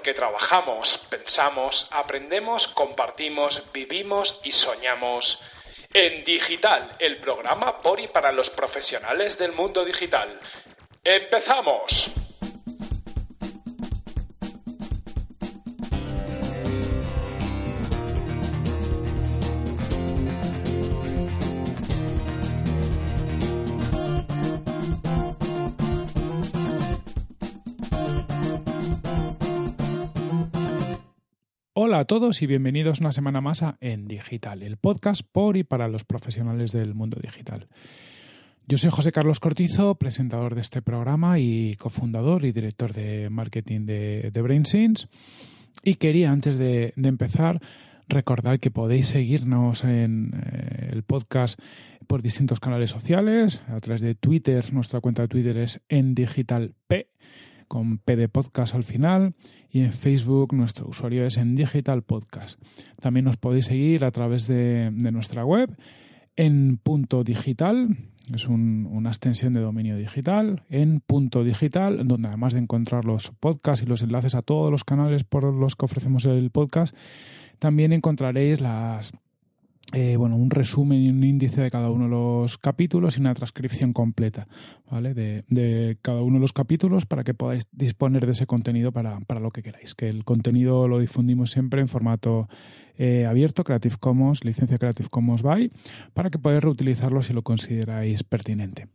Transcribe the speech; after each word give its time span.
porque 0.00 0.14
trabajamos, 0.14 0.96
pensamos, 1.10 1.86
aprendemos, 1.90 2.68
compartimos, 2.68 3.62
vivimos 3.70 4.40
y 4.42 4.50
soñamos. 4.50 5.38
En 5.92 6.24
Digital, 6.24 6.96
el 6.98 7.18
programa 7.18 7.82
por 7.82 8.00
y 8.00 8.08
para 8.08 8.32
los 8.32 8.48
profesionales 8.48 9.36
del 9.36 9.52
mundo 9.52 9.84
digital. 9.84 10.40
¡Empezamos! 11.04 12.29
A 32.00 32.06
todos 32.06 32.40
y 32.40 32.46
bienvenidos 32.46 33.00
una 33.00 33.12
semana 33.12 33.42
más 33.42 33.62
a 33.62 33.76
En 33.82 34.08
Digital, 34.08 34.62
el 34.62 34.78
podcast 34.78 35.20
por 35.20 35.58
y 35.58 35.64
para 35.64 35.86
los 35.86 36.02
profesionales 36.04 36.72
del 36.72 36.94
mundo 36.94 37.18
digital. 37.20 37.68
Yo 38.66 38.78
soy 38.78 38.88
José 38.88 39.12
Carlos 39.12 39.38
Cortizo, 39.38 39.96
presentador 39.96 40.54
de 40.54 40.62
este 40.62 40.80
programa 40.80 41.38
y 41.38 41.76
cofundador 41.76 42.46
y 42.46 42.52
director 42.52 42.94
de 42.94 43.28
marketing 43.28 43.84
de, 43.84 44.30
de 44.32 45.12
Y 45.82 45.96
quería, 45.96 46.30
antes 46.32 46.56
de, 46.56 46.94
empezar, 46.96 47.60
recordar 48.08 48.60
que 48.60 48.70
podéis 48.70 49.08
seguirnos 49.08 49.84
en 49.84 50.30
eh, 50.42 50.88
el 50.92 51.02
podcast 51.02 51.60
por 52.06 52.22
distintos 52.22 52.60
canales 52.60 52.88
sociales. 52.88 53.60
A 53.68 53.78
través 53.80 54.00
de 54.00 54.14
Twitter, 54.14 54.72
nuestra 54.72 55.02
cuenta 55.02 55.20
de 55.20 55.28
Twitter 55.28 55.58
es 55.58 55.82
en 55.90 56.14
digital 56.14 56.72
P 56.86 57.09
con 57.70 57.98
P 57.98 58.16
de 58.16 58.28
podcast 58.28 58.74
al 58.74 58.82
final 58.82 59.34
y 59.70 59.82
en 59.82 59.92
Facebook 59.92 60.52
nuestro 60.52 60.88
usuario 60.88 61.24
es 61.24 61.36
en 61.36 61.54
Digital 61.54 62.02
Podcast. 62.02 62.60
También 63.00 63.26
nos 63.26 63.36
podéis 63.36 63.66
seguir 63.66 64.04
a 64.04 64.10
través 64.10 64.48
de, 64.48 64.90
nuestra 64.90 65.44
web 65.44 65.78
en 66.34 66.78
punto 66.78 67.22
digital, 67.22 67.96
es 68.34 68.48
una 68.48 69.10
extensión 69.10 69.52
de 69.52 69.60
dominio 69.60 69.96
digital, 69.96 70.64
en 70.68 70.98
punto 70.98 71.44
digital, 71.44 72.08
donde 72.08 72.26
además 72.26 72.54
de 72.54 72.58
encontrar 72.58 73.04
los 73.04 73.30
podcasts 73.38 73.84
y 73.84 73.86
los 73.86 74.02
enlaces 74.02 74.34
a 74.34 74.42
todos 74.42 74.72
los 74.72 74.82
canales 74.82 75.22
por 75.22 75.44
los 75.44 75.76
que 75.76 75.84
ofrecemos 75.84 76.24
el 76.24 76.50
podcast, 76.50 76.96
también 77.60 77.92
encontraréis 77.92 78.60
las 78.60 79.12
eh, 79.92 80.16
bueno, 80.16 80.36
un 80.36 80.50
resumen 80.50 81.00
y 81.00 81.10
un 81.10 81.24
índice 81.24 81.62
de 81.62 81.70
cada 81.70 81.90
uno 81.90 82.04
de 82.04 82.10
los 82.10 82.58
capítulos 82.58 83.16
y 83.16 83.20
una 83.20 83.34
transcripción 83.34 83.92
completa 83.92 84.46
¿vale? 84.88 85.14
de, 85.14 85.98
cada 86.00 86.22
uno 86.22 86.34
de 86.34 86.40
los 86.40 86.52
capítulos 86.52 87.06
para 87.06 87.24
que 87.24 87.34
podáis 87.34 87.66
disponer 87.72 88.24
de 88.26 88.32
ese 88.32 88.46
contenido 88.46 88.92
para, 88.92 89.18
para 89.20 89.40
lo 89.40 89.50
que 89.50 89.62
queráis. 89.62 89.94
Que 89.96 90.08
el 90.08 90.24
contenido 90.24 90.86
lo 90.86 91.00
difundimos 91.00 91.50
siempre 91.50 91.80
en 91.80 91.88
formato 91.88 92.48
eh, 92.98 93.26
abierto, 93.26 93.64
Creative 93.64 93.96
Commons, 93.98 94.44
licencia 94.44 94.78
Creative 94.78 95.08
Commons 95.08 95.42
by, 95.42 95.72
para 96.14 96.30
que 96.30 96.38
podáis 96.38 96.62
reutilizarlo 96.62 97.22
si 97.22 97.32
lo 97.32 97.42
consideráis 97.42 98.22
pertinente. 98.22 98.88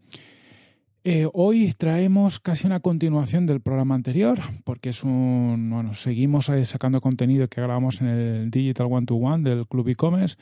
Eh, 1.08 1.30
hoy 1.34 1.72
traemos 1.78 2.40
casi 2.40 2.66
una 2.66 2.80
continuación 2.80 3.46
del 3.46 3.62
programa 3.62 3.94
anterior, 3.94 4.40
porque 4.64 4.90
es 4.90 5.04
un. 5.04 5.70
Bueno, 5.72 5.94
seguimos 5.94 6.50
sacando 6.64 7.00
contenido 7.00 7.48
que 7.48 7.62
grabamos 7.62 8.02
en 8.02 8.08
el 8.08 8.50
Digital 8.50 8.88
One 8.90 9.06
to 9.06 9.14
One 9.14 9.48
del 9.48 9.68
Club 9.68 9.90
e-commerce, 9.90 10.36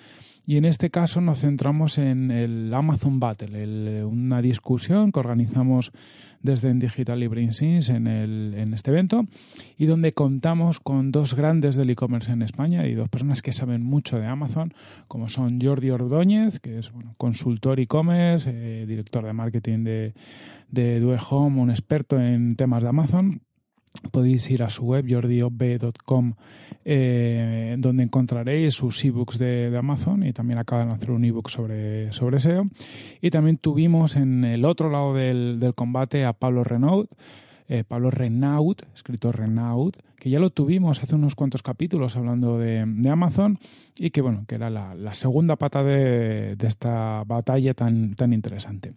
y 0.48 0.56
en 0.56 0.64
este 0.64 0.90
caso 0.90 1.20
nos 1.20 1.42
centramos 1.42 1.98
en 1.98 2.32
el 2.32 2.74
Amazon 2.74 3.20
Battle, 3.20 4.06
una 4.06 4.42
discusión 4.42 5.12
que 5.12 5.20
organizamos 5.20 5.92
desde 6.44 6.70
en 6.70 6.78
Digital 6.78 7.20
Libre 7.20 7.42
en, 7.42 8.08
en 8.08 8.74
este 8.74 8.92
evento 8.92 9.26
y 9.78 9.88
donde 9.88 10.14
contamos 10.14 10.80
con 10.80 11.12
dos 11.12 11.34
grandes 11.34 11.76
del 11.76 11.90
e-commerce 11.90 12.32
en 12.32 12.42
España 12.42 12.86
y 12.86 12.94
dos 12.94 13.10
personas 13.10 13.42
que 13.42 13.54
saben 13.54 13.82
mucho 13.82 14.20
de 14.20 14.28
Amazon, 14.28 14.74
como 15.08 15.30
son 15.30 15.60
Jordi 15.60 15.90
Ordóñez, 15.90 16.60
que 16.60 16.78
es 16.78 16.92
consultor 17.18 17.80
e-commerce, 17.80 18.52
eh, 18.54 18.86
director 18.86 19.26
de 19.26 19.34
marketing 19.34 19.84
de, 19.84 20.14
de 20.70 21.00
Due 21.00 21.18
Home, 21.30 21.62
un 21.62 21.70
experto 21.72 22.20
en 22.20 22.56
temas 22.56 22.84
de 22.84 22.90
Amazon, 22.90 23.42
podéis 24.12 24.50
ir 24.50 24.64
a 24.64 24.70
su 24.70 24.84
web 24.84 25.06
jordiob.com 25.10 26.34
eh, 26.86 27.76
donde 27.80 28.04
encontraréis 28.04 28.74
sus 28.74 29.04
ebooks 29.06 29.38
de, 29.38 29.70
de, 29.70 29.78
Amazon 29.78 30.26
y 30.26 30.34
también 30.34 30.60
acaban 30.60 30.90
de 30.90 30.96
hacer 30.96 31.12
un 31.12 31.24
ebook 31.24 31.50
sobre, 31.50 32.12
sobre 32.12 32.40
SEO 32.40 32.68
y 33.22 33.30
también 33.30 33.58
tuvimos 33.58 34.16
en 34.16 34.44
el 34.44 34.66
otro 34.66 34.90
lado 34.90 35.14
del, 35.14 35.60
del 35.60 35.74
combate 35.76 36.26
a 36.26 36.34
Pablo 36.34 36.64
Renaud 36.64 37.08
eh, 37.70 37.84
Pablo 37.84 38.12
Renaud, 38.12 38.76
escritor 38.94 39.38
Renaud, 39.38 39.94
que 40.18 40.30
ya 40.30 40.40
lo 40.40 40.50
tuvimos 40.50 41.02
hace 41.02 41.16
unos 41.16 41.34
cuantos 41.34 41.64
capítulos 41.64 42.16
hablando 42.18 42.58
de, 42.58 42.84
de 42.86 43.10
Amazon 43.10 43.58
y 43.98 44.10
que 44.10 44.22
bueno, 44.22 44.46
que 44.48 44.56
era 44.56 44.70
la, 44.70 44.96
la 44.96 45.14
segunda 45.14 45.56
pata 45.56 45.82
de, 45.82 46.56
de, 46.58 46.68
esta 46.68 47.24
batalla 47.26 47.74
tan, 47.74 48.16
tan 48.16 48.34
interesante. 48.34 48.94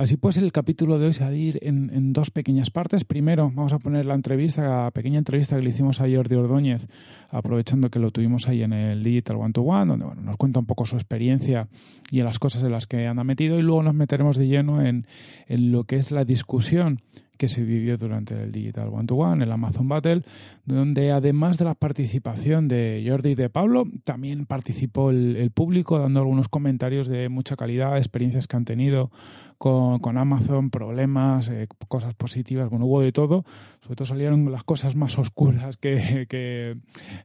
Así 0.00 0.16
pues, 0.16 0.38
el 0.38 0.50
capítulo 0.50 0.98
de 0.98 1.08
hoy 1.08 1.12
se 1.12 1.22
va 1.22 1.28
a 1.28 1.34
ir 1.34 1.58
en, 1.60 2.14
dos 2.14 2.30
pequeñas 2.30 2.70
partes. 2.70 3.04
Primero, 3.04 3.52
vamos 3.54 3.74
a 3.74 3.78
poner 3.78 4.06
la 4.06 4.14
entrevista, 4.14 4.62
la 4.62 4.90
pequeña 4.92 5.18
entrevista 5.18 5.56
que 5.56 5.62
le 5.62 5.68
hicimos 5.68 6.00
a 6.00 6.06
Jordi 6.10 6.36
Ordóñez, 6.36 6.88
aprovechando 7.28 7.90
que 7.90 7.98
lo 7.98 8.10
tuvimos 8.10 8.48
ahí 8.48 8.62
en 8.62 8.72
el 8.72 9.02
Digital 9.02 9.36
One 9.36 9.52
to 9.52 9.60
One, 9.60 9.90
donde 9.90 10.06
bueno, 10.06 10.22
nos 10.22 10.38
cuenta 10.38 10.58
un 10.58 10.64
poco 10.64 10.86
su 10.86 10.96
experiencia 10.96 11.68
y 12.10 12.22
las 12.22 12.38
cosas 12.38 12.62
en 12.62 12.72
las 12.72 12.86
que 12.86 13.06
anda 13.06 13.24
metido. 13.24 13.58
Y 13.58 13.62
luego 13.62 13.82
nos 13.82 13.94
meteremos 13.94 14.38
de 14.38 14.48
lleno 14.48 14.80
en, 14.80 15.06
en 15.48 15.70
lo 15.70 15.84
que 15.84 15.96
es 15.96 16.10
la 16.12 16.24
discusión 16.24 17.02
que 17.40 17.48
se 17.48 17.62
vivió 17.62 17.96
durante 17.96 18.34
el 18.34 18.52
Digital 18.52 18.90
One 18.92 19.06
to 19.06 19.14
One, 19.14 19.42
el 19.42 19.50
Amazon 19.50 19.88
Battle, 19.88 20.20
donde 20.66 21.10
además 21.10 21.56
de 21.56 21.64
la 21.64 21.74
participación 21.74 22.68
de 22.68 23.02
Jordi 23.08 23.30
y 23.30 23.34
de 23.34 23.48
Pablo, 23.48 23.84
también 24.04 24.44
participó 24.44 25.08
el, 25.08 25.50
público 25.50 25.98
dando 25.98 26.20
algunos 26.20 26.50
comentarios 26.50 27.08
de 27.08 27.30
mucha 27.30 27.56
calidad, 27.56 27.96
experiencias 27.96 28.46
que 28.46 28.58
han 28.58 28.66
tenido 28.66 29.10
con, 29.56 30.16
Amazon, 30.18 30.70
problemas, 30.70 31.48
eh, 31.48 31.66
cosas 31.88 32.14
positivas, 32.14 32.70
bueno, 32.70 32.86
hubo 32.86 33.00
de 33.00 33.12
todo. 33.12 33.44
Sobre 33.80 33.96
todo 33.96 34.06
salieron 34.06 34.50
las 34.50 34.64
cosas 34.64 34.94
más 34.94 35.18
oscuras 35.18 35.76
que, 35.76 36.76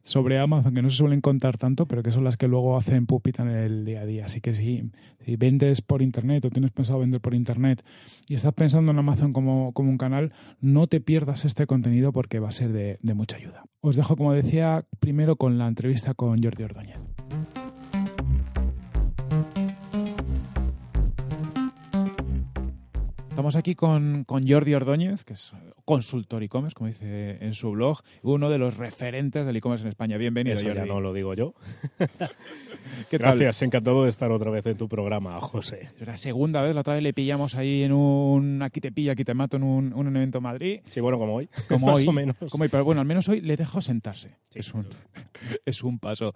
sobre 0.03 0.39
Amazon, 0.39 0.73
que 0.73 0.81
no 0.81 0.89
se 0.89 0.97
suelen 0.97 1.21
contar 1.21 1.57
tanto, 1.57 1.85
pero 1.87 2.03
que 2.03 2.11
son 2.11 2.23
las 2.23 2.35
que 2.35 2.47
luego 2.47 2.77
hacen 2.77 3.05
pupita 3.05 3.43
en 3.43 3.49
el 3.49 3.85
día 3.85 4.01
a 4.01 4.05
día. 4.05 4.25
Así 4.25 4.41
que 4.41 4.53
si, 4.53 4.91
si 5.25 5.37
vendes 5.37 5.81
por 5.81 6.01
Internet 6.01 6.43
o 6.45 6.49
tienes 6.49 6.71
pensado 6.71 6.99
vender 6.99 7.21
por 7.21 7.33
Internet 7.33 7.85
y 8.27 8.35
estás 8.35 8.53
pensando 8.53 8.91
en 8.91 8.99
Amazon 8.99 9.31
como, 9.31 9.71
como 9.71 9.89
un 9.89 9.97
canal, 10.05 10.31
no 10.61 10.87
te 10.87 11.01
pierdas 11.01 11.45
este 11.45 11.65
contenido 11.65 12.11
porque 12.11 12.39
va 12.39 12.49
a 12.49 12.51
ser 12.51 12.71
de, 12.71 12.99
de 13.01 13.13
mucha 13.13 13.37
ayuda. 13.37 13.65
Os 13.81 13.95
dejo, 13.95 14.15
como 14.15 14.33
decía, 14.33 14.85
primero 14.99 15.35
con 15.35 15.57
la 15.57 15.67
entrevista 15.67 16.13
con 16.13 16.41
Jordi 16.43 16.63
Ordóñez. 16.63 16.99
Estamos 23.35 23.57
aquí 23.57 23.75
con, 23.75 24.23
con, 24.23 24.47
Jordi 24.47 24.73
Ordóñez, 24.75 25.25
que 25.25 25.33
es 25.33 25.51
consultor 25.83 26.41
e-commerce, 26.41 26.73
como 26.73 26.87
dice 26.87 27.37
en 27.41 27.53
su 27.53 27.71
blog, 27.71 27.99
uno 28.21 28.49
de 28.49 28.57
los 28.57 28.77
referentes 28.77 29.45
del 29.45 29.57
e-commerce 29.57 29.83
en 29.83 29.89
España. 29.89 30.15
Bienvenido, 30.15 30.53
Eso 30.53 30.65
Jordi. 30.65 30.79
ya 30.79 30.85
no 30.85 31.01
lo 31.01 31.11
digo 31.11 31.33
yo. 31.33 31.53
Gracias, 33.11 33.61
encantado 33.61 34.05
de 34.05 34.09
estar 34.09 34.31
otra 34.31 34.51
vez 34.51 34.65
en 34.67 34.77
tu 34.77 34.87
programa, 34.87 35.41
José. 35.41 35.89
Es 35.99 36.07
la 36.07 36.15
segunda 36.15 36.61
vez, 36.61 36.73
la 36.73 36.79
otra 36.79 36.93
vez 36.93 37.03
le 37.03 37.11
pillamos 37.11 37.55
ahí 37.55 37.83
en 37.83 37.91
un 37.91 38.61
aquí 38.61 38.79
te 38.79 38.93
pilla, 38.93 39.11
aquí 39.11 39.25
te 39.25 39.33
mato 39.33 39.57
en 39.57 39.63
un, 39.63 39.91
un 39.93 40.15
evento 40.15 40.37
en 40.37 40.43
Madrid. 40.45 40.79
Sí, 40.85 41.01
bueno, 41.01 41.19
como 41.19 41.35
hoy. 41.35 41.49
Como 41.67 41.87
Más 41.91 42.03
hoy, 42.03 42.07
o 42.07 42.13
menos. 42.13 42.37
Como 42.49 42.63
hoy, 42.63 42.69
pero 42.69 42.85
bueno, 42.85 43.01
al 43.01 43.07
menos 43.07 43.27
hoy 43.27 43.41
le 43.41 43.57
dejo 43.57 43.81
sentarse. 43.81 44.29
Sí, 44.45 44.59
es, 44.59 44.73
un, 44.73 44.87
es 45.65 45.83
un 45.83 45.99
paso. 45.99 46.33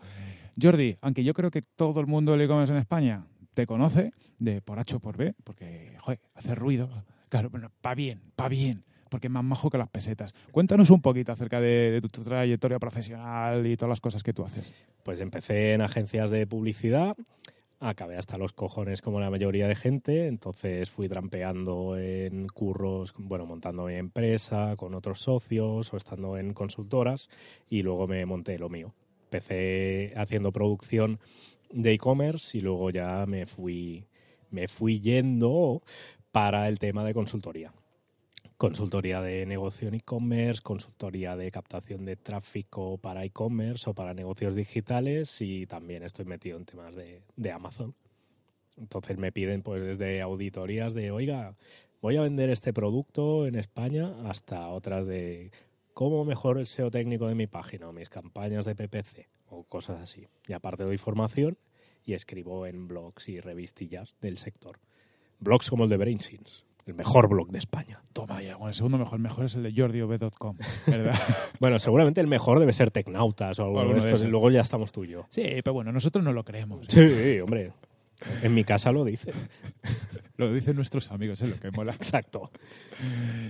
Jordi, 0.61 0.97
aunque 0.99 1.23
yo 1.23 1.33
creo 1.33 1.49
que 1.49 1.61
todo 1.61 2.01
el 2.01 2.07
mundo 2.07 2.33
del 2.33 2.41
e-commerce 2.41 2.73
en 2.73 2.79
España 2.79 3.23
te 3.59 3.67
conoce 3.67 4.13
de 4.37 4.61
por 4.61 4.79
H 4.79 4.95
o 4.95 4.99
por 5.01 5.17
B, 5.17 5.33
porque, 5.43 5.91
joder, 5.99 6.21
hace 6.33 6.55
ruido. 6.55 6.89
Claro, 7.27 7.49
bueno, 7.49 7.69
pa' 7.81 7.93
bien, 7.93 8.21
pa' 8.37 8.47
bien, 8.47 8.85
porque 9.09 9.27
es 9.27 9.33
más 9.33 9.43
majo 9.43 9.69
que 9.69 9.77
las 9.77 9.89
pesetas. 9.89 10.33
Cuéntanos 10.53 10.89
un 10.91 11.01
poquito 11.01 11.33
acerca 11.33 11.59
de, 11.59 11.99
tu, 12.01 12.07
tu 12.07 12.23
trayectoria 12.23 12.79
profesional 12.79 13.67
y 13.67 13.75
todas 13.75 13.89
las 13.89 13.99
cosas 13.99 14.23
que 14.23 14.31
tú 14.31 14.45
haces. 14.45 14.73
Pues 15.03 15.19
empecé 15.19 15.73
en 15.73 15.81
agencias 15.81 16.31
de 16.31 16.47
publicidad, 16.47 17.17
acabé 17.81 18.15
hasta 18.15 18.37
los 18.37 18.53
cojones 18.53 19.01
como 19.01 19.19
la 19.19 19.29
mayoría 19.29 19.67
de 19.67 19.75
gente, 19.75 20.27
entonces 20.27 20.89
fui 20.89 21.09
trampeando 21.09 21.97
en 21.97 22.47
curros, 22.47 23.13
bueno, 23.17 23.45
montando 23.45 23.87
mi 23.87 23.95
empresa 23.95 24.77
con 24.77 24.95
otros 24.95 25.19
socios 25.19 25.93
o 25.93 25.97
estando 25.97 26.37
en 26.37 26.53
consultoras 26.53 27.27
y 27.69 27.81
luego 27.81 28.07
me 28.07 28.25
monté 28.25 28.57
lo 28.57 28.69
mío. 28.69 28.93
Empecé 29.25 30.13
haciendo 30.15 30.53
producción 30.53 31.19
de 31.71 31.93
e-commerce 31.93 32.57
y 32.57 32.61
luego 32.61 32.89
ya 32.89 33.25
me 33.25 33.45
fui, 33.45 34.05
me 34.51 34.67
fui 34.67 34.99
yendo 34.99 35.81
para 36.31 36.67
el 36.67 36.79
tema 36.79 37.03
de 37.03 37.13
consultoría. 37.13 37.73
Consultoría 38.57 39.21
de 39.21 39.45
negocio 39.45 39.87
en 39.87 39.93
e-commerce, 39.93 40.61
consultoría 40.61 41.37
de 41.37 41.49
captación 41.49 42.03
de 42.05 42.17
tráfico 42.17 42.97
para 42.97 43.23
e-commerce 43.23 43.89
o 43.89 43.93
para 43.93 44.13
negocios 44.13 44.55
digitales 44.55 45.41
y 45.41 45.65
también 45.65 46.03
estoy 46.03 46.25
metido 46.25 46.57
en 46.57 46.65
temas 46.65 46.95
de, 46.95 47.21
de 47.37 47.51
Amazon. 47.51 47.95
Entonces 48.77 49.17
me 49.17 49.31
piden 49.31 49.61
pues 49.61 49.81
desde 49.81 50.21
auditorías 50.21 50.93
de, 50.93 51.11
oiga, 51.11 51.55
voy 52.01 52.17
a 52.17 52.21
vender 52.21 52.49
este 52.49 52.73
producto 52.73 53.47
en 53.47 53.55
España 53.55 54.13
hasta 54.25 54.67
otras 54.67 55.05
de 55.07 55.51
¿cómo 55.93 56.25
mejoro 56.25 56.59
el 56.59 56.67
SEO 56.67 56.91
técnico 56.91 57.27
de 57.27 57.35
mi 57.35 57.47
página 57.47 57.87
o 57.87 57.93
mis 57.93 58.09
campañas 58.09 58.65
de 58.65 58.75
PPC 58.75 59.38
o 59.49 59.63
cosas 59.63 59.99
así? 60.01 60.27
Y 60.47 60.53
aparte 60.53 60.83
doy 60.83 60.97
formación 60.97 61.57
y 62.03 62.13
escribo 62.13 62.65
en 62.65 62.87
blogs 62.87 63.29
y 63.29 63.39
revistillas 63.39 64.17
del 64.21 64.37
sector. 64.37 64.79
Blogs 65.39 65.69
como 65.69 65.83
el 65.85 65.89
de 65.89 65.97
BrainSins, 65.97 66.65
el 66.85 66.93
mejor 66.95 67.29
blog 67.29 67.49
de 67.51 67.59
España. 67.59 68.01
Toma 68.13 68.41
ya, 68.41 68.55
bueno, 68.55 68.69
el 68.69 68.73
segundo 68.73 68.97
mejor, 68.97 69.15
el 69.15 69.23
mejor 69.23 69.45
es 69.45 69.55
el 69.55 69.63
de 69.63 69.73
jordiov.com, 69.73 70.57
¿verdad? 70.87 71.15
Bueno, 71.59 71.79
seguramente 71.79 72.19
el 72.21 72.27
mejor 72.27 72.59
debe 72.59 72.73
ser 72.73 72.91
Tecnautas 72.91 73.59
o 73.59 73.63
algo 73.63 73.75
de 73.75 73.81
Alguno 73.81 74.01
de 74.01 74.07
estos, 74.07 74.23
y 74.23 74.27
luego 74.27 74.49
ya 74.49 74.61
estamos 74.61 74.91
tú 74.91 75.03
y 75.03 75.09
yo. 75.09 75.25
sí, 75.29 75.43
pero 75.63 75.73
bueno, 75.73 75.91
nosotros 75.91 76.23
no 76.23 76.33
lo 76.33 76.43
creemos. 76.43 76.87
Sí, 76.87 77.39
hombre. 77.39 77.73
En 78.43 78.53
mi 78.53 78.63
casa 78.63 78.91
lo 78.91 79.05
dice. 79.05 79.31
Lo 80.37 80.53
dicen 80.53 80.75
nuestros 80.77 81.11
amigos, 81.11 81.41
es 81.41 81.49
lo 81.49 81.59
que 81.59 81.69
mola. 81.71 81.91
Exacto. 81.93 82.49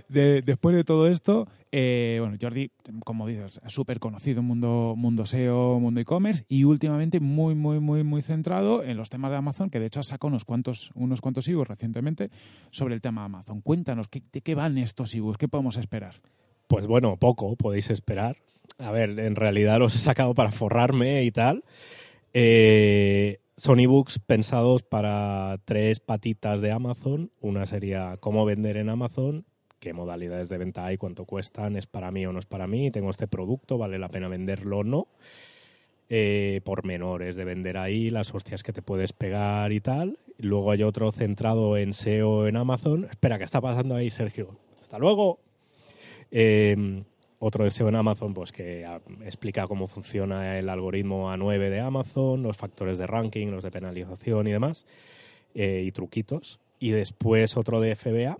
De- 0.08 0.42
después 0.42 0.76
de 0.76 0.84
todo 0.84 1.08
esto, 1.08 1.48
eh, 1.72 2.18
bueno, 2.20 2.36
Jordi, 2.42 2.72
como 3.06 3.28
dices, 3.28 3.62
súper 3.68 4.00
conocido 4.00 4.40
en 4.40 4.46
mundo, 4.46 4.96
mundo 4.98 5.26
SEO, 5.28 5.80
mundo 5.80 6.00
e-commerce 6.00 6.46
y 6.50 6.64
últimamente 6.64 7.20
muy, 7.20 7.54
muy, 7.54 7.80
muy, 7.80 8.04
muy 8.04 8.22
centrado 8.24 8.84
en 8.84 8.98
los 8.98 9.10
temas 9.10 9.30
de 9.32 9.38
Amazon, 9.38 9.70
que 9.70 9.80
de 9.80 9.86
hecho 9.86 10.00
ha 10.00 10.04
sacado 10.04 10.30
unos 10.30 10.46
cuantos, 10.46 10.92
unos 10.96 11.22
cuantos 11.22 11.48
ebooks 11.48 11.70
recientemente 11.70 12.32
sobre 12.72 12.96
el 12.96 13.02
tema 13.02 13.22
de 13.22 13.26
Amazon. 13.26 13.62
Cuéntanos, 13.62 14.08
¿qué, 14.08 14.24
¿de 14.34 14.42
qué 14.42 14.56
van 14.56 14.78
estos 14.80 15.14
ebooks? 15.14 15.38
¿Qué 15.38 15.48
podemos 15.48 15.78
esperar? 15.78 16.16
Pues 16.68 16.88
bueno, 16.88 17.18
poco 17.18 17.56
podéis 17.56 17.90
esperar. 17.92 18.38
A 18.80 18.92
ver, 18.92 19.20
en 19.20 19.36
realidad 19.36 19.78
los 19.80 19.96
he 19.96 20.00
sacado 20.00 20.34
para 20.34 20.52
forrarme 20.52 21.24
y 21.24 21.32
tal. 21.32 21.64
Eh, 22.34 23.40
son 23.60 23.82
ebooks 23.82 24.20
pensados 24.20 24.84
para 24.84 25.60
tres 25.66 26.00
patitas 26.00 26.62
de 26.62 26.72
Amazon. 26.72 27.30
Una 27.42 27.66
sería 27.66 28.16
cómo 28.22 28.46
vender 28.46 28.78
en 28.78 28.88
Amazon, 28.88 29.46
qué 29.80 29.92
modalidades 29.92 30.48
de 30.48 30.58
venta 30.58 30.86
hay, 30.86 30.98
cuánto 30.98 31.26
cuestan, 31.26 31.76
es 31.76 31.86
para 31.86 32.10
mí 32.10 32.26
o 32.26 32.32
no 32.32 32.40
es 32.40 32.46
para 32.46 32.68
mí, 32.68 32.90
tengo 32.90 33.10
este 33.10 33.28
producto, 33.28 33.78
vale 33.78 34.00
la 34.00 34.08
pena 34.08 34.30
venderlo 34.30 34.80
o 34.80 34.84
no. 34.86 35.08
Eh, 36.08 36.62
pormenores 36.64 37.36
de 37.36 37.44
vender 37.44 37.78
ahí, 37.78 38.10
las 38.10 38.34
hostias 38.34 38.64
que 38.64 38.72
te 38.72 38.82
puedes 38.82 39.12
pegar 39.12 39.74
y 39.74 39.82
tal. 39.82 40.18
Luego 40.38 40.72
hay 40.72 40.84
otro 40.84 41.12
centrado 41.12 41.76
en 41.76 41.94
SEO 41.94 42.48
en 42.48 42.56
Amazon. 42.56 43.08
Espera, 43.10 43.38
¿qué 43.38 43.44
está 43.44 43.60
pasando 43.60 43.94
ahí, 43.94 44.10
Sergio? 44.10 44.58
Hasta 44.82 44.98
luego. 44.98 45.40
Eh, 46.32 47.04
otro 47.40 47.64
deseo 47.64 47.88
en 47.88 47.96
Amazon, 47.96 48.34
pues 48.34 48.52
que 48.52 48.86
ah, 48.86 49.02
explica 49.24 49.68
cómo 49.68 49.88
funciona 49.88 50.60
el 50.60 50.70
algoritmo 50.70 51.32
A9 51.34 51.70
de 51.70 51.80
Amazon, 51.80 52.44
los 52.44 52.58
factores 52.58 52.98
de 52.98 53.08
ranking, 53.08 53.48
los 53.48 53.64
de 53.64 53.72
penalización 53.72 54.48
y 54.48 54.52
demás, 54.52 54.86
eh, 55.56 55.84
y 55.86 55.92
truquitos. 55.92 56.60
Y 56.80 56.92
después 56.92 57.58
otro 57.58 57.80
de 57.80 57.96
FBA, 57.96 58.38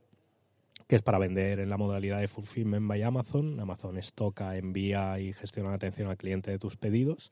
que 0.88 0.96
es 0.96 1.02
para 1.02 1.20
vender 1.20 1.60
en 1.60 1.70
la 1.70 1.78
modalidad 1.78 2.20
de 2.20 2.28
Fulfillment 2.28 2.88
by 2.88 3.04
Amazon. 3.04 3.60
Amazon 3.60 3.98
estoca, 3.98 4.58
envía 4.58 5.18
y 5.20 5.34
gestiona 5.34 5.70
la 5.70 5.76
atención 5.76 6.10
al 6.10 6.18
cliente 6.18 6.52
de 6.52 6.60
tus 6.60 6.76
pedidos. 6.76 7.32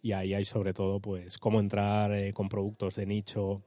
Y 0.00 0.12
ahí 0.12 0.34
hay 0.34 0.44
sobre 0.44 0.72
todo 0.72 1.00
pues 1.00 1.38
cómo 1.38 1.58
entrar 1.58 2.12
eh, 2.12 2.32
con 2.32 2.48
productos 2.48 2.94
de 2.94 3.06
nicho 3.06 3.62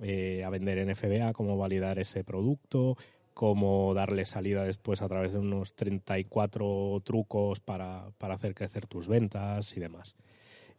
eh, 0.00 0.44
a 0.44 0.50
vender 0.50 0.78
en 0.78 0.94
FBA, 0.94 1.32
cómo 1.32 1.56
validar 1.56 1.98
ese 1.98 2.22
producto, 2.22 2.96
cómo 3.34 3.94
darle 3.94 4.24
salida 4.24 4.64
después 4.64 5.02
a 5.02 5.08
través 5.08 5.32
de 5.32 5.38
unos 5.38 5.74
34 5.74 7.00
trucos 7.04 7.60
para, 7.60 8.10
para 8.18 8.34
hacer 8.34 8.54
crecer 8.54 8.86
tus 8.86 9.08
ventas 9.08 9.76
y 9.76 9.80
demás. 9.80 10.14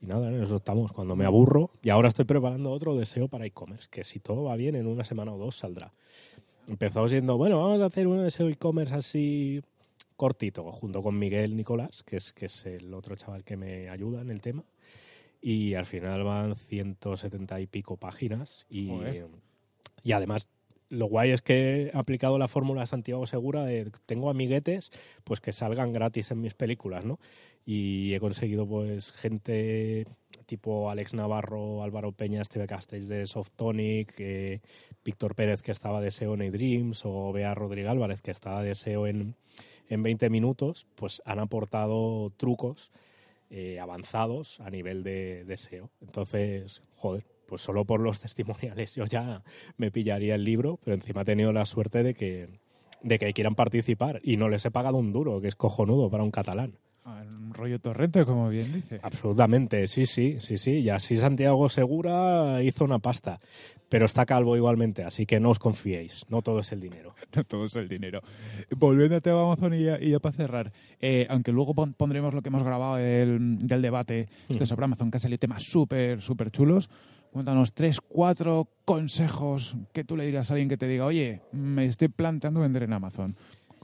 Y 0.02 0.08
nada, 0.08 0.28
en 0.28 0.44
eso 0.44 0.58
estamos, 0.58 0.92
cuando 0.92 1.16
me 1.16 1.26
aburro. 1.26 1.72
Y 1.82 1.90
ahora 1.90 2.10
estoy 2.10 2.26
preparando 2.26 2.72
otro 2.72 2.96
deseo 2.96 3.28
para 3.28 3.46
e-commerce, 3.46 3.88
que 3.90 4.04
si 4.04 4.20
todo 4.20 4.44
va 4.44 4.56
bien, 4.56 4.76
en 4.76 4.88
una 4.88 5.04
semana 5.04 5.34
o 5.34 5.38
dos 5.38 5.56
saldrá. 5.56 5.94
Empezamos 6.68 7.12
siendo, 7.12 7.38
bueno, 7.38 7.62
vamos 7.62 7.82
a 7.82 7.86
hacer 7.86 8.08
un 8.08 8.22
deseo 8.22 8.50
e-commerce 8.50 8.94
así 8.94 9.62
cortito, 10.16 10.72
junto 10.72 11.02
con 11.02 11.18
Miguel 11.18 11.56
Nicolás, 11.56 12.04
que 12.04 12.18
es, 12.18 12.34
que 12.34 12.48
es 12.48 12.66
el 12.66 12.94
otro 12.94 13.16
chaval 13.16 13.44
que 13.44 13.58
me 13.58 13.90
ayuda 13.90 14.22
en 14.22 14.30
el 14.30 14.42
tema. 14.42 14.64
Y 15.42 15.74
al 15.74 15.86
final 15.86 16.24
van 16.24 16.56
170 16.56 17.62
y 17.62 17.68
pico 17.68 17.98
páginas. 17.98 18.66
Y, 18.70 18.88
Joder. 18.90 19.28
y 20.04 20.12
además 20.12 20.50
lo 20.94 21.08
guay 21.08 21.32
es 21.32 21.42
que 21.42 21.88
he 21.88 21.98
aplicado 21.98 22.38
la 22.38 22.48
fórmula 22.48 22.86
Santiago 22.86 23.26
Segura 23.26 23.64
de 23.66 23.92
tengo 24.06 24.30
amiguetes 24.30 24.92
pues 25.24 25.42
que 25.42 25.52
salgan 25.52 25.92
gratis 25.92 26.32
en 26.32 26.42
mis 26.42 26.54
películas, 26.54 27.04
¿no? 27.04 27.20
Y 27.66 28.14
he 28.14 28.20
conseguido 28.20 28.68
pues 28.68 29.12
gente 29.12 30.06
tipo 30.46 30.90
Alex 30.90 31.14
Navarro, 31.14 31.84
Álvaro 31.84 32.12
Peña, 32.12 32.44
Steve 32.44 32.68
Castells 32.68 33.08
de 33.08 33.26
Softonic, 33.26 34.14
eh, 34.20 34.62
Víctor 35.04 35.36
Pérez 35.36 35.62
que 35.62 35.72
estaba 35.72 36.00
de 36.00 36.12
SEO 36.12 36.36
en 36.36 36.52
Dreams 36.52 37.02
o 37.06 37.32
Bea 37.32 37.56
Rodríguez 37.56 37.90
Álvarez 37.90 38.22
que 38.22 38.32
estaba 38.32 38.62
de 38.62 38.76
SEO 38.76 39.08
en, 39.08 39.36
en 39.90 40.04
20 40.04 40.30
minutos, 40.30 40.86
pues 40.96 41.22
han 41.26 41.40
aportado 41.40 42.32
trucos 42.38 42.92
eh, 43.50 43.80
avanzados 43.80 44.60
a 44.60 44.70
nivel 44.70 45.04
de, 45.04 45.44
de 45.46 45.58
SEO. 45.58 45.90
Entonces, 46.02 46.84
joder, 46.96 47.26
pues 47.54 47.62
solo 47.62 47.86
por 47.86 48.00
los 48.00 48.20
testimoniales 48.26 48.96
yo 48.96 49.06
ya 49.06 49.44
me 49.78 49.92
pillaría 49.92 50.34
el 50.34 50.44
libro, 50.44 50.80
pero 50.84 50.96
encima 50.96 51.22
he 51.22 51.26
tenido 51.26 51.54
la 51.54 51.66
suerte 51.68 52.02
de 52.02 52.16
que, 52.16 52.48
de 53.04 53.20
que 53.20 53.32
quieran 53.34 53.54
participar 53.54 54.20
y 54.24 54.38
no 54.38 54.50
les 54.50 54.66
he 54.66 54.72
pagado 54.72 54.98
un 54.98 55.14
duro, 55.14 55.40
que 55.40 55.48
es 55.50 55.56
cojonudo 55.56 56.10
para 56.10 56.24
un 56.24 56.32
catalán. 56.32 56.74
Un 57.06 57.54
rollo 57.54 57.78
torrente, 57.80 58.24
como 58.26 58.48
bien 58.50 58.72
dice. 58.74 59.00
Absolutamente, 59.04 59.88
sí, 59.88 60.06
sí, 60.06 60.38
sí, 60.40 60.58
sí. 60.58 60.72
Y 60.80 60.90
así 60.90 61.18
Santiago 61.18 61.68
Segura 61.68 62.64
hizo 62.64 62.86
una 62.86 63.00
pasta. 63.00 63.38
Pero 63.90 64.06
está 64.06 64.26
calvo 64.26 64.56
igualmente, 64.56 65.04
así 65.04 65.26
que 65.26 65.40
no 65.42 65.50
os 65.50 65.60
confiéis. 65.60 66.24
No 66.30 66.42
todo 66.42 66.60
es 66.60 66.72
el 66.72 66.80
dinero. 66.80 67.14
No 67.36 67.44
todo 67.44 67.66
es 67.66 67.76
el 67.76 67.90
dinero. 67.90 68.22
Volviendo 68.78 69.16
a 69.18 69.44
Amazon 69.44 69.74
y 69.74 69.84
ya, 69.84 70.00
y 70.00 70.12
ya 70.12 70.20
para 70.20 70.34
cerrar, 70.34 70.72
eh, 71.02 71.28
aunque 71.30 71.52
luego 71.52 71.74
pon- 71.76 71.94
pondremos 71.94 72.34
lo 72.34 72.42
que 72.42 72.50
hemos 72.50 72.64
grabado 72.64 72.96
del, 72.96 73.58
del 73.60 73.82
debate 73.82 74.30
este 74.50 74.64
Mm. 74.64 74.68
sobre 74.68 74.86
Amazon, 74.86 75.12
que 75.12 75.18
ha 75.18 75.20
salido 75.20 75.40
temas 75.40 75.64
súper, 75.64 76.22
súper 76.22 76.52
chulos, 76.52 76.90
cuéntanos 77.34 77.74
tres, 77.74 78.00
cuatro 78.00 78.68
consejos 78.86 79.76
que 79.92 80.04
tú 80.04 80.16
le 80.16 80.24
dirías 80.26 80.50
a 80.50 80.54
alguien 80.54 80.70
que 80.70 80.78
te 80.78 80.88
diga, 80.88 81.06
oye, 81.06 81.42
me 81.52 81.86
estoy 81.86 82.08
planteando 82.08 82.60
vender 82.62 82.84
en 82.84 82.94
Amazon. 82.94 83.36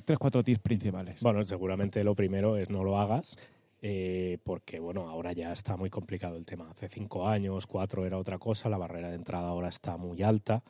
Tres, 0.05 0.17
cuatro 0.19 0.43
tips 0.43 0.59
principales. 0.61 1.21
Bueno, 1.21 1.43
seguramente 1.45 2.03
lo 2.03 2.15
primero 2.15 2.57
es 2.57 2.69
no 2.69 2.83
lo 2.83 2.99
hagas. 2.99 3.37
eh, 3.81 4.37
porque 4.43 4.79
bueno, 4.79 5.07
ahora 5.09 5.31
ya 5.33 5.51
está 5.53 5.77
muy 5.77 5.89
complicado 5.89 6.35
el 6.37 6.45
tema. 6.45 6.69
Hace 6.69 6.89
cinco 6.89 7.27
años, 7.27 7.65
cuatro 7.65 8.05
era 8.05 8.17
otra 8.17 8.37
cosa, 8.37 8.69
la 8.69 8.77
barrera 8.77 9.09
de 9.09 9.15
entrada 9.15 9.47
ahora 9.47 9.69
está 9.69 9.97
muy 9.97 10.21
alta. 10.21 10.63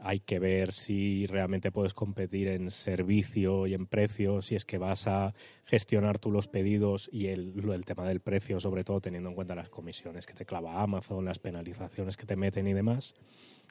Hay 0.00 0.20
que 0.20 0.38
ver 0.38 0.72
si 0.72 1.26
realmente 1.26 1.72
puedes 1.72 1.92
competir 1.92 2.46
en 2.48 2.70
servicio 2.70 3.66
y 3.66 3.74
en 3.74 3.86
precio, 3.86 4.42
si 4.42 4.54
es 4.54 4.64
que 4.64 4.78
vas 4.78 5.08
a 5.08 5.34
gestionar 5.64 6.20
tú 6.20 6.30
los 6.30 6.46
pedidos 6.46 7.10
y 7.12 7.26
el, 7.26 7.52
tema 7.84 8.06
del 8.06 8.20
precio, 8.20 8.60
sobre 8.60 8.84
todo 8.84 9.00
teniendo 9.00 9.28
en 9.28 9.34
cuenta 9.34 9.56
las 9.56 9.68
comisiones 9.68 10.24
que 10.24 10.34
te 10.34 10.44
clava 10.44 10.80
Amazon, 10.82 11.24
las 11.24 11.40
penalizaciones 11.40 12.16
que 12.16 12.26
te 12.26 12.36
meten 12.36 12.68
y 12.68 12.74
demás. 12.74 13.14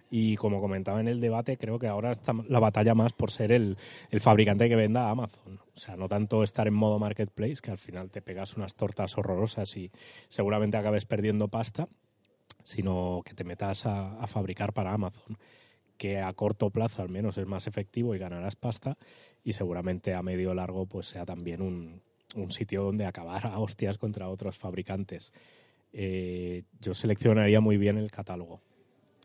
Y 0.09 0.35
como 0.35 0.59
comentaba 0.59 0.99
en 0.99 1.07
el 1.07 1.21
debate, 1.21 1.57
creo 1.57 1.79
que 1.79 1.87
ahora 1.87 2.11
está 2.11 2.33
la 2.49 2.59
batalla 2.59 2.93
más 2.93 3.13
por 3.13 3.31
ser 3.31 3.53
el, 3.53 3.77
el 4.09 4.19
fabricante 4.19 4.67
que 4.67 4.75
venda 4.75 5.07
a 5.07 5.11
Amazon. 5.11 5.59
O 5.75 5.79
sea, 5.79 5.95
no 5.95 6.09
tanto 6.09 6.43
estar 6.43 6.67
en 6.67 6.73
modo 6.73 6.99
marketplace, 6.99 7.61
que 7.61 7.71
al 7.71 7.77
final 7.77 8.09
te 8.09 8.21
pegas 8.21 8.57
unas 8.57 8.75
tortas 8.75 9.17
horrorosas 9.17 9.77
y 9.77 9.91
seguramente 10.27 10.75
acabes 10.75 11.05
perdiendo 11.05 11.47
pasta, 11.47 11.87
sino 12.63 13.21
que 13.23 13.33
te 13.33 13.45
metas 13.45 13.85
a, 13.85 14.19
a 14.19 14.27
fabricar 14.27 14.73
para 14.73 14.93
Amazon, 14.93 15.37
que 15.97 16.19
a 16.19 16.31
corto 16.33 16.69
plazo 16.69 17.01
al 17.01 17.09
menos 17.09 17.37
es 17.37 17.45
más 17.45 17.67
efectivo 17.67 18.15
y 18.15 18.19
ganarás 18.19 18.55
pasta, 18.55 18.97
y 19.43 19.53
seguramente 19.53 20.13
a 20.13 20.21
medio 20.21 20.53
largo 20.53 20.85
pues 20.85 21.07
sea 21.07 21.25
también 21.25 21.61
un, 21.61 22.01
un 22.35 22.51
sitio 22.51 22.83
donde 22.83 23.05
acabar 23.05 23.47
a 23.47 23.59
hostias 23.59 23.97
contra 23.97 24.29
otros 24.29 24.57
fabricantes. 24.57 25.33
Eh, 25.93 26.63
yo 26.79 26.93
seleccionaría 26.93 27.61
muy 27.61 27.77
bien 27.77 27.97
el 27.97 28.11
catálogo 28.11 28.61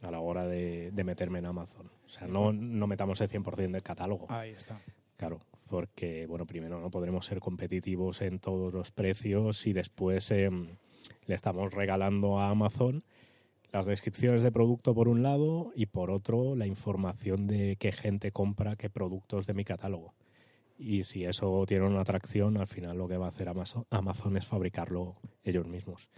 a 0.02 0.10
la 0.10 0.20
hora 0.20 0.46
de, 0.46 0.90
de 0.90 1.04
meterme 1.04 1.38
en 1.38 1.46
Amazon. 1.46 1.90
O 2.06 2.08
sea, 2.08 2.26
no, 2.26 2.52
no 2.52 2.86
metamos 2.86 3.20
el 3.20 3.28
100% 3.28 3.70
del 3.70 3.82
catálogo. 3.82 4.26
Ahí 4.28 4.50
está. 4.50 4.80
Claro, 5.16 5.40
porque, 5.68 6.26
bueno, 6.26 6.46
primero 6.46 6.80
no 6.80 6.90
podremos 6.90 7.26
ser 7.26 7.40
competitivos 7.40 8.20
en 8.22 8.38
todos 8.38 8.72
los 8.72 8.90
precios 8.90 9.66
y 9.66 9.72
después 9.72 10.30
em, 10.30 10.76
le 11.26 11.34
estamos 11.34 11.72
regalando 11.72 12.38
a 12.38 12.50
Amazon 12.50 13.04
las 13.72 13.86
descripciones 13.86 14.42
de 14.42 14.52
producto 14.52 14.94
por 14.94 15.08
un 15.08 15.22
lado 15.22 15.72
y 15.74 15.86
por 15.86 16.10
otro 16.10 16.54
la 16.56 16.66
información 16.66 17.46
de 17.46 17.76
qué 17.78 17.90
gente 17.92 18.30
compra 18.32 18.76
qué 18.76 18.90
productos 18.90 19.46
de 19.46 19.54
mi 19.54 19.64
catálogo. 19.64 20.14
Y 20.78 21.04
si 21.04 21.24
eso 21.24 21.64
tiene 21.66 21.86
una 21.86 22.00
atracción, 22.00 22.56
al 22.56 22.66
final 22.66 22.98
lo 22.98 23.08
que 23.08 23.16
va 23.16 23.26
a 23.26 23.28
hacer 23.28 23.48
Amazon, 23.48 23.84
Amazon 23.90 24.36
es 24.36 24.46
fabricarlo 24.46 25.16
ellos 25.44 25.66
mismos. 25.68 26.08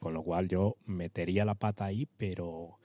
Con 0.00 0.14
lo 0.14 0.22
cual 0.22 0.48
yo 0.48 0.76
metería 0.86 1.44
la 1.44 1.54
pata 1.54 1.84
ahí, 1.84 2.08
pero, 2.16 2.78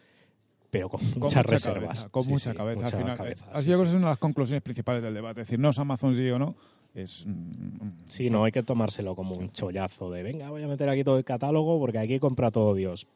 pero 0.70 0.90
con, 0.90 1.00
Con 1.00 1.08
muchas 1.22 1.22
mucha 1.22 1.44
reservas. 1.44 1.84
cabeza, 1.84 2.10
con 2.10 2.24
Sí, 2.24 2.30
mucha 2.30 2.52
sí, 2.52 2.58
cabeza 2.58 2.82
mucha 2.82 2.98
al 2.98 3.02
final. 3.04 3.18
cabeza, 3.18 3.62
sí, 3.62 3.72
una 3.72 3.84
de 3.84 4.00
las 4.00 4.18
conclusiones 4.18 4.64
principales 4.64 5.02
del 5.04 5.14
debate. 5.14 5.42
Es 5.42 5.48
decir, 5.48 5.60
no 5.60 5.70
es 5.70 5.80
Amazon 5.80 6.16
sí 6.16 6.30
o 6.30 6.40
no, 6.40 6.56
es... 6.94 7.24
mm, 7.26 7.90
Sí, 8.08 8.30
no 8.30 8.44
hay 8.44 8.52
que 8.52 8.64
tomárselo 8.64 9.16
como 9.16 9.36
un 9.36 9.52
chollazo 9.52 10.12
de 10.12 10.24
venga, 10.24 10.50
voy 10.50 10.64
a 10.64 10.68
meter 10.68 10.90
aquí 10.90 11.04
todo 11.04 11.18
el 11.18 11.24
catálogo 11.24 11.80
porque 11.80 12.00
aquí 12.00 12.20
compra 12.20 12.52
todo 12.52 12.74
Dios. 12.76 13.08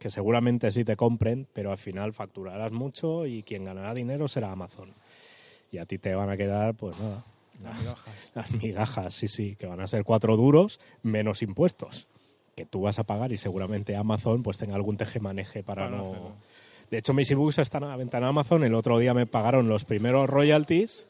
Que 0.00 0.10
seguramente 0.10 0.72
sí 0.72 0.82
te 0.82 0.96
compren, 0.96 1.46
pero 1.52 1.70
al 1.70 1.78
final 1.78 2.12
facturarás 2.12 2.72
mucho 2.72 3.24
y 3.26 3.44
quien 3.44 3.64
ganará 3.64 3.94
dinero 3.94 4.26
será 4.26 4.50
Amazon. 4.50 4.92
Y 5.70 5.78
a 5.78 5.86
ti 5.86 5.98
te 5.98 6.14
van 6.16 6.30
a 6.30 6.36
quedar, 6.36 6.74
pues 6.74 6.98
nada, 6.98 7.24
Las 7.62 7.78
migajas. 7.78 8.30
Las 8.34 8.50
migajas, 8.50 9.14
sí, 9.14 9.28
sí, 9.28 9.56
que 9.56 9.66
van 9.66 9.80
a 9.80 9.86
ser 9.86 10.02
cuatro 10.02 10.36
duros 10.36 10.80
menos 11.02 11.42
impuestos 11.42 12.08
que 12.56 12.66
tú 12.66 12.80
vas 12.80 12.98
a 12.98 13.04
pagar 13.04 13.30
y 13.30 13.36
seguramente 13.36 13.94
Amazon 13.94 14.42
pues 14.42 14.58
tenga 14.58 14.74
algún 14.74 14.96
tejemaneje 14.96 15.62
para, 15.62 15.84
Para 15.84 15.96
no 15.96 16.02
hacerlo. 16.02 16.32
De 16.90 16.98
hecho, 16.98 17.14
mis 17.14 17.30
ebooks 17.30 17.58
están 17.58 17.84
a 17.84 17.88
la 17.88 17.96
venta 17.96 18.18
en 18.18 18.24
Amazon. 18.24 18.64
El 18.64 18.74
otro 18.74 18.98
día 18.98 19.14
me 19.14 19.26
pagaron 19.26 19.68
los 19.68 19.84
primeros 19.84 20.28
royalties 20.28 21.06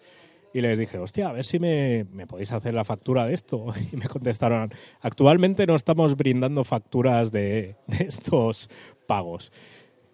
y 0.52 0.61
les 0.61 0.78
dije, 0.78 0.99
hostia, 0.99 1.28
a 1.28 1.33
ver 1.33 1.45
si 1.45 1.59
me, 1.59 2.04
me 2.12 2.26
podéis 2.26 2.52
hacer 2.52 2.75
la 2.75 2.85
factura 2.85 3.26
de 3.26 3.35
esto. 3.35 3.66
Y 3.92 3.97
me 3.97 4.07
contestaron, 4.07 4.73
actualmente 5.00 5.66
no 5.66 5.75
estamos 5.75 6.16
brindando 6.16 6.64
facturas 6.64 7.33
de, 7.33 7.76
de 7.87 8.04
estos 8.04 8.69
pagos. 9.07 9.52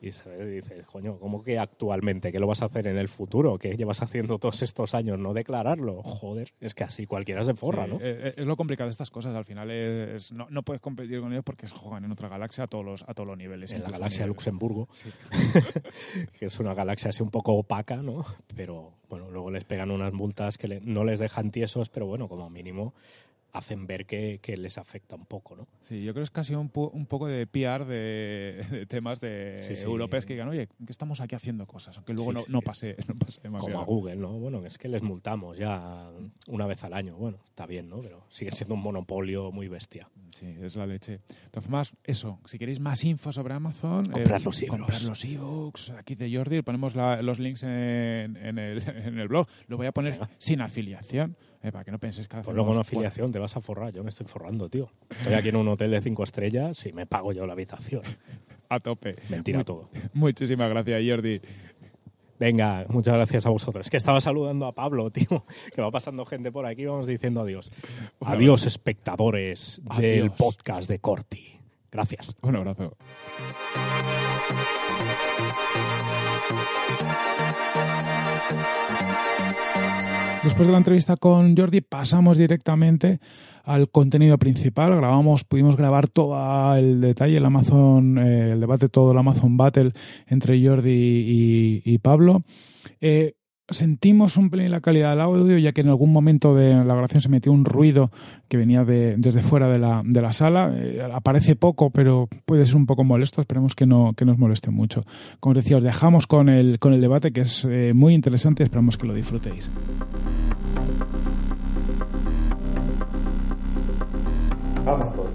Y 0.07 0.13
se 0.13 0.45
dices, 0.47 0.87
coño, 0.87 1.19
¿cómo 1.19 1.43
que 1.43 1.59
actualmente? 1.59 2.31
¿Qué 2.31 2.39
lo 2.39 2.47
vas 2.47 2.63
a 2.63 2.67
hacer 2.67 2.87
en 2.87 2.97
el 2.97 3.09
futuro? 3.09 3.59
¿Qué 3.59 3.77
llevas 3.77 4.03
haciendo 4.03 4.39
todos 4.39 4.63
estos 4.63 4.95
años? 4.95 5.19
¿No 5.19 5.35
declararlo? 5.35 6.03
Joder, 6.03 6.53
es 6.61 6.75
que 6.75 6.85
así 6.85 7.07
cualquiera 7.07 7.43
se 7.45 7.55
forra, 7.55 7.87
Sí, 7.87 7.91
¿no? 7.91 7.97
eh, 7.97 8.29
eh, 8.29 8.35
Es 8.37 8.47
lo 8.47 8.57
complicado 8.57 8.87
de 8.87 8.93
estas 8.93 9.11
cosas. 9.11 9.35
Al 9.35 9.45
final 9.45 9.71
es, 9.71 10.31
no, 10.33 10.47
no 10.51 10.63
puedes 10.63 10.81
competir 10.81 11.21
con 11.21 11.33
ellos 11.33 11.45
porque 11.45 11.67
juegan 11.69 12.05
en 12.05 12.13
otra 12.13 12.29
galaxia 12.29 12.65
a 12.65 12.67
todos 12.69 12.85
los, 12.85 13.03
a 13.03 13.15
todos 13.15 13.27
los 13.27 13.37
niveles. 13.37 13.73
en 13.73 13.83
la 13.83 13.91
galaxia 13.91 14.27
Luxemburgo, 14.27 14.89
Sí. 14.93 15.11
que 16.39 16.47
es 16.47 16.59
una 16.61 16.75
galaxia 16.75 17.11
así 17.11 17.23
un 17.23 17.31
poco 17.31 17.53
opaca, 17.55 17.97
¿no? 17.97 18.25
Pero 18.55 18.93
bueno, 19.09 19.31
luego 19.31 19.51
les 19.51 19.65
pegan 19.65 19.91
unas 19.91 20.13
multas 20.13 20.59
que 20.59 20.69
le- 20.69 20.81
no 20.81 21.05
les 21.05 21.19
dejan 21.19 21.51
tiesos, 21.51 21.89
pero 21.89 22.07
bueno, 22.07 22.29
como 22.29 22.49
mínimo 22.51 22.95
hacen 23.57 23.87
ver 23.87 24.07
que, 24.07 24.39
que 24.43 24.57
les 24.57 24.79
afecta 24.79 25.17
un 25.17 25.27
poco, 25.27 25.57
¿no? 25.57 25.67
Sí, 25.83 26.03
yo 26.03 26.13
creo 26.13 26.23
que 26.23 26.25
es 26.27 26.31
casi 26.31 26.55
un, 26.55 26.73
pu- 26.73 26.91
un 26.93 27.07
poco 27.07 27.27
de 27.27 27.47
PR 27.47 27.85
de, 27.85 28.65
de 28.71 28.87
temas 28.87 29.21
de 29.21 29.57
Sí, 29.61 29.75
sí. 29.77 29.85
europeos 29.85 30.27
que 30.27 30.35
digan, 30.35 30.49
oye, 30.49 30.67
que 30.67 30.91
estamos 30.93 31.21
aquí 31.21 31.35
haciendo 31.35 31.67
cosas, 31.67 31.97
aunque 31.97 32.13
luego 32.15 32.33
Sí, 32.33 32.37
no, 32.39 32.45
no 32.49 32.61
pase, 32.63 32.97
no 33.09 33.15
pase 33.15 33.41
Como 33.41 33.59
demasiado. 33.59 33.81
a 33.81 33.85
Google, 33.85 34.17
¿no? 34.17 34.33
Bueno, 34.39 34.65
es 34.65 34.79
que 34.79 34.89
les 34.89 35.03
multamos 35.03 35.59
ya 35.59 36.11
una 36.49 36.67
vez 36.67 36.83
al 36.85 36.93
año. 36.95 37.17
Bueno, 37.17 37.39
está 37.47 37.67
bien, 37.67 37.89
¿no? 37.89 38.01
Pero 38.01 38.25
sigue 38.31 38.53
siendo 38.53 38.75
un 38.75 38.83
monopolio 38.83 39.51
muy 39.53 39.69
bestia. 39.69 40.09
Sí, 40.33 40.55
es 40.63 40.77
la 40.77 40.87
leche. 40.87 41.13
De 41.19 41.51
todas 41.51 41.65
formas, 41.65 41.93
eso, 42.05 42.41
si 42.47 42.59
queréis 42.59 42.81
más 42.81 43.03
info 43.05 43.33
sobre 43.33 43.55
Amazon, 43.55 44.07
eh, 44.07 44.11
Comprad 44.13 44.43
los 44.43 44.63
ebooks. 44.63 44.79
comprad 44.81 45.01
los 45.03 45.25
ebooks. 45.25 45.91
Aquí 45.91 46.15
de 46.15 46.35
Jordi, 46.37 46.63
ponemos 46.63 46.95
la- 46.95 47.23
los 47.23 47.39
links 47.39 47.63
en, 47.63 48.37
en 48.37 48.59
el, 48.59 48.83
en 48.89 49.19
el 49.19 49.29
blog. 49.29 49.47
Lo 49.69 49.77
voy 49.77 49.87
a 49.87 49.93
poner 49.93 50.13
Venga. 50.15 50.31
sin 50.39 50.61
afiliación, 50.61 51.37
eh, 51.63 51.73
para 51.73 51.85
que 51.85 51.91
no 51.91 51.99
penséis 51.99 52.29
que 52.29 52.37
Pues 52.39 52.55
luego 52.55 52.73
por- 52.73 52.81
afiliación 52.81 53.33
te 53.33 53.39
vas 53.39 53.57
a 53.57 53.61
forrar. 53.61 53.93
Yo 53.93 54.03
me 54.05 54.11
estoy 54.11 54.27
forrando, 54.27 54.69
tío. 54.69 54.89
Estoy 55.11 55.35
aquí 55.35 55.49
en 55.49 55.57
un 55.57 55.69
hotel 55.69 55.91
de 55.91 56.01
cinco 56.03 56.23
estrellas 56.25 56.85
y 56.87 56.93
me 56.93 57.07
pago 57.07 57.33
yo 57.33 57.47
la 57.47 57.53
habitación. 57.55 58.03
a 58.69 58.81
tope. 58.81 59.15
Mentira 59.29 59.65
todo. 59.65 59.89
Muchísimas 60.15 60.69
gracias, 60.71 61.03
Jordi. 61.07 61.41
Venga, 62.39 62.85
muchas 62.91 63.15
gracias 63.15 63.47
a 63.47 63.51
vosotros. 63.51 63.87
Es 63.87 63.91
que 63.91 63.97
estaba 63.97 64.21
saludando 64.21 64.67
a 64.67 64.73
Pablo, 64.73 65.11
tío, 65.13 65.45
que 65.75 65.81
va 65.81 65.91
pasando 65.91 66.27
gente 66.27 66.53
por 66.53 66.67
aquí. 66.67 66.85
Vamos 66.85 67.07
diciendo 67.07 67.41
adiós. 67.41 67.71
Adiós, 68.21 68.67
espectadores 68.67 69.81
del 69.99 70.31
podcast 70.33 70.89
de 70.89 70.99
Corti. 70.99 71.59
Gracias. 71.91 72.37
Un 72.43 72.57
abrazo. 72.57 72.95
Después 80.47 80.69
de 80.69 80.73
la 80.73 80.79
entrevista 80.79 81.17
con 81.17 81.57
Jordi 81.57 81.81
pasamos 81.81 82.39
directamente 82.39 83.19
al 83.65 83.91
contenido 83.91 84.39
principal. 84.39 84.95
Grabamos, 84.95 85.43
pudimos 85.43 85.77
grabar 85.77 86.07
todo 86.07 86.77
el 86.77 87.01
detalle, 87.01 87.39
el 87.39 87.45
Amazon, 87.45 88.17
eh, 88.17 88.53
el 88.53 88.61
debate, 88.61 88.89
todo 88.89 89.11
el 89.11 89.19
Amazon 89.19 89.57
Battle 89.57 89.91
entre 90.29 90.65
Jordi 90.65 91.83
y, 91.85 91.99
Pablo. 91.99 92.45
Eh, 93.01 93.35
sentimos 93.69 94.37
un 94.37 94.49
pelín 94.49 94.71
la 94.71 94.81
calidad 94.81 95.11
del 95.11 95.23
audio, 95.23 95.59
ya 95.59 95.73
que 95.73 95.81
en 95.81 95.89
algún 95.89 96.13
momento 96.13 96.55
de 96.55 96.75
la 96.77 96.85
grabación 96.85 97.21
se 97.21 97.29
metió 97.29 97.51
un 97.51 97.65
ruido 97.65 98.13
que 98.47 98.57
venía 98.57 98.85
de, 98.85 99.17
desde 99.19 99.43
fuera 99.43 99.67
de 99.67 99.81
la, 99.81 100.33
sala. 100.33 100.73
Eh, 100.77 101.03
aparece 101.13 101.57
poco, 101.57 101.91
pero 101.91 102.29
puede 102.45 102.67
ser 102.67 102.77
un 102.77 102.87
poco 102.87 103.03
molesto. 103.03 103.41
Esperemos 103.41 103.75
que 103.75 103.87
no, 103.87 104.15
que 104.17 104.25
nos 104.25 104.39
moleste 104.39 104.71
mucho. 104.71 105.05
Como 105.41 105.59
os 105.59 105.65
decía, 105.65 105.79
os 105.79 105.83
dejamos 105.83 106.29
con 106.29 106.49
el, 106.49 106.79
con 106.79 106.93
el 106.93 107.01
debate, 107.01 107.33
que 107.33 107.41
es 107.41 107.67
muy 107.95 108.15
interesante 108.15 108.63
esperamos 108.63 108.97
que 108.97 109.09
lo 109.09 109.15
disfrutéis. 109.15 109.69
Amazon. 114.87 115.27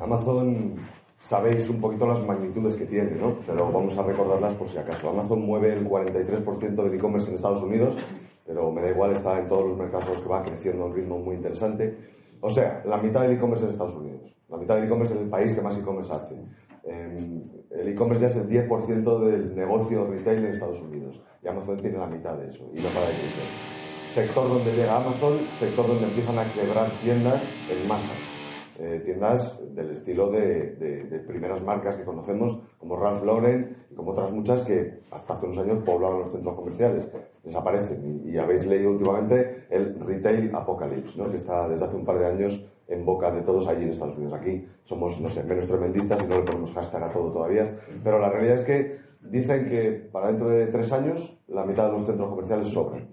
Amazon, 0.00 0.74
sabéis 1.18 1.70
un 1.70 1.80
poquito 1.80 2.06
las 2.06 2.22
magnitudes 2.26 2.76
que 2.76 2.84
tiene, 2.84 3.12
¿no? 3.12 3.36
Pero 3.46 3.72
vamos 3.72 3.96
a 3.96 4.02
recordarlas 4.02 4.52
por 4.52 4.68
si 4.68 4.76
acaso. 4.76 5.08
Amazon 5.08 5.40
mueve 5.40 5.72
el 5.72 5.88
43% 5.88 6.74
del 6.74 6.94
e-commerce 6.94 7.30
en 7.30 7.36
Estados 7.36 7.62
Unidos, 7.62 7.96
pero 8.46 8.70
me 8.70 8.82
da 8.82 8.90
igual, 8.90 9.12
está 9.12 9.38
en 9.38 9.48
todos 9.48 9.70
los 9.70 9.78
mercados 9.78 10.10
los 10.10 10.20
que 10.20 10.28
va 10.28 10.42
creciendo 10.42 10.82
a 10.82 10.86
un 10.88 10.94
ritmo 10.94 11.18
muy 11.18 11.36
interesante. 11.36 11.96
O 12.42 12.50
sea, 12.50 12.82
la 12.84 12.98
mitad 12.98 13.22
del 13.22 13.32
e-commerce 13.32 13.64
en 13.64 13.70
Estados 13.70 13.94
Unidos. 13.94 14.30
La 14.50 14.58
mitad 14.58 14.74
del 14.74 14.84
e-commerce 14.84 15.14
en 15.14 15.20
el 15.20 15.28
país 15.30 15.54
que 15.54 15.62
más 15.62 15.78
e-commerce 15.78 16.12
hace. 16.12 16.34
Eh, 16.84 17.42
el 17.70 17.88
e-commerce 17.88 18.20
ya 18.20 18.26
es 18.26 18.36
el 18.36 18.46
10% 18.46 19.20
del 19.20 19.54
negocio 19.54 20.06
retail 20.06 20.44
en 20.44 20.50
Estados 20.50 20.82
Unidos. 20.82 21.22
Y 21.42 21.48
Amazon 21.48 21.78
tiene 21.80 21.96
la 21.96 22.08
mitad 22.08 22.36
de 22.36 22.48
eso. 22.48 22.68
Y 22.74 22.80
no 22.80 22.88
para 22.88 23.06
de. 23.06 23.14
Sector 24.04 24.48
donde 24.48 24.72
llega 24.72 24.96
Amazon, 24.96 25.38
sector 25.58 25.86
donde 25.86 26.04
empiezan 26.04 26.38
a 26.38 26.44
quebrar 26.52 26.90
tiendas 27.02 27.42
en 27.70 27.88
masa. 27.88 28.12
Eh, 28.82 29.02
tiendas 29.04 29.60
del 29.74 29.90
estilo 29.90 30.30
de, 30.30 31.22
primeras 31.28 31.62
marcas 31.62 31.96
que 31.96 32.02
conocemos, 32.02 32.58
como 32.78 32.96
Ralph 32.96 33.22
Lauren 33.22 33.76
y 33.90 33.94
como 33.94 34.12
otras 34.12 34.32
muchas 34.32 34.62
que 34.62 35.00
hasta 35.10 35.34
hace 35.34 35.44
unos 35.44 35.58
años 35.58 35.82
poblaban 35.84 36.20
los 36.20 36.30
centros 36.30 36.54
comerciales. 36.54 37.06
Desaparecen. 37.44 38.22
Y, 38.24 38.30
y 38.30 38.38
habéis 38.38 38.64
leído 38.64 38.92
últimamente 38.92 39.66
el 39.68 40.00
Retail 40.00 40.50
Apocalypse, 40.54 41.18
¿no? 41.18 41.28
que 41.28 41.36
está 41.36 41.68
desde 41.68 41.84
hace 41.84 41.96
un 41.96 42.06
par 42.06 42.20
de 42.20 42.26
años 42.26 42.64
en 42.88 43.04
boca 43.04 43.30
de 43.30 43.42
todos 43.42 43.68
allí 43.68 43.84
en 43.84 43.90
Estados 43.90 44.16
Unidos. 44.16 44.32
Aquí 44.32 44.66
somos, 44.84 45.20
no 45.20 45.28
sé, 45.28 45.44
menos 45.44 45.66
tremendistas 45.66 46.24
y 46.24 46.26
no 46.26 46.36
le 46.36 46.42
ponemos 46.42 46.72
hashtag 46.72 47.02
a 47.02 47.10
todo 47.10 47.30
todavía. 47.30 47.70
Pero 48.02 48.18
la 48.18 48.30
realidad 48.30 48.54
es 48.54 48.62
que 48.62 48.96
dicen 49.20 49.68
que 49.68 49.90
para 50.10 50.28
dentro 50.28 50.48
de 50.48 50.68
tres 50.68 50.90
años 50.92 51.38
la 51.48 51.66
mitad 51.66 51.88
de 51.88 51.92
los 51.92 52.06
centros 52.06 52.30
comerciales 52.30 52.68
sobran. 52.68 53.10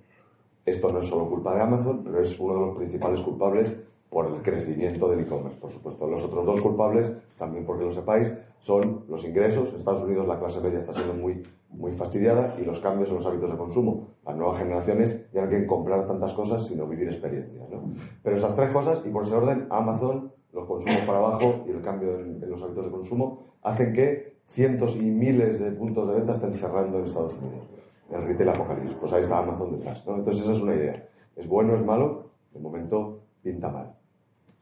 Esto 0.66 0.94
no 0.94 1.00
es 1.00 1.06
solo 1.08 1.28
culpa 1.28 1.54
de 1.54 1.62
Amazon, 1.62 2.06
pero 2.06 2.22
es 2.22 2.40
uno 2.40 2.54
de 2.54 2.60
los 2.68 2.78
principales 2.78 3.22
culpables 3.22 3.74
por 4.10 4.26
el 4.28 4.42
crecimiento 4.42 5.10
del 5.10 5.22
e-commerce, 5.22 5.60
por 5.60 5.70
supuesto. 5.70 6.08
Los 6.08 6.24
otros 6.24 6.46
dos 6.46 6.62
culpables, 6.62 7.12
también 7.38 7.66
porque 7.66 7.84
lo 7.84 7.92
sepáis, 7.92 8.34
son 8.60 9.04
los 9.10 9.26
ingresos. 9.26 9.70
En 9.70 9.76
Estados 9.76 10.02
Unidos 10.02 10.28
la 10.28 10.40
clase 10.40 10.62
media 10.62 10.80
está 10.80 10.94
siendo 10.94 11.14
muy, 11.14 11.44
muy 11.70 11.92
fastidiada 11.92 12.56
y 12.58 12.64
los 12.64 12.80
cambios 12.80 13.10
en 13.10 13.16
los 13.16 13.26
hábitos 13.26 13.52
de 13.52 13.58
consumo. 13.58 14.08
Las 14.26 14.36
nuevas 14.36 14.60
generaciones 14.60 15.16
ya 15.34 15.42
no 15.42 15.50
quieren 15.50 15.68
comprar 15.68 16.08
tantas 16.08 16.34
cosas, 16.34 16.66
sino 16.66 16.88
vivir 16.88 17.08
experiencias. 17.08 17.70
¿no? 17.70 17.84
Pero 18.24 18.36
esas 18.36 18.56
tres 18.56 18.72
cosas, 18.72 19.02
y 19.06 19.10
por 19.10 19.24
ese 19.24 19.36
orden, 19.36 19.68
Amazon, 19.70 20.32
los 20.54 20.66
consumos 20.66 21.02
para 21.06 21.20
abajo 21.20 21.66
y 21.68 21.72
el 21.72 21.82
cambio 21.82 22.20
en, 22.20 22.50
los 22.50 22.64
hábitos 22.64 22.86
de 22.86 22.92
consumo, 22.92 23.40
hacen 23.62 23.94
que 23.94 24.38
cientos 24.48 24.96
y 24.96 25.02
miles 25.02 25.60
de 25.60 25.72
puntos 25.72 26.08
de 26.08 26.16
venta 26.16 26.32
estén 26.32 26.54
cerrando 26.54 26.98
en 26.98 27.04
Estados 27.04 27.36
Unidos 27.36 27.68
el 28.12 28.26
retail 28.26 28.50
apocalipsis. 28.50 28.96
Pues 28.96 29.14
ahí 29.14 29.22
está 29.22 29.40
Amazon 29.40 29.72
detrás. 29.72 30.06
¿no? 30.06 30.16
Entonces 30.16 30.44
esa 30.44 30.52
es 30.54 30.62
una 30.62 30.76
idea. 30.76 31.08
¿Es 31.36 31.48
bueno 31.48 31.76
es 31.76 31.84
malo? 31.84 32.32
De 32.54 32.60
momento 32.60 33.20
pinta 33.42 33.70
mal. 33.70 33.97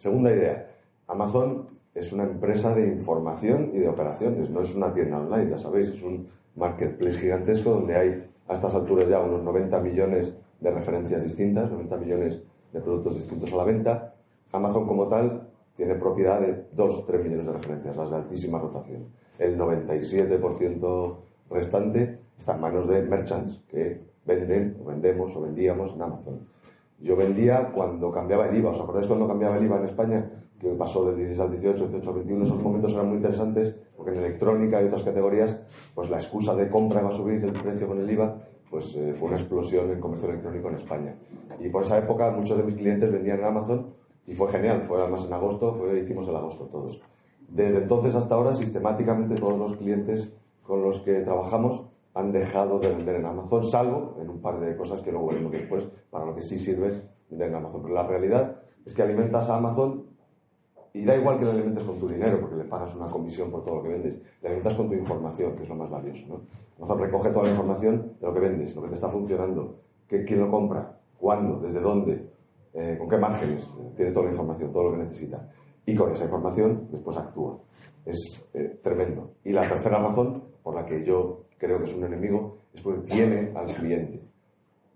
Segunda 0.05 0.31
idea. 0.31 0.67
Amazon 1.07 1.79
es 1.95 2.13
una 2.13 2.25
empresa 2.25 2.75
de 2.75 2.85
información 2.85 3.71
y 3.73 3.79
de 3.79 3.89
operaciones, 3.89 4.51
no 4.51 4.61
es 4.61 4.75
una 4.75 4.93
tienda 4.93 5.17
online, 5.17 5.49
ya 5.49 5.57
sabéis, 5.57 5.89
es 5.89 6.03
un 6.03 6.27
marketplace 6.55 7.17
gigantesco 7.17 7.71
donde 7.71 7.95
hay 7.95 8.29
a 8.47 8.53
estas 8.53 8.75
alturas 8.75 9.09
ya 9.09 9.19
unos 9.19 9.41
90 9.41 9.79
millones 9.79 10.31
de 10.59 10.69
referencias 10.69 11.23
distintas, 11.23 11.71
90 11.71 11.97
millones 11.97 12.39
de 12.71 12.81
productos 12.81 13.15
distintos 13.15 13.51
a 13.51 13.55
la 13.55 13.63
venta. 13.63 14.13
Amazon 14.51 14.85
como 14.85 15.07
tal 15.07 15.49
tiene 15.75 15.95
propiedad 15.95 16.39
de 16.39 16.69
2-3 16.75 17.23
millones 17.23 17.47
de 17.47 17.53
referencias, 17.53 17.97
las 17.97 18.11
de 18.11 18.15
altísima 18.17 18.59
rotación. 18.59 19.07
El 19.39 19.57
97% 19.57 21.15
restante 21.49 22.19
está 22.37 22.53
en 22.53 22.61
manos 22.61 22.87
de 22.87 23.01
merchants 23.01 23.59
que 23.67 24.01
venden 24.23 24.77
o 24.83 24.85
vendemos 24.85 25.35
o 25.35 25.41
vendíamos 25.41 25.93
en 25.93 26.01
Amazon. 26.03 26.47
Yo 26.99 27.15
vendía 27.15 27.71
cuando 27.73 28.11
cambiaba 28.11 28.47
el 28.47 28.55
IVA. 28.55 28.71
¿Os 28.71 28.79
acordáis 28.79 29.07
cuando 29.07 29.27
cambiaba 29.27 29.57
el 29.57 29.65
IVA 29.65 29.79
en 29.79 29.85
España? 29.85 30.31
Que 30.59 30.69
pasó 30.69 31.05
del 31.05 31.17
16 31.17 31.39
al 31.41 31.51
18, 31.51 31.87
18 31.87 32.09
al 32.09 32.15
21. 32.15 32.43
Esos 32.43 32.61
momentos 32.61 32.93
eran 32.93 33.07
muy 33.07 33.17
interesantes 33.17 33.75
porque 33.97 34.11
en 34.11 34.19
electrónica 34.19 34.81
y 34.81 34.85
otras 34.85 35.03
categorías, 35.03 35.59
pues 35.93 36.09
la 36.09 36.17
excusa 36.17 36.55
de 36.55 36.69
compra 36.69 37.01
va 37.01 37.09
a 37.09 37.11
subir 37.11 37.43
el 37.43 37.53
precio 37.53 37.87
con 37.87 37.99
el 37.99 38.09
IVA, 38.09 38.37
pues 38.69 38.95
eh, 38.95 39.13
fue 39.13 39.27
una 39.27 39.37
explosión 39.37 39.91
en 39.91 39.99
comercio 39.99 40.29
electrónico 40.29 40.69
en 40.69 40.75
España. 40.75 41.15
Y 41.59 41.69
por 41.69 41.83
esa 41.83 41.97
época 41.97 42.31
muchos 42.31 42.57
de 42.57 42.63
mis 42.63 42.75
clientes 42.75 43.11
vendían 43.11 43.39
en 43.39 43.45
Amazon 43.45 43.93
y 44.25 44.33
fue 44.33 44.49
genial. 44.49 44.83
Fue 44.87 44.99
además 44.99 45.25
en 45.25 45.33
agosto, 45.33 45.75
fue, 45.75 45.99
hicimos 45.99 46.27
el 46.27 46.35
agosto 46.35 46.65
todos. 46.65 46.99
Desde 47.47 47.77
entonces 47.79 48.15
hasta 48.15 48.35
ahora, 48.35 48.53
sistemáticamente 48.53 49.35
todos 49.35 49.57
los 49.57 49.75
clientes 49.75 50.33
con 50.63 50.81
los 50.81 50.99
que 50.99 51.19
trabajamos 51.21 51.83
han 52.15 52.31
dejado 52.31 52.79
de 52.79 52.87
vender 52.87 53.15
en 53.17 53.25
Amazon, 53.25 53.61
salvo 53.61 54.15
en 54.19 54.29
un 54.29 54.41
par 54.41 54.59
de 54.59 54.75
cosas 54.75 55.01
que 55.01 55.11
luego 55.11 55.27
veremos 55.27 55.51
después, 55.51 55.87
para 56.09 56.25
lo 56.25 56.33
que 56.33 56.41
sí 56.41 56.57
sirve 56.57 57.03
vender 57.29 57.49
en 57.49 57.55
Amazon. 57.55 57.81
Pero 57.83 57.93
la 57.93 58.07
realidad 58.07 58.61
es 58.85 58.93
que 58.93 59.03
alimentas 59.03 59.49
a 59.49 59.57
Amazon 59.57 60.05
y 60.93 61.03
da 61.03 61.13
igual 61.13 61.37
que 61.37 61.43
le 61.43 61.51
alimentes 61.51 61.83
con 61.83 61.99
tu 61.99 62.07
dinero, 62.07 62.39
porque 62.39 62.55
le 62.55 62.63
pagas 62.63 62.95
una 62.95 63.07
comisión 63.07 63.51
por 63.51 63.65
todo 63.65 63.75
lo 63.75 63.83
que 63.83 63.89
vendes. 63.89 64.17
Le 64.41 64.47
alimentas 64.47 64.75
con 64.75 64.87
tu 64.87 64.95
información, 64.95 65.53
que 65.53 65.63
es 65.63 65.69
lo 65.69 65.75
más 65.75 65.89
valioso. 65.89 66.25
¿no? 66.25 66.41
Amazon 66.77 66.99
recoge 66.99 67.29
toda 67.31 67.43
la 67.43 67.49
información 67.49 68.13
de 68.17 68.27
lo 68.27 68.33
que 68.33 68.39
vendes, 68.39 68.73
lo 68.73 68.81
que 68.81 68.87
te 68.87 68.93
está 68.93 69.09
funcionando, 69.09 69.81
que, 70.07 70.23
quién 70.23 70.39
lo 70.39 70.49
compra, 70.49 70.97
cuándo, 71.17 71.59
desde 71.59 71.81
dónde, 71.81 72.29
eh, 72.73 72.95
con 72.97 73.09
qué 73.09 73.17
márgenes, 73.17 73.69
tiene 73.97 74.11
toda 74.11 74.27
la 74.27 74.31
información, 74.31 74.71
todo 74.71 74.83
lo 74.83 74.91
que 74.91 74.99
necesita. 74.99 75.49
Y 75.85 75.93
con 75.95 76.11
esa 76.11 76.23
información 76.23 76.87
después 76.89 77.17
actúa. 77.17 77.59
Es 78.05 78.47
eh, 78.53 78.79
tremendo. 78.81 79.31
Y 79.43 79.51
la 79.51 79.67
tercera 79.67 79.99
razón 79.99 80.45
por 80.63 80.75
la 80.75 80.85
que 80.85 81.03
yo 81.03 81.44
creo 81.65 81.79
que 81.79 81.85
es 81.85 81.95
un 81.95 82.03
enemigo 82.03 82.57
es 82.73 82.81
porque 82.81 83.01
tiene 83.01 83.51
al 83.55 83.67
cliente. 83.67 84.21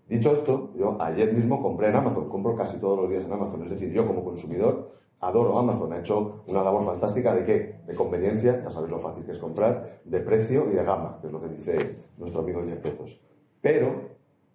Dicho 0.08 0.32
esto, 0.32 0.72
yo 0.76 1.00
ayer 1.00 1.32
mismo 1.32 1.62
compré 1.62 1.88
en 1.88 1.96
Amazon, 1.96 2.28
compro 2.28 2.56
casi 2.56 2.78
todos 2.78 2.98
los 2.98 3.08
días 3.08 3.24
en 3.24 3.32
Amazon. 3.32 3.62
Es 3.64 3.70
decir, 3.70 3.92
yo 3.92 4.06
como 4.06 4.24
consumidor 4.24 4.90
adoro 5.20 5.58
Amazon. 5.58 5.92
Ha 5.92 5.98
hecho 5.98 6.42
una 6.48 6.62
labor 6.62 6.84
fantástica 6.84 7.34
de 7.34 7.44
qué? 7.44 7.80
De 7.86 7.94
conveniencia, 7.94 8.60
ya 8.62 8.70
sabéis 8.70 8.90
lo 8.90 9.00
fácil 9.00 9.24
que 9.24 9.32
es 9.32 9.38
comprar, 9.38 10.00
de 10.04 10.20
precio 10.20 10.70
y 10.70 10.74
de 10.74 10.82
gama, 10.82 11.18
que 11.20 11.26
es 11.26 11.32
lo 11.32 11.40
que 11.40 11.48
dice 11.48 11.96
nuestro 12.18 12.40
amigo 12.40 12.62
Jeff 12.66 12.82
Bezos. 12.82 13.20
Pero 13.60 14.10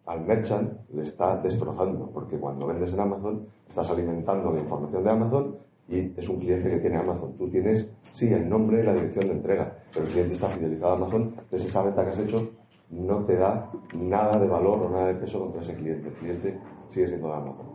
al 0.05 0.21
merchant 0.21 0.89
le 0.91 1.03
está 1.03 1.37
destrozando, 1.37 2.09
porque 2.11 2.37
cuando 2.37 2.67
vendes 2.67 2.93
en 2.93 2.99
Amazon 2.99 3.47
estás 3.67 3.89
alimentando 3.89 4.51
la 4.51 4.59
información 4.59 5.03
de 5.03 5.09
Amazon 5.09 5.57
y 5.87 6.13
es 6.17 6.29
un 6.29 6.39
cliente 6.39 6.69
que 6.69 6.79
tiene 6.79 6.97
Amazon. 6.97 7.37
Tú 7.37 7.49
tienes, 7.49 7.89
sí, 8.11 8.31
el 8.33 8.47
nombre 8.49 8.81
y 8.81 8.85
la 8.85 8.93
dirección 8.93 9.27
de 9.27 9.33
entrega, 9.33 9.77
pero 9.93 10.05
el 10.05 10.11
cliente 10.11 10.33
está 10.33 10.49
fidelizado 10.49 10.93
a 10.93 10.95
Amazon, 10.95 11.35
entonces 11.37 11.65
esa 11.65 11.83
venta 11.83 12.03
que 12.03 12.09
has 12.09 12.19
hecho 12.19 12.51
no 12.89 13.23
te 13.23 13.35
da 13.35 13.71
nada 13.93 14.39
de 14.39 14.47
valor 14.47 14.83
o 14.83 14.89
nada 14.89 15.07
de 15.07 15.15
peso 15.15 15.39
contra 15.39 15.61
ese 15.61 15.75
cliente. 15.75 16.09
El 16.09 16.13
cliente 16.13 16.59
sigue 16.87 17.07
siendo 17.07 17.27
de 17.27 17.33
Amazon. 17.33 17.67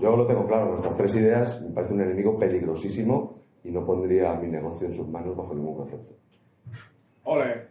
Yo 0.00 0.16
lo 0.16 0.26
tengo 0.26 0.46
claro, 0.46 0.68
nuestras 0.70 0.96
tres 0.96 1.14
ideas 1.14 1.60
me 1.60 1.70
parece 1.70 1.94
un 1.94 2.00
enemigo 2.00 2.38
peligrosísimo 2.38 3.42
y 3.64 3.70
no 3.70 3.84
pondría 3.84 4.34
mi 4.34 4.48
negocio 4.48 4.86
en 4.86 4.92
sus 4.92 5.08
manos 5.08 5.36
bajo 5.36 5.54
ningún 5.54 5.76
concepto. 5.76 6.14
¡Ole! 7.24 7.68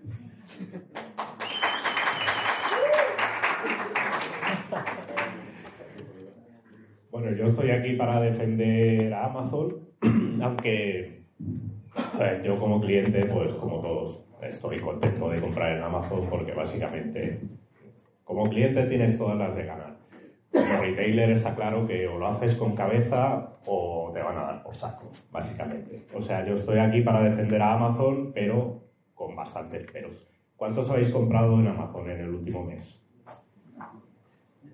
Bueno, 7.21 7.37
yo 7.37 7.49
estoy 7.49 7.69
aquí 7.69 7.93
para 7.93 8.19
defender 8.19 9.13
a 9.13 9.25
Amazon, 9.27 9.75
aunque 10.41 11.21
yo 12.43 12.57
como 12.57 12.81
cliente, 12.81 13.25
pues 13.25 13.53
como 13.53 13.79
todos, 13.79 14.23
estoy 14.41 14.79
contento 14.79 15.29
de 15.29 15.39
comprar 15.39 15.77
en 15.77 15.83
Amazon 15.83 16.25
porque 16.27 16.51
básicamente 16.51 17.41
como 18.23 18.49
cliente 18.49 18.87
tienes 18.87 19.19
todas 19.19 19.37
las 19.37 19.55
de 19.55 19.65
ganar. 19.65 19.97
Como 20.51 20.81
retailer 20.81 21.29
está 21.29 21.53
claro 21.53 21.85
que 21.85 22.07
o 22.07 22.17
lo 22.17 22.25
haces 22.25 22.55
con 22.55 22.73
cabeza 22.73 23.51
o 23.67 24.09
te 24.11 24.19
van 24.19 24.39
a 24.39 24.41
dar 24.41 24.63
por 24.63 24.73
saco, 24.73 25.11
básicamente. 25.31 26.01
O 26.15 26.23
sea, 26.23 26.43
yo 26.43 26.55
estoy 26.55 26.79
aquí 26.79 27.01
para 27.01 27.21
defender 27.21 27.61
a 27.61 27.73
Amazon, 27.73 28.31
pero 28.33 28.81
con 29.13 29.35
bastantes 29.35 29.85
peros. 29.91 30.27
¿Cuántos 30.55 30.89
habéis 30.89 31.11
comprado 31.11 31.59
en 31.59 31.67
Amazon 31.67 32.09
en 32.09 32.19
el 32.21 32.29
último 32.29 32.63
mes? 32.63 32.99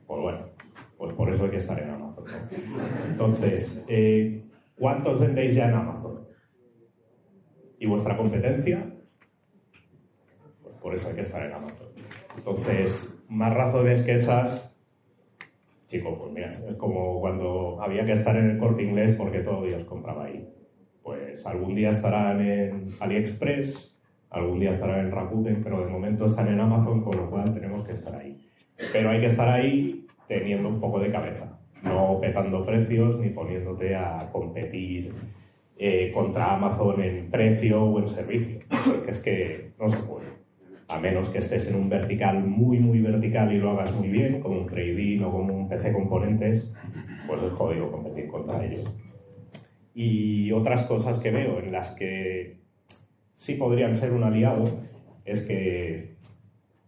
Pues 0.08 0.22
bueno, 0.22 0.57
pues 0.98 1.13
por 1.13 1.32
eso 1.32 1.46
hay 1.46 1.51
que 1.51 1.58
estar 1.58 1.82
en 1.82 1.89
Amazon. 1.92 2.25
Entonces, 3.08 3.84
eh, 3.88 4.44
¿cuántos 4.77 5.20
vendéis 5.20 5.56
ya 5.56 5.70
en 5.70 5.75
Amazon? 5.75 6.27
¿Y 7.80 7.88
vuestra 7.88 8.18
competencia? 8.18 8.84
Pues 10.63 10.75
por 10.77 10.96
eso 10.96 11.08
hay 11.10 11.16
que 11.16 11.22
estar 11.22 11.46
en 11.46 11.54
Amazon. 11.54 11.88
Entonces, 12.36 13.24
más 13.30 13.54
razones 13.54 14.01
que 14.01 14.16
esas, 14.16 14.75
chicos, 15.88 16.18
pues 16.18 16.32
mira, 16.34 16.60
es 16.68 16.75
como 16.77 17.20
cuando 17.20 17.82
había 17.82 18.06
que 18.06 18.13
estar 18.13 18.36
en 18.36 18.51
el 18.51 18.58
corte 18.58 18.84
inglés 18.84 19.16
porque 19.16 19.39
todo 19.39 19.66
Dios 19.66 19.84
compraba 19.86 20.25
ahí. 20.25 20.48
Pues 21.04 21.46
algún 21.46 21.75
día 21.75 21.92
estarán 21.92 22.42
en 22.42 22.88
AliExpress, 23.00 23.96
algún 24.32 24.60
día 24.60 24.72
estarán 24.72 25.06
en 25.06 25.12
Rakuten, 25.12 25.63
pero 25.63 25.82
de 25.82 25.92
momento 25.92 26.25
están 26.25 26.48
en 26.48 26.60
Amazon, 26.60 27.04
con 27.04 27.16
lo 27.16 27.30
cual 27.30 27.54
tenemos 27.54 27.86
que 27.86 27.94
estar 27.94 28.20
ahí. 28.20 28.50
Pero 28.92 29.10
hay 29.10 29.22
que 29.22 29.27
estar 29.27 29.48
ahí 29.48 30.07
teniendo 30.27 30.69
un 30.69 30.79
poco 30.79 31.00
de 31.00 31.12
cabeza, 31.12 31.60
no 31.84 32.19
petando 32.19 32.65
precios 32.65 33.19
ni 33.19 33.29
poniéndote 33.29 33.96
a 33.96 34.29
competir 34.31 35.13
eh, 35.77 36.12
contra 36.13 36.55
Amazon 36.55 37.01
en 37.01 37.29
precio 37.29 37.84
o 37.84 38.00
en 38.00 38.10
servicio, 38.10 38.60
porque 38.86 39.12
es 39.12 39.22
que 39.22 39.71
no 39.80 39.89
se 39.89 39.97
puede. 39.97 40.28
A 40.88 40.99
menos 40.99 41.30
que 41.30 41.39
estés 41.39 41.67
en 41.67 41.75
un 41.75 41.89
vertical 41.89 42.43
muy, 42.43 42.80
muy 42.80 42.99
vertical 43.02 43.54
y 43.54 43.60
lo 43.60 43.71
hagas 43.71 43.93
muy 43.93 44.08
bien, 44.08 44.39
como 44.41 44.62
un 44.62 44.67
trading 44.67 45.21
o 45.21 45.32
como 45.32 45.54
un 45.54 45.69
PC 45.69 45.91
componentes, 45.91 46.71
pues 47.28 47.43
es 47.43 47.52
jodido 47.52 47.91
competir 47.91 48.28
contra 48.28 48.65
ellos. 48.65 48.91
Y 49.93 50.52
otras 50.52 50.86
cosas 50.86 51.19
que 51.19 51.32
veo 51.32 51.60
en 51.60 51.71
las 51.71 51.91
que 51.91 52.58
sí 53.38 53.56
podrían 53.56 53.95
ser 53.95 54.13
un 54.13 54.23
aliado 54.23 54.80
es 55.25 55.43
que 55.43 56.16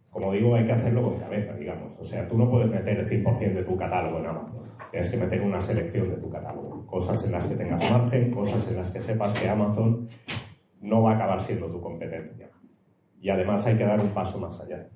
como 0.09 0.33
digo, 0.33 0.55
hay 0.55 0.65
que 0.65 0.71
hacerlo 0.71 1.03
con 1.03 1.19
cabeza, 1.19 1.53
digamos. 1.53 1.93
O 1.99 2.03
sea, 2.03 2.27
tú 2.27 2.37
no 2.37 2.49
puedes 2.49 2.69
meter 2.69 2.99
el 2.99 3.07
100% 3.07 3.53
de 3.53 3.63
tu 3.63 3.77
catálogo 3.77 4.19
en 4.19 4.25
Amazon. 4.25 4.63
Tienes 4.91 5.11
que 5.11 5.17
meter 5.17 5.41
una 5.41 5.61
selección 5.61 6.09
de 6.09 6.17
tu 6.17 6.29
catálogo. 6.29 6.85
Cosas 6.87 7.23
en 7.25 7.31
las 7.33 7.45
que 7.45 7.55
tengas 7.55 7.91
margen, 7.91 8.31
cosas 8.31 8.67
en 8.69 8.77
las 8.77 8.91
que 8.91 9.01
sepas 9.01 9.39
que 9.39 9.47
Amazon 9.47 10.07
no 10.81 11.03
va 11.03 11.11
a 11.11 11.15
acabar 11.15 11.41
siendo 11.41 11.67
tu 11.67 11.79
competencia. 11.79 12.49
Y 13.21 13.29
además 13.29 13.65
hay 13.67 13.77
que 13.77 13.85
dar 13.85 14.01
un 14.01 14.09
paso 14.09 14.39
más 14.39 14.59
allá. 14.61 14.87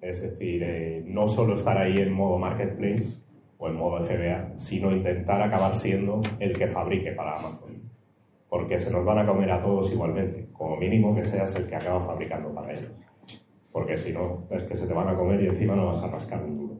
Es 0.00 0.22
decir, 0.22 0.62
eh, 0.62 1.04
no 1.06 1.28
solo 1.28 1.56
estar 1.56 1.76
ahí 1.76 1.98
en 1.98 2.12
modo 2.12 2.38
marketplace 2.38 3.12
o 3.58 3.68
en 3.68 3.76
modo 3.76 4.04
FBA, 4.04 4.56
sino 4.56 4.90
intentar 4.90 5.42
acabar 5.42 5.74
siendo 5.74 6.22
el 6.38 6.56
que 6.56 6.68
fabrique 6.68 7.12
para 7.12 7.36
Amazon. 7.36 7.82
Porque 8.48 8.78
se 8.78 8.90
nos 8.90 9.04
van 9.04 9.18
a 9.18 9.26
comer 9.26 9.50
a 9.50 9.60
todos 9.62 9.92
igualmente. 9.92 10.48
Como 10.52 10.76
mínimo 10.76 11.14
que 11.14 11.24
seas 11.24 11.54
el 11.56 11.66
que 11.66 11.76
acaba 11.76 12.06
fabricando 12.06 12.54
para 12.54 12.72
ellos 12.72 13.05
porque 13.76 13.98
si 13.98 14.10
no, 14.10 14.48
es 14.48 14.62
que 14.62 14.74
se 14.74 14.86
te 14.86 14.94
van 14.94 15.06
a 15.06 15.14
comer 15.14 15.38
y 15.42 15.48
encima 15.48 15.76
no 15.76 15.88
vas 15.88 16.02
a 16.02 16.06
rascar 16.06 16.42
un 16.42 16.56
duro. 16.56 16.76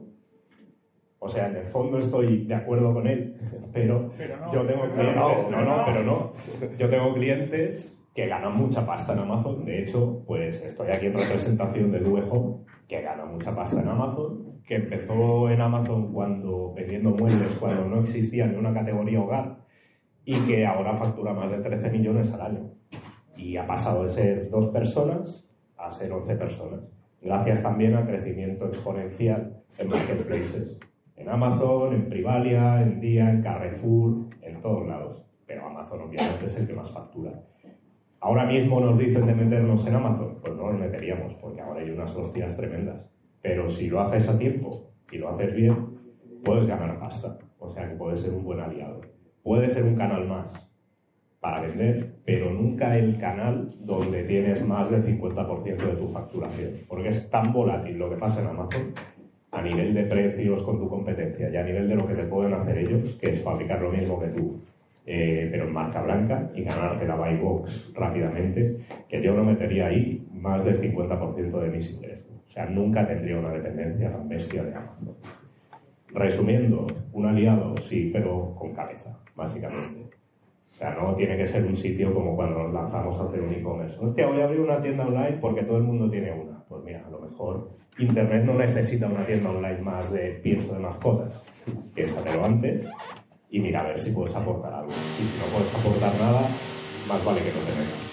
O 1.19 1.29
sea, 1.29 1.47
en 1.47 1.57
el 1.57 1.65
fondo 1.65 1.99
estoy 1.99 2.47
de 2.47 2.55
acuerdo 2.55 2.91
con 2.91 3.05
él, 3.05 3.37
pero, 3.71 4.09
yo 4.51 4.65
tengo 4.65 4.89
clientes, 4.89 5.15
no, 5.15 5.61
no, 5.63 5.85
pero 5.85 6.03
no, 6.03 6.33
yo 6.75 6.89
tengo 6.89 7.13
clientes 7.13 7.95
que 8.15 8.25
ganan 8.25 8.55
mucha 8.55 8.83
pasta 8.83 9.13
en 9.13 9.19
Amazon. 9.19 9.63
De 9.63 9.83
hecho, 9.83 10.23
pues 10.25 10.59
estoy 10.63 10.89
aquí 10.89 11.05
en 11.05 11.13
representación 11.13 11.91
de 11.91 11.99
Duejo, 11.99 12.65
que 12.87 13.03
gana 13.03 13.25
mucha 13.25 13.55
pasta 13.55 13.79
en 13.79 13.89
Amazon, 13.89 14.63
que 14.65 14.77
empezó 14.77 15.51
en 15.51 15.61
Amazon 15.61 16.11
cuando 16.11 16.73
vendiendo 16.73 17.11
muebles, 17.11 17.55
cuando 17.59 17.85
no 17.85 18.01
existía 18.01 18.47
ni 18.47 18.55
una 18.55 18.73
categoría 18.73 19.21
hogar, 19.21 19.59
y 20.25 20.33
que 20.47 20.65
ahora 20.65 20.97
factura 20.97 21.31
más 21.31 21.51
de 21.51 21.59
13 21.59 21.91
millones 21.91 22.33
al 22.33 22.41
año. 22.41 22.71
Y 23.37 23.55
ha 23.55 23.67
pasado 23.67 24.05
de 24.05 24.09
ser 24.09 24.49
dos 24.49 24.69
personas 24.69 25.46
a 25.77 25.91
ser 25.91 26.11
11 26.11 26.35
personas. 26.35 26.81
Gracias 27.21 27.61
también 27.61 27.95
al 27.95 28.05
crecimiento 28.05 28.65
exponencial 28.67 29.63
en 29.77 29.89
marketplaces. 29.89 30.77
En 31.15 31.29
Amazon, 31.29 31.93
en 31.93 32.09
Privalia, 32.09 32.81
en 32.81 32.99
Día, 32.99 33.29
en 33.29 33.41
Carrefour, 33.41 34.27
en 34.41 34.61
todos 34.61 34.87
lados. 34.87 35.23
Pero 35.45 35.65
Amazon 35.65 36.01
obviamente 36.01 36.45
es 36.45 36.57
el 36.57 36.67
que 36.67 36.73
más 36.73 36.91
factura. 36.91 37.33
Ahora 38.19 38.45
mismo 38.45 38.79
nos 38.79 38.97
dicen 38.97 39.25
de 39.25 39.33
meternos 39.33 39.85
en 39.87 39.95
Amazon. 39.95 40.37
Pues 40.41 40.53
no 40.55 40.71
nos 40.71 40.79
meteríamos, 40.79 41.33
porque 41.35 41.61
ahora 41.61 41.81
hay 41.81 41.89
unas 41.89 42.15
hostias 42.15 42.55
tremendas. 42.55 43.05
Pero 43.41 43.69
si 43.69 43.87
lo 43.87 44.01
haces 44.01 44.27
a 44.29 44.37
tiempo 44.37 44.91
y 45.11 45.17
lo 45.17 45.29
haces 45.29 45.55
bien, 45.55 45.97
puedes 46.43 46.67
ganar 46.67 46.99
pasta. 46.99 47.37
O 47.59 47.69
sea 47.69 47.89
que 47.89 47.95
puede 47.95 48.17
ser 48.17 48.33
un 48.33 48.43
buen 48.43 48.59
aliado. 48.59 49.01
Puede 49.43 49.69
ser 49.69 49.83
un 49.83 49.95
canal 49.95 50.27
más 50.27 50.66
para 51.39 51.61
vender, 51.61 52.15
pero 52.25 52.51
nunca 52.51 52.97
el 52.97 53.17
canal 53.19 53.75
donde 53.79 54.23
tienes 54.23 54.65
más 54.65 54.89
del 54.89 55.03
50% 55.03 55.77
de 55.77 55.95
tu 55.95 56.07
facturación, 56.09 56.71
porque 56.87 57.09
es 57.09 57.29
tan 57.29 57.53
volátil 57.53 57.97
lo 57.97 58.09
que 58.09 58.17
pasa 58.17 58.41
en 58.41 58.47
Amazon 58.47 58.93
a 59.51 59.61
nivel 59.61 59.93
de 59.93 60.03
precios 60.03 60.63
con 60.63 60.79
tu 60.79 60.89
competencia 60.89 61.49
y 61.49 61.55
a 61.55 61.63
nivel 61.63 61.87
de 61.87 61.95
lo 61.95 62.07
que 62.07 62.13
te 62.13 62.23
pueden 62.23 62.53
hacer 62.53 62.77
ellos, 62.79 63.17
que 63.21 63.31
es 63.31 63.43
fabricar 63.43 63.81
lo 63.81 63.91
mismo 63.91 64.19
que 64.19 64.27
tú, 64.27 64.61
eh, 65.05 65.47
pero 65.51 65.65
en 65.65 65.73
marca 65.73 66.01
blanca 66.01 66.51
y 66.53 66.63
ganarte 66.63 67.07
la 67.07 67.15
buy 67.15 67.37
box 67.37 67.93
rápidamente, 67.95 68.79
que 69.07 69.21
yo 69.21 69.33
no 69.33 69.43
metería 69.43 69.87
ahí 69.87 70.27
más 70.33 70.65
del 70.65 70.79
50% 70.81 71.61
de 71.61 71.69
mis 71.69 71.91
ingresos. 71.93 72.27
O 72.47 72.51
sea, 72.51 72.65
nunca 72.65 73.07
tendría 73.07 73.37
una 73.37 73.51
dependencia 73.51 74.11
tan 74.11 74.27
bestia 74.27 74.63
de 74.63 74.75
Amazon. 74.75 75.15
Resumiendo, 76.13 76.87
un 77.13 77.25
aliado 77.25 77.75
sí, 77.77 78.09
pero 78.11 78.55
con 78.55 78.73
cabeza, 78.73 79.17
básicamente. 79.35 80.16
O 80.77 80.79
sea, 80.79 80.91
no 80.91 81.15
tiene 81.15 81.35
que 81.35 81.47
ser 81.47 81.65
un 81.65 81.75
sitio 81.75 82.13
como 82.13 82.35
cuando 82.35 82.59
nos 82.59 82.71
lanzamos 82.71 83.19
a 83.19 83.23
hacer 83.23 83.41
un 83.41 83.51
e-commerce. 83.51 83.97
Hostia, 83.99 84.27
voy 84.27 84.41
a 84.41 84.43
abrir 84.43 84.59
una 84.59 84.79
tienda 84.79 85.07
online 85.07 85.39
porque 85.41 85.63
todo 85.63 85.77
el 85.77 85.83
mundo 85.83 86.07
tiene 86.07 86.31
una. 86.31 86.63
Pues 86.69 86.83
mira, 86.83 87.03
a 87.03 87.09
lo 87.09 87.19
mejor 87.19 87.71
Internet 87.97 88.45
no 88.45 88.53
necesita 88.53 89.07
una 89.07 89.25
tienda 89.25 89.49
online 89.49 89.81
más 89.81 90.11
de 90.11 90.39
pienso 90.43 90.75
de 90.75 90.79
mascotas. 90.79 91.43
Piénsatelo 91.95 92.45
antes 92.45 92.87
y 93.49 93.59
mira 93.59 93.81
a 93.81 93.87
ver 93.87 93.99
si 93.99 94.11
puedes 94.11 94.35
aportar 94.35 94.71
algo. 94.71 94.91
Y 94.91 95.25
si 95.25 95.39
no 95.39 95.45
puedes 95.45 95.73
aportar 95.73 96.13
nada, 96.21 96.41
más 97.09 97.25
vale 97.25 97.41
que 97.41 97.49
no 97.49 97.59
te. 97.65 98.06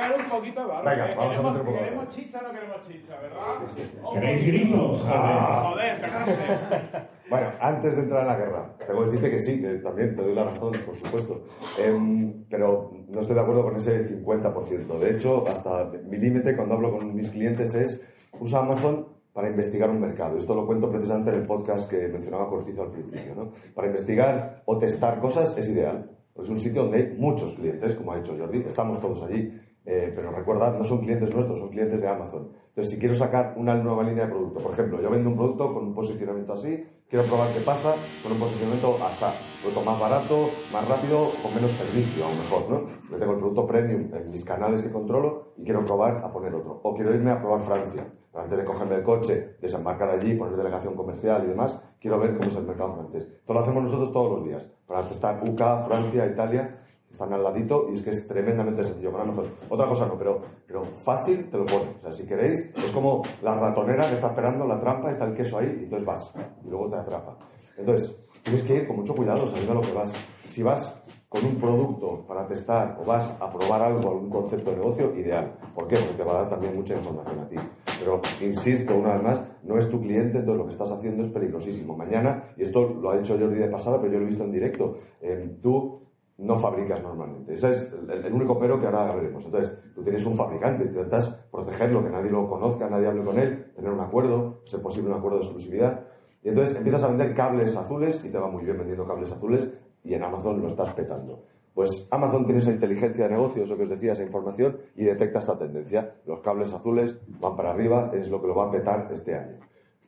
Pegar 0.00 0.20
un 0.20 0.30
poquito, 0.30 0.66
¿vale? 0.66 0.90
Venga, 0.90 1.10
vamos 1.16 1.38
a 1.38 1.42
meter 1.42 1.60
un 1.60 1.66
poco 1.66 1.78
de 1.78 1.84
¿Queremos 1.84 2.08
chicha 2.08 2.38
o 2.38 2.42
no 2.42 2.52
queremos 2.52 2.82
chicha, 2.88 3.20
verdad? 3.20 4.12
¿Queréis 4.14 4.46
gritos? 4.46 5.04
Ah. 5.06 5.70
Joder. 5.70 7.10
Bueno, 7.30 7.46
antes 7.60 7.94
de 7.94 8.02
entrar 8.02 8.22
en 8.22 8.26
la 8.26 8.36
guerra, 8.36 8.74
tengo 8.84 9.02
que 9.02 9.06
decirte 9.06 9.30
que 9.30 9.38
sí, 9.38 9.60
que 9.60 9.74
también 9.74 10.16
te 10.16 10.22
doy 10.22 10.34
la 10.34 10.42
razón, 10.42 10.72
por 10.84 10.96
supuesto. 10.96 11.44
Em, 11.78 12.44
pero 12.50 12.90
no 13.06 13.20
estoy 13.20 13.36
de 13.36 13.40
acuerdo 13.40 13.62
con 13.62 13.76
ese 13.76 14.04
50%. 14.04 14.98
De 14.98 15.10
hecho, 15.12 15.46
hasta 15.46 15.92
mi 16.08 16.18
límite 16.18 16.56
cuando 16.56 16.74
hablo 16.74 16.90
con 16.90 17.14
mis 17.14 17.30
clientes 17.30 17.72
es 17.76 18.04
usa 18.40 18.58
Amazon 18.58 19.06
para 19.32 19.48
investigar 19.48 19.90
un 19.90 20.00
mercado. 20.00 20.38
Esto 20.38 20.56
lo 20.56 20.66
cuento 20.66 20.90
precisamente 20.90 21.30
en 21.30 21.36
el 21.42 21.46
podcast 21.46 21.88
que 21.88 22.08
mencionaba 22.08 22.48
Cortizo 22.48 22.82
al 22.82 22.90
principio. 22.90 23.32
¿no? 23.36 23.52
Para 23.76 23.86
investigar 23.86 24.62
o 24.64 24.76
testar 24.78 25.20
cosas 25.20 25.56
es 25.56 25.68
ideal. 25.68 26.10
Es 26.36 26.48
un 26.48 26.58
sitio 26.58 26.82
donde 26.82 26.98
hay 26.98 27.16
muchos 27.16 27.52
clientes, 27.54 27.94
como 27.94 28.12
ha 28.12 28.16
dicho 28.16 28.34
Jordi, 28.36 28.64
estamos 28.66 28.98
todos 29.00 29.22
allí. 29.22 29.52
Eh, 29.92 30.12
pero 30.14 30.30
recordad, 30.30 30.78
no 30.78 30.84
son 30.84 30.98
clientes 30.98 31.34
nuestros, 31.34 31.58
son 31.58 31.70
clientes 31.70 32.00
de 32.00 32.06
Amazon. 32.06 32.52
Entonces, 32.68 32.92
si 32.92 33.00
quiero 33.00 33.12
sacar 33.12 33.54
una 33.56 33.74
nueva 33.74 34.04
línea 34.04 34.26
de 34.26 34.30
producto, 34.30 34.60
por 34.60 34.72
ejemplo, 34.72 35.02
yo 35.02 35.10
vendo 35.10 35.30
un 35.30 35.34
producto 35.34 35.74
con 35.74 35.82
un 35.88 35.94
posicionamiento 35.94 36.52
así, 36.52 36.86
quiero 37.08 37.24
probar 37.24 37.48
qué 37.48 37.58
pasa 37.58 37.96
con 38.22 38.30
un 38.30 38.38
posicionamiento 38.38 38.96
ASA, 39.04 39.34
producto 39.60 39.82
más 39.82 39.98
barato, 39.98 40.48
más 40.72 40.86
rápido, 40.86 41.32
con 41.42 41.52
menos 41.56 41.72
servicio, 41.72 42.24
a 42.24 42.28
lo 42.28 42.36
mejor, 42.36 42.70
¿no? 42.70 43.10
Yo 43.10 43.18
tengo 43.18 43.32
el 43.32 43.38
producto 43.40 43.66
premium 43.66 44.14
en 44.14 44.30
mis 44.30 44.44
canales 44.44 44.80
que 44.80 44.92
controlo 44.92 45.54
y 45.56 45.64
quiero 45.64 45.84
probar 45.84 46.18
a 46.22 46.30
poner 46.30 46.54
otro. 46.54 46.78
O 46.84 46.94
quiero 46.94 47.12
irme 47.12 47.32
a 47.32 47.40
probar 47.40 47.58
Francia. 47.58 48.06
Antes 48.32 48.58
de 48.58 48.64
cogerme 48.64 48.94
el 48.94 49.02
coche, 49.02 49.56
desembarcar 49.60 50.08
allí, 50.10 50.34
poner 50.34 50.56
delegación 50.56 50.94
comercial 50.94 51.42
y 51.46 51.48
demás, 51.48 51.82
quiero 52.00 52.20
ver 52.20 52.36
cómo 52.36 52.48
es 52.48 52.54
el 52.54 52.62
mercado 52.62 52.94
francés. 52.94 53.26
Esto 53.40 53.52
lo 53.52 53.58
hacemos 53.58 53.82
nosotros 53.82 54.12
todos 54.12 54.30
los 54.30 54.44
días, 54.44 54.68
para 54.86 55.02
testar 55.02 55.42
UK, 55.42 55.88
Francia, 55.88 56.26
Italia, 56.26 56.78
están 57.10 57.32
al 57.32 57.42
ladito 57.42 57.86
y 57.90 57.94
es 57.94 58.02
que 58.02 58.10
es 58.10 58.26
tremendamente 58.26 58.84
sencillo 58.84 59.12
con 59.12 59.20
Amazon. 59.20 59.46
Otra 59.68 59.86
cosa 59.86 60.06
no, 60.06 60.16
pero, 60.16 60.40
pero 60.66 60.84
fácil 60.84 61.50
te 61.50 61.58
lo 61.58 61.66
pone. 61.66 61.96
O 61.98 62.02
sea, 62.02 62.12
si 62.12 62.26
queréis, 62.26 62.64
es 62.76 62.92
como 62.92 63.22
la 63.42 63.54
ratonera 63.54 64.08
que 64.08 64.14
está 64.14 64.28
esperando 64.28 64.66
la 64.66 64.78
trampa, 64.78 65.10
está 65.10 65.24
el 65.24 65.34
queso 65.34 65.58
ahí 65.58 65.78
y 65.80 65.84
entonces 65.84 66.06
vas 66.06 66.32
y 66.64 66.68
luego 66.68 66.88
te 66.88 66.96
atrapa. 66.96 67.36
Entonces, 67.76 68.16
tienes 68.42 68.62
que 68.62 68.74
ir 68.76 68.86
con 68.86 68.96
mucho 68.96 69.14
cuidado 69.14 69.46
sabiendo 69.46 69.72
a 69.72 69.74
lo 69.76 69.80
que 69.82 69.92
vas. 69.92 70.12
Si 70.44 70.62
vas 70.62 70.96
con 71.28 71.44
un 71.44 71.56
producto 71.56 72.26
para 72.26 72.46
testar 72.46 72.98
o 73.00 73.04
vas 73.04 73.30
a 73.38 73.52
probar 73.52 73.82
algo, 73.82 74.10
algún 74.10 74.30
concepto 74.30 74.70
de 74.70 74.78
negocio, 74.78 75.14
ideal. 75.14 75.56
¿Por 75.74 75.86
qué? 75.86 75.96
Porque 75.96 76.14
te 76.14 76.24
va 76.24 76.32
a 76.32 76.38
dar 76.42 76.48
también 76.48 76.74
mucha 76.74 76.96
información 76.96 77.38
a 77.38 77.48
ti. 77.48 77.56
Pero, 78.00 78.20
insisto, 78.40 78.96
una 78.96 79.14
vez 79.14 79.22
más, 79.22 79.44
no 79.62 79.78
es 79.78 79.88
tu 79.88 80.00
cliente, 80.00 80.38
entonces 80.38 80.58
lo 80.58 80.64
que 80.64 80.70
estás 80.70 80.90
haciendo 80.90 81.22
es 81.22 81.28
peligrosísimo. 81.28 81.96
Mañana, 81.96 82.52
y 82.56 82.62
esto 82.62 82.82
lo 82.82 83.10
ha 83.10 83.16
dicho 83.16 83.38
Jordi 83.38 83.58
de 83.58 83.68
pasada, 83.68 84.00
pero 84.00 84.12
yo 84.12 84.18
lo 84.18 84.24
he 84.24 84.26
visto 84.26 84.42
en 84.42 84.50
directo, 84.50 84.96
eh, 85.20 85.56
tú 85.62 86.00
no 86.40 86.56
fabricas 86.56 87.02
normalmente. 87.02 87.52
Ese 87.52 87.68
es 87.70 87.92
el, 88.08 88.32
único 88.32 88.58
pero 88.58 88.80
que 88.80 88.86
ahora 88.86 89.14
veremos. 89.14 89.44
Entonces, 89.44 89.76
tú 89.94 90.02
tienes 90.02 90.24
un 90.24 90.34
fabricante, 90.34 90.84
intentas 90.84 91.28
protegerlo, 91.50 92.02
que 92.02 92.10
nadie 92.10 92.30
lo 92.30 92.48
conozca, 92.48 92.88
nadie 92.88 93.06
hable 93.06 93.24
con 93.24 93.38
él, 93.38 93.72
tener 93.74 93.90
un 93.90 94.00
acuerdo, 94.00 94.62
ser 94.64 94.80
posible 94.80 95.10
un 95.10 95.16
acuerdo 95.16 95.38
de 95.38 95.44
exclusividad. 95.44 96.06
Y 96.42 96.48
entonces 96.48 96.76
empiezas 96.76 97.04
a 97.04 97.08
vender 97.08 97.34
cables 97.34 97.76
azules 97.76 98.22
y 98.24 98.30
te 98.30 98.38
va 98.38 98.48
muy 98.50 98.64
bien 98.64 98.78
vendiendo 98.78 99.06
cables 99.06 99.30
azules 99.30 99.70
y 100.02 100.14
en 100.14 100.22
Amazon 100.22 100.60
lo 100.60 100.66
estás 100.66 100.90
petando. 100.94 101.44
Pues 101.74 102.08
Amazon 102.10 102.44
tiene 102.44 102.60
esa 102.60 102.72
inteligencia 102.72 103.24
de 103.24 103.30
negocio, 103.30 103.64
eso 103.64 103.76
que 103.76 103.84
os 103.84 103.90
decía, 103.90 104.12
esa 104.12 104.24
información, 104.24 104.78
y 104.96 105.04
detecta 105.04 105.38
esta 105.38 105.56
tendencia. 105.56 106.16
Los 106.26 106.40
cables 106.40 106.72
azules 106.72 107.20
van 107.40 107.54
para 107.54 107.70
arriba, 107.70 108.10
es 108.12 108.28
lo 108.28 108.40
que 108.40 108.48
lo 108.48 108.54
va 108.54 108.66
a 108.66 108.70
petar 108.70 109.08
este 109.12 109.36
año. 109.36 109.58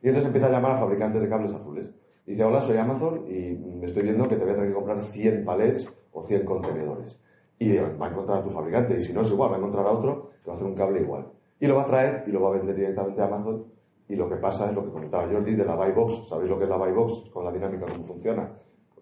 Y 0.01 0.07
entonces 0.07 0.25
empieza 0.27 0.47
a 0.47 0.51
llamar 0.51 0.71
a 0.71 0.77
fabricantes 0.77 1.21
de 1.21 1.29
cables 1.29 1.53
azules. 1.53 1.93
Y 2.25 2.31
dice, 2.31 2.43
hola, 2.43 2.59
soy 2.59 2.77
Amazon 2.77 3.25
y 3.27 3.53
me 3.53 3.85
estoy 3.85 4.03
viendo 4.03 4.27
que 4.27 4.35
te 4.35 4.43
voy 4.43 4.51
a 4.51 4.55
tener 4.55 4.69
que 4.69 4.75
comprar 4.75 4.99
100 4.99 5.45
palets 5.45 5.89
o 6.13 6.23
100 6.23 6.45
contenedores. 6.45 7.19
Y 7.59 7.77
va 7.77 8.07
a 8.07 8.09
encontrar 8.09 8.39
a 8.39 8.43
tu 8.43 8.49
fabricante, 8.49 8.97
y 8.97 9.01
si 9.01 9.13
no 9.13 9.21
es 9.21 9.31
igual, 9.31 9.51
va 9.51 9.55
a 9.55 9.57
encontrar 9.57 9.85
a 9.85 9.91
otro 9.91 10.31
que 10.43 10.47
va 10.47 10.53
a 10.53 10.55
hacer 10.55 10.67
un 10.67 10.75
cable 10.75 11.01
igual. 11.01 11.27
Y 11.59 11.67
lo 11.67 11.75
va 11.75 11.83
a 11.83 11.85
traer 11.85 12.23
y 12.27 12.31
lo 12.31 12.41
va 12.41 12.49
a 12.49 12.51
vender 12.53 12.75
directamente 12.75 13.21
a 13.21 13.25
Amazon. 13.25 13.65
Y 14.09 14.15
lo 14.15 14.27
que 14.27 14.35
pasa 14.35 14.69
es 14.69 14.75
lo 14.75 14.83
que 14.83 14.91
comentaba 14.91 15.27
Jordi 15.31 15.55
de 15.55 15.65
la 15.65 15.75
buy 15.75 15.91
box. 15.91 16.27
¿Sabéis 16.27 16.49
lo 16.49 16.57
que 16.57 16.65
es 16.65 16.69
la 16.69 16.77
buy 16.77 16.91
box? 16.91 17.29
Con 17.29 17.45
la 17.45 17.51
dinámica, 17.51 17.85
cómo 17.85 18.03
funciona. 18.03 18.51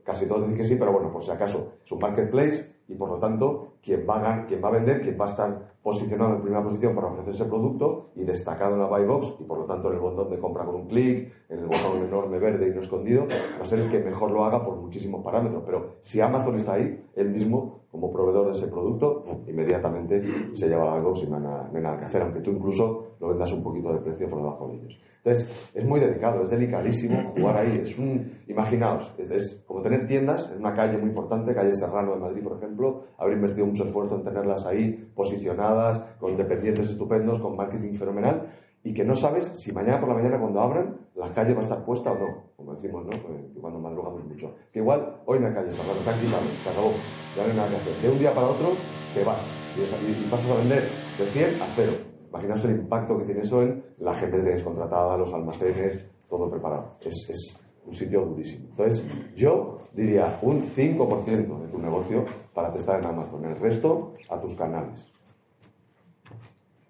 Casi 0.04 0.28
todos 0.28 0.42
dicen 0.42 0.58
que 0.58 0.64
sí, 0.64 0.76
pero 0.76 0.92
bueno, 0.92 1.12
por 1.12 1.24
si 1.24 1.32
acaso, 1.32 1.74
es 1.84 1.92
un 1.92 2.00
marketplace 2.00 2.72
y 2.92 2.96
por 2.96 3.10
lo 3.10 3.20
tanto, 3.20 3.76
quien 3.82 4.06
va, 4.08 4.30
a, 4.30 4.46
quien 4.46 4.62
va 4.64 4.68
a 4.68 4.72
vender, 4.72 5.02
quien 5.02 5.20
va 5.20 5.26
a 5.26 5.30
estar 5.30 5.72
posicionado 5.82 6.36
en 6.36 6.42
primera 6.42 6.62
posición 6.62 6.94
para 6.94 7.08
ofrecer 7.08 7.34
ese 7.34 7.46
producto 7.46 8.12
y 8.16 8.24
destacado 8.24 8.76
en 8.76 8.82
la 8.82 8.88
buy 8.88 9.06
box 9.06 9.36
y 9.40 9.44
por 9.46 9.60
lo 9.60 9.66
tanto 9.66 9.88
en 9.88 9.96
el 9.96 10.02
botón 10.02 10.30
de 10.30 10.38
compra 10.38 10.66
con 10.66 10.76
un 10.76 10.88
clic, 10.88 11.32
en 11.50 11.60
el 11.60 11.66
botón 11.66 12.04
enorme 12.06 12.38
verde 12.38 12.68
y 12.68 12.72
no 12.72 12.82
escondido, 12.82 13.28
va 13.30 13.62
a 13.62 13.66
ser 13.66 13.80
el 13.80 13.90
que 13.90 14.00
mejor 14.00 14.32
lo 14.32 14.44
haga 14.44 14.64
por 14.64 14.76
muchísimos 14.76 15.24
parámetros. 15.24 15.64
Pero 15.66 15.96
si 16.02 16.20
Amazon 16.20 16.56
está 16.56 16.74
ahí, 16.74 17.02
él 17.16 17.30
mismo, 17.30 17.81
como 17.92 18.10
proveedor 18.10 18.46
de 18.46 18.52
ese 18.52 18.68
producto, 18.68 19.24
inmediatamente 19.48 20.24
se 20.54 20.68
lleva 20.68 20.98
no 21.00 21.14
hay, 21.14 21.30
nada, 21.30 21.70
no 21.70 21.78
hay 21.78 21.84
nada 21.84 22.00
que 22.00 22.06
hacer, 22.06 22.22
aunque 22.22 22.40
tú 22.40 22.52
incluso 22.52 23.16
lo 23.20 23.28
vendas 23.28 23.52
un 23.52 23.62
poquito 23.62 23.92
de 23.92 24.00
precio 24.00 24.30
por 24.30 24.40
debajo 24.40 24.68
de 24.70 24.76
ellos. 24.76 25.00
Entonces, 25.18 25.72
es 25.74 25.86
muy 25.86 26.00
delicado, 26.00 26.42
es 26.42 26.50
delicadísimo 26.50 27.34
jugar 27.36 27.58
ahí. 27.58 27.80
Es 27.82 27.98
un, 28.00 28.40
imaginaos, 28.48 29.14
es, 29.18 29.30
es 29.30 29.64
como 29.68 29.82
tener 29.82 30.08
tiendas 30.08 30.50
en 30.52 30.60
una 30.60 30.74
calle 30.74 30.98
muy 30.98 31.10
importante, 31.10 31.54
calle 31.54 31.74
Serrano 31.74 32.14
de 32.14 32.20
Madrid, 32.20 32.44
por 32.44 32.58
ejemplo, 32.58 33.04
haber 33.18 33.34
invertido 33.34 33.68
mucho 33.68 33.84
esfuerzo 33.84 34.16
en 34.16 34.24
tenerlas 34.24 34.66
ahí 34.66 35.12
posicionadas, 35.14 36.02
con 36.20 36.38
dependientes 36.38 36.90
estupendos, 36.90 37.40
con 37.40 37.56
marketing 37.58 37.94
fenomenal, 37.94 38.48
y 38.84 38.94
que 38.94 39.04
no 39.04 39.14
sabes 39.16 39.52
si 39.54 39.72
mañana 39.72 40.00
por 40.00 40.10
la 40.10 40.16
mañana 40.16 40.40
cuando 40.40 40.60
abran 40.60 40.98
la 41.16 41.32
calle 41.32 41.54
va 41.54 41.60
a 41.60 41.64
estar 41.64 41.86
puesta 41.86 42.12
o 42.12 42.16
no, 42.16 42.44
como 42.56 42.74
decimos, 42.74 43.06
¿no? 43.06 43.12
Cuando 43.60 43.80
madrugamos 43.80 44.24
mucho. 44.26 44.56
Que 44.72 44.80
igual 44.80 45.22
hoy 45.26 45.40
no 45.40 45.48
hay 45.48 45.54
calle 45.54 45.70
está 45.70 45.84
quitado, 45.84 46.42
se 46.64 46.70
acabó, 46.70 46.92
ya 47.36 47.44
no 47.44 47.52
hay 47.52 47.58
nada 47.58 47.70
que 47.70 47.76
hacer. 47.76 47.96
De 48.02 48.10
un 48.10 48.20
día 48.20 48.34
para 48.34 48.48
otro 48.48 48.70
te 49.14 49.24
vas 49.24 49.54
y, 49.78 49.82
y 50.12 50.28
pasas 50.30 50.52
a 50.52 50.56
vender 50.56 50.84
de 51.18 51.26
100 51.26 51.62
a 51.62 51.66
0. 51.76 51.92
Imaginaos 52.30 52.64
el 52.64 52.72
impacto 52.72 53.18
que 53.18 53.26
tiene 53.26 53.42
eso 53.42 53.62
en 53.62 53.84
la 54.00 54.14
gente 54.14 54.38
que 54.38 54.44
tienes 54.44 54.64
contratada, 54.64 55.18
los 55.18 55.34
almacenes, 55.34 56.00
todo 56.30 56.50
preparado. 56.50 56.96
Es, 57.02 57.30
es 57.30 57.58
un 57.86 57.94
sitio 57.94 58.26
durísimo. 58.26 58.68
Entonces, 58.70 59.06
yo 59.36 59.80
diría 59.94 60.40
un 60.42 60.62
5% 60.64 61.60
de 61.60 61.68
tu 61.68 61.78
negocio 61.78 62.26
para 62.54 62.72
testar 62.72 63.00
en 63.00 63.08
Amazon, 63.08 63.46
el 63.46 63.58
resto 63.58 64.14
a 64.30 64.40
tus 64.40 64.56
canales. 64.56 65.12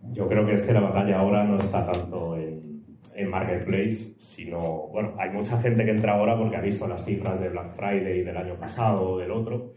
Yo 0.10 0.28
creo 0.28 0.46
que 0.46 0.56
es 0.56 0.62
que 0.62 0.74
la 0.74 0.82
batalla 0.82 1.20
ahora 1.20 1.44
no 1.44 1.60
está 1.60 1.86
tanto 1.90 2.36
en, 2.36 2.84
en 3.16 3.30
Marketplace, 3.30 4.14
sino, 4.20 4.88
bueno, 4.88 5.14
hay 5.18 5.30
mucha 5.30 5.62
gente 5.62 5.86
que 5.86 5.92
entra 5.92 6.14
ahora 6.14 6.38
porque 6.38 6.58
ha 6.58 6.62
visto 6.62 6.88
las 6.88 7.06
cifras 7.06 7.40
de 7.40 7.50
Black 7.50 7.76
Friday 7.76 8.24
del 8.24 8.38
año 8.38 8.56
pasado 8.56 9.12
o 9.12 9.18
del 9.18 9.32
otro, 9.32 9.74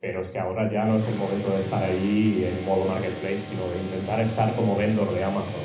pero 0.00 0.22
es 0.22 0.28
que 0.28 0.38
ahora 0.38 0.70
ya 0.70 0.84
no 0.84 0.96
es 0.96 1.08
el 1.08 1.18
momento 1.18 1.50
de 1.50 1.60
estar 1.60 1.82
ahí 1.82 2.44
en 2.44 2.64
modo 2.64 2.86
Marketplace, 2.86 3.40
sino 3.40 3.68
de 3.68 3.78
intentar 3.78 4.20
estar 4.20 4.54
como 4.54 4.76
vendor 4.76 5.12
de 5.14 5.24
Amazon, 5.24 5.60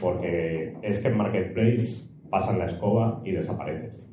porque 0.00 0.74
es 0.82 1.00
que 1.00 1.08
en 1.08 1.16
Marketplace 1.16 2.04
pasan 2.30 2.58
la 2.58 2.66
escoba 2.66 3.20
y 3.24 3.32
desapareces. 3.32 4.04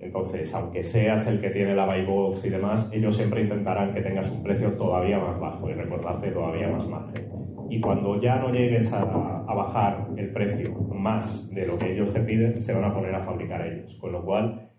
Entonces, 0.00 0.54
aunque 0.54 0.84
seas 0.84 1.26
el 1.26 1.40
que 1.40 1.50
tiene 1.50 1.74
la 1.74 1.86
buy 1.86 2.04
box 2.04 2.44
y 2.44 2.50
demás, 2.50 2.88
ellos 2.92 3.16
siempre 3.16 3.42
intentarán 3.42 3.92
que 3.92 4.00
tengas 4.00 4.30
un 4.30 4.42
precio 4.44 4.72
todavía 4.74 5.18
más 5.18 5.40
bajo 5.40 5.68
y 5.68 5.72
recordarte 5.72 6.30
todavía 6.30 6.68
más 6.68 6.86
margen. 6.86 7.27
Y 7.68 7.80
cuando 7.80 8.20
ya 8.20 8.36
no 8.36 8.50
llegues 8.52 8.92
a, 8.92 9.00
a, 9.02 9.54
bajar 9.54 10.06
el 10.16 10.30
precio 10.32 10.72
más 10.94 11.48
de 11.50 11.66
lo 11.66 11.78
que 11.78 11.92
ellos 11.92 12.12
te 12.12 12.20
piden, 12.20 12.62
se 12.62 12.72
van 12.72 12.84
a 12.84 12.94
poner 12.94 13.14
a 13.14 13.20
fabricar 13.24 13.66
ellos. 13.66 13.96
Con 14.00 14.12
lo 14.12 14.22
cual, 14.24 14.70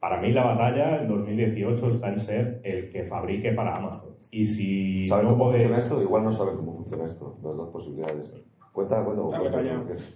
para 0.00 0.20
mí 0.20 0.32
la 0.32 0.44
batalla 0.44 1.02
en 1.02 1.08
2018 1.08 1.90
está 1.90 2.08
en 2.12 2.20
ser 2.20 2.60
el 2.64 2.90
que 2.90 3.04
fabrique 3.04 3.52
para 3.52 3.76
Amazon. 3.76 4.10
Y 4.30 4.44
si 4.46 5.04
¿Sabe 5.04 5.22
no 5.24 5.30
cómo 5.30 5.44
puede- 5.44 5.58
funciona 5.64 5.78
esto? 5.78 6.02
Igual 6.02 6.24
no 6.24 6.32
sabe 6.32 6.52
cómo 6.56 6.74
funciona 6.76 7.04
esto, 7.06 7.36
las 7.42 7.56
dos 7.56 7.70
posibilidades. 7.70 8.32
Cuenta, 8.72 9.04
cuenta, 9.04 9.22
cuenta 9.38 9.60
es. 9.94 10.14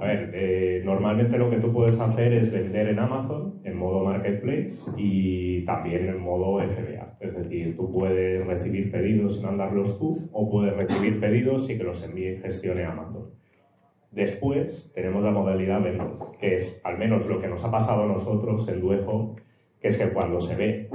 A 0.00 0.04
ver, 0.04 0.30
eh, 0.34 0.82
normalmente 0.84 1.38
lo 1.38 1.48
que 1.50 1.56
tú 1.58 1.72
puedes 1.72 1.98
hacer 1.98 2.32
es 2.34 2.52
vender 2.52 2.88
en 2.88 2.98
Amazon 2.98 3.54
en 3.64 3.78
modo 3.78 4.04
marketplace 4.04 4.72
y 4.96 5.64
también 5.64 6.08
en 6.08 6.20
modo 6.20 6.60
FBA. 6.60 6.97
Es 7.20 7.34
decir, 7.34 7.76
tú 7.76 7.92
puedes 7.92 8.46
recibir 8.46 8.92
pedidos 8.92 9.36
sin 9.36 9.44
mandarlos 9.44 9.98
tú 9.98 10.28
o 10.32 10.50
puedes 10.50 10.76
recibir 10.76 11.18
pedidos 11.20 11.68
y 11.68 11.76
que 11.76 11.84
los 11.84 12.02
envíe 12.02 12.34
y 12.34 12.36
gestione 12.36 12.84
Amazon. 12.84 13.30
Después 14.10 14.90
tenemos 14.94 15.22
la 15.22 15.32
modalidad 15.32 15.82
vendor, 15.82 16.32
que 16.40 16.56
es 16.56 16.80
al 16.84 16.98
menos 16.98 17.26
lo 17.26 17.40
que 17.40 17.48
nos 17.48 17.62
ha 17.64 17.70
pasado 17.70 18.04
a 18.04 18.06
nosotros 18.06 18.66
en 18.68 18.80
Duejo, 18.80 19.36
que 19.80 19.88
es 19.88 19.98
que 19.98 20.10
cuando 20.10 20.40
se 20.40 20.56
ve 20.56 20.88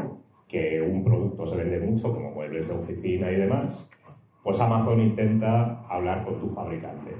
que 0.47 0.81
un 0.81 1.03
producto 1.03 1.45
se 1.45 1.57
vende 1.57 1.79
mucho, 1.79 2.13
como 2.13 2.31
muebles 2.31 2.67
de 2.67 2.73
oficina 2.73 3.31
y 3.31 3.35
demás, 3.35 3.89
pues 4.43 4.59
Amazon 4.59 4.99
intenta 4.99 5.81
hablar 5.87 6.23
con 6.25 6.39
tu 6.39 6.49
fabricante. 6.49 7.11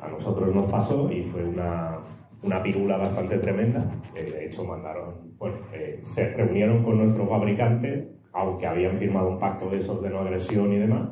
A 0.00 0.08
nosotros 0.08 0.54
nos 0.54 0.70
pasó 0.70 1.10
y 1.12 1.24
fue 1.24 1.44
una, 1.44 1.98
una 2.42 2.62
pirula 2.62 2.96
bastante 2.96 3.38
tremenda. 3.38 3.90
que 4.14 4.22
de 4.22 4.46
hecho, 4.46 4.64
mandaron, 4.64 5.36
bueno, 5.38 5.56
eh, 5.72 6.00
se 6.04 6.30
reunieron 6.30 6.82
con 6.82 6.98
nuestro 6.98 7.26
fabricante, 7.26 8.08
aunque 8.32 8.66
habían 8.66 8.98
firmado 8.98 9.28
un 9.28 9.38
pacto 9.38 9.70
de 9.70 9.78
esos 9.78 10.02
de 10.02 10.10
no 10.10 10.20
agresión 10.20 10.72
y 10.72 10.78
demás, 10.78 11.08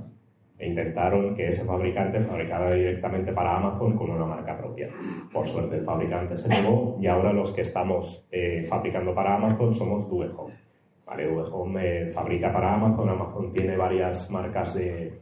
e 0.59 0.67
intentaron 0.67 1.37
que 1.37 1.49
ese 1.49 1.65
fabricante 1.65 2.21
fabricara 2.21 2.75
directamente 2.75 3.33
para 3.33 3.57
Amazon 3.57 3.97
con 3.97 4.11
una 4.11 4.25
marca 4.25 4.59
propia. 4.59 4.89
Por 5.33 5.47
suerte 5.47 5.77
el 5.77 5.85
fabricante 5.85 6.37
se 6.37 6.49
negó 6.49 6.99
y 7.01 7.07
ahora 7.07 7.33
los 7.33 7.53
que 7.53 7.63
estamos 7.63 8.27
eh, 8.33 8.67
fabricando 8.69 9.15
para 9.15 9.37
Amazon 9.37 9.73
somos 9.73 10.09
Duehome. 10.09 10.55
Vale, 11.07 11.27
Duehome 11.29 12.03
eh, 12.03 12.07
fabrica 12.13 12.53
para 12.53 12.75
Amazon, 12.75 13.09
Amazon 13.09 13.53
tiene 13.53 13.77
varias 13.77 14.29
marcas 14.31 14.75
de, 14.75 15.21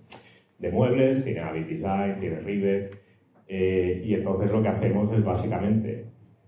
de 0.59 0.73
muebles, 0.73 1.23
tiene 1.23 1.41
Avid 1.41 1.67
Design, 1.67 2.19
tiene 2.19 2.41
Rivet, 2.41 2.99
eh, 3.47 4.03
y 4.05 4.15
entonces 4.15 4.51
lo 4.51 4.63
que 4.63 4.69
hacemos 4.69 5.13
es 5.13 5.25
básicamente, 5.25 6.07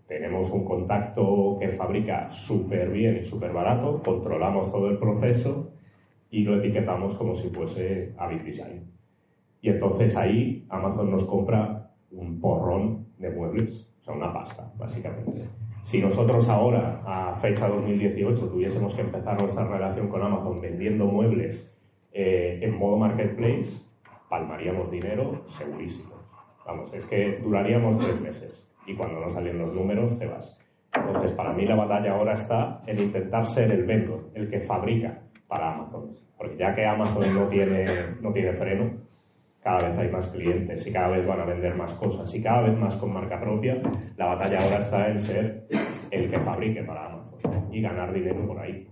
tenemos 0.08 0.50
un 0.50 0.64
contacto 0.64 1.58
que 1.60 1.68
fabrica 1.68 2.30
súper 2.30 2.88
bien 2.90 3.18
y 3.18 3.24
súper 3.24 3.52
barato, 3.52 4.02
controlamos 4.02 4.72
todo 4.72 4.88
el 4.88 4.96
proceso 4.96 5.70
y 6.30 6.42
lo 6.44 6.56
etiquetamos 6.56 7.14
como 7.14 7.36
si 7.36 7.50
fuese 7.50 8.14
Avid 8.16 8.40
Design. 8.40 8.84
Y 9.60 9.68
entonces 9.68 10.16
ahí 10.16 10.64
Amazon 10.70 11.10
nos 11.10 11.24
compra 11.26 11.90
un 12.10 12.40
porrón 12.40 13.06
de 13.18 13.30
muebles, 13.30 13.86
o 14.00 14.04
sea, 14.04 14.14
una 14.14 14.32
pasta, 14.32 14.72
básicamente. 14.78 15.44
Si 15.82 16.00
nosotros 16.00 16.48
ahora, 16.48 17.02
a 17.04 17.34
fecha 17.36 17.68
2018, 17.68 18.48
tuviésemos 18.48 18.94
que 18.94 19.02
empezar 19.02 19.40
nuestra 19.40 19.66
relación 19.66 20.08
con 20.08 20.22
Amazon 20.22 20.60
vendiendo 20.60 21.04
muebles 21.04 21.70
eh, 22.12 22.60
en 22.62 22.78
modo 22.78 22.96
marketplace, 22.96 23.82
palmaríamos 24.30 24.90
dinero 24.90 25.44
segurísimo. 25.58 26.14
Vamos, 26.66 26.92
es 26.94 27.04
que 27.06 27.40
duraríamos 27.42 27.98
tres 27.98 28.20
meses 28.20 28.67
y 28.88 28.96
cuando 28.96 29.20
no 29.20 29.30
salen 29.30 29.58
los 29.58 29.72
números 29.72 30.18
te 30.18 30.26
vas. 30.26 30.58
Entonces, 30.94 31.32
para 31.32 31.52
mí 31.52 31.66
la 31.66 31.76
batalla 31.76 32.12
ahora 32.12 32.34
está 32.34 32.80
en 32.86 32.98
intentar 32.98 33.46
ser 33.46 33.70
el 33.70 33.84
vendor, 33.84 34.30
el 34.34 34.48
que 34.48 34.60
fabrica 34.60 35.20
para 35.46 35.74
Amazon. 35.74 36.16
Porque 36.36 36.56
ya 36.56 36.74
que 36.74 36.86
Amazon 36.86 37.34
no 37.34 37.48
tiene, 37.48 38.14
no 38.20 38.32
tiene 38.32 38.54
freno, 38.54 38.90
cada 39.62 39.88
vez 39.88 39.98
hay 39.98 40.10
más 40.10 40.28
clientes 40.28 40.86
y 40.86 40.92
cada 40.92 41.08
vez 41.08 41.26
van 41.26 41.40
a 41.40 41.44
vender 41.44 41.74
más 41.74 41.94
cosas 41.94 42.32
y 42.34 42.42
cada 42.42 42.62
vez 42.62 42.78
más 42.78 42.96
con 42.96 43.12
marca 43.12 43.38
propia, 43.38 43.76
la 44.16 44.26
batalla 44.26 44.58
ahora 44.60 44.78
está 44.78 45.08
en 45.08 45.20
ser 45.20 45.66
el 46.10 46.30
que 46.30 46.40
fabrique 46.40 46.82
para 46.84 47.06
Amazon 47.06 47.68
y 47.70 47.82
ganar 47.82 48.12
dinero 48.12 48.46
por 48.46 48.58
ahí. 48.60 48.88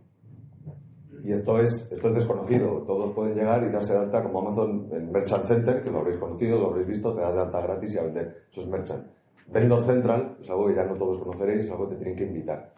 Y 1.22 1.32
esto 1.32 1.58
es, 1.58 1.88
esto 1.90 2.08
es 2.08 2.14
desconocido. 2.14 2.84
Todos 2.86 3.10
pueden 3.12 3.34
llegar 3.34 3.62
y 3.64 3.72
darse 3.72 3.94
de 3.94 4.00
alta 4.00 4.22
como 4.22 4.40
Amazon 4.40 4.88
en 4.92 5.10
Merchant 5.10 5.44
Center, 5.44 5.82
que 5.82 5.90
lo 5.90 5.98
habréis 5.98 6.18
conocido, 6.18 6.58
lo 6.58 6.68
habréis 6.68 6.86
visto, 6.86 7.14
te 7.14 7.20
das 7.20 7.34
de 7.34 7.40
alta 7.40 7.62
gratis 7.62 7.94
y 7.94 7.98
a 7.98 8.02
vender. 8.02 8.44
Eso 8.50 8.60
es 8.60 8.68
Merchant. 8.68 9.06
Vendor 9.48 9.82
Central 9.82 10.36
es 10.40 10.50
algo 10.50 10.66
que 10.66 10.74
ya 10.74 10.84
no 10.84 10.94
todos 10.94 11.18
conoceréis, 11.18 11.64
es 11.64 11.70
algo 11.70 11.88
que 11.88 11.94
te 11.94 12.04
tienen 12.04 12.16
que 12.16 12.24
invitar. 12.24 12.72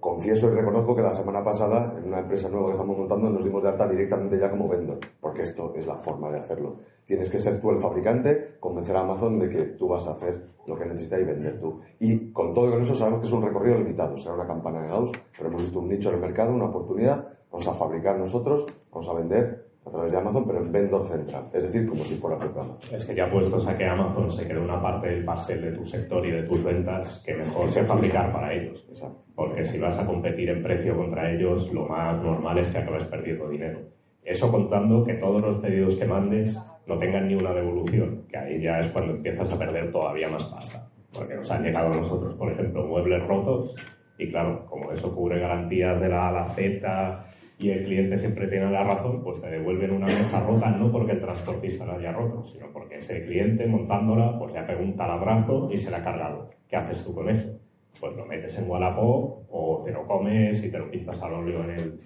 Confieso 0.00 0.48
y 0.48 0.50
reconozco 0.50 0.94
que 0.94 1.02
la 1.02 1.14
semana 1.14 1.42
pasada, 1.42 1.94
en 1.98 2.08
una 2.08 2.20
empresa 2.20 2.48
nueva 2.48 2.66
que 2.66 2.72
estamos 2.72 2.96
montando, 2.96 3.30
nos 3.30 3.42
dimos 3.42 3.62
de 3.62 3.70
alta 3.70 3.88
directamente 3.88 4.38
ya 4.38 4.50
como 4.50 4.68
vendor, 4.68 4.98
porque 5.20 5.42
esto 5.42 5.72
es 5.74 5.86
la 5.86 5.96
forma 5.96 6.30
de 6.30 6.38
hacerlo. 6.38 6.76
Tienes 7.06 7.30
que 7.30 7.38
ser 7.38 7.60
tú 7.60 7.70
el 7.70 7.78
fabricante, 7.78 8.56
convencer 8.60 8.96
a 8.96 9.00
Amazon 9.00 9.38
de 9.38 9.48
que 9.48 9.62
tú 9.62 9.88
vas 9.88 10.06
a 10.06 10.12
hacer 10.12 10.46
lo 10.66 10.76
que 10.76 10.84
necesita 10.84 11.18
y 11.18 11.24
vender 11.24 11.58
tú. 11.58 11.80
Y 11.98 12.32
con 12.32 12.52
todo 12.52 12.68
y 12.68 12.70
con 12.72 12.82
eso 12.82 12.94
sabemos 12.94 13.20
que 13.20 13.26
es 13.26 13.32
un 13.32 13.42
recorrido 13.42 13.78
limitado, 13.78 14.16
será 14.16 14.34
una 14.34 14.46
campana 14.46 14.82
de 14.82 14.88
Gauss, 14.88 15.10
pero 15.36 15.48
hemos 15.48 15.62
visto 15.62 15.80
un 15.80 15.88
nicho 15.88 16.10
en 16.10 16.16
el 16.16 16.20
mercado, 16.20 16.54
una 16.54 16.66
oportunidad, 16.66 17.28
vamos 17.50 17.66
a 17.66 17.74
fabricar 17.74 18.18
nosotros, 18.18 18.66
vamos 18.92 19.08
a 19.08 19.14
vender 19.14 19.61
a 19.84 19.90
través 19.90 20.12
de 20.12 20.18
Amazon, 20.18 20.46
pero 20.46 20.60
en 20.60 20.70
vendor 20.70 21.04
central, 21.04 21.48
es 21.52 21.64
decir, 21.64 21.88
como 21.88 22.04
si 22.04 22.14
fuera 22.14 22.38
propio 22.38 22.62
Amazon. 22.62 22.96
Es 22.96 23.06
que 23.06 23.14
ya 23.14 23.30
puestos 23.30 23.66
a 23.66 23.76
que 23.76 23.84
Amazon 23.84 24.30
se 24.30 24.46
quede 24.46 24.60
una 24.60 24.80
parte 24.80 25.08
del 25.08 25.24
pastel 25.24 25.60
de 25.60 25.72
tu 25.72 25.84
sector 25.84 26.24
y 26.24 26.30
de 26.30 26.42
tus 26.44 26.62
ventas 26.62 27.22
que 27.26 27.34
mejor 27.34 27.68
se 27.68 27.84
fabricar 27.84 28.32
para 28.32 28.52
ellos. 28.52 28.86
Porque 29.34 29.64
si 29.64 29.78
vas 29.78 29.98
a 29.98 30.06
competir 30.06 30.50
en 30.50 30.62
precio 30.62 30.96
contra 30.96 31.32
ellos, 31.32 31.72
lo 31.72 31.86
más 31.86 32.22
normal 32.22 32.58
es 32.58 32.68
que 32.68 32.78
acabes 32.78 33.04
perdiendo 33.06 33.48
dinero. 33.48 33.80
Eso 34.22 34.52
contando 34.52 35.04
que 35.04 35.14
todos 35.14 35.42
los 35.42 35.58
pedidos 35.58 35.96
que 35.96 36.06
mandes 36.06 36.56
no 36.86 36.98
tengan 36.98 37.26
ni 37.26 37.34
una 37.34 37.52
devolución, 37.52 38.24
que 38.28 38.38
ahí 38.38 38.62
ya 38.62 38.78
es 38.78 38.88
cuando 38.92 39.14
empiezas 39.14 39.52
a 39.52 39.58
perder 39.58 39.90
todavía 39.90 40.28
más 40.28 40.44
pasta. 40.44 40.88
Porque 41.12 41.34
nos 41.34 41.50
han 41.50 41.64
llegado 41.64 41.88
a 41.88 41.96
nosotros, 41.96 42.34
por 42.34 42.52
ejemplo, 42.52 42.86
muebles 42.86 43.26
rotos 43.26 43.74
y 44.16 44.30
claro, 44.30 44.64
como 44.66 44.92
eso 44.92 45.12
cubre 45.14 45.40
garantías 45.40 46.00
de 46.00 46.08
la 46.08 46.26
A 46.26 46.28
a 46.28 46.32
la 46.32 46.48
Z 46.50 47.26
y 47.62 47.70
el 47.70 47.84
cliente 47.84 48.18
siempre 48.18 48.48
tiene 48.48 48.68
la 48.72 48.82
razón, 48.82 49.22
pues 49.22 49.40
te 49.40 49.48
devuelven 49.48 49.92
una 49.92 50.06
mesa 50.06 50.40
rota 50.40 50.68
no 50.70 50.90
porque 50.90 51.12
el 51.12 51.20
transportista 51.20 51.86
la 51.86 51.94
haya 51.94 52.10
roto, 52.10 52.42
sino 52.44 52.72
porque 52.72 52.96
ese 52.96 53.24
cliente 53.24 53.66
montándola 53.66 54.36
pues 54.36 54.52
le 54.52 54.58
ha 54.58 54.66
pegado 54.66 54.84
un 54.84 54.96
talabrazo 54.96 55.70
y 55.72 55.78
se 55.78 55.92
la 55.92 55.98
ha 55.98 56.02
cargado. 56.04 56.50
¿Qué 56.68 56.74
haces 56.74 57.04
tú 57.04 57.14
con 57.14 57.28
eso? 57.28 57.56
Pues 58.00 58.16
lo 58.16 58.26
metes 58.26 58.58
en 58.58 58.68
Wallapop 58.68 59.46
o 59.48 59.82
te 59.84 59.92
lo 59.92 60.04
comes 60.08 60.64
y 60.64 60.70
te 60.70 60.78
lo 60.78 60.90
pintas 60.90 61.22
al 61.22 61.34
óleo 61.34 61.62
en 61.62 61.70
el, 61.70 62.00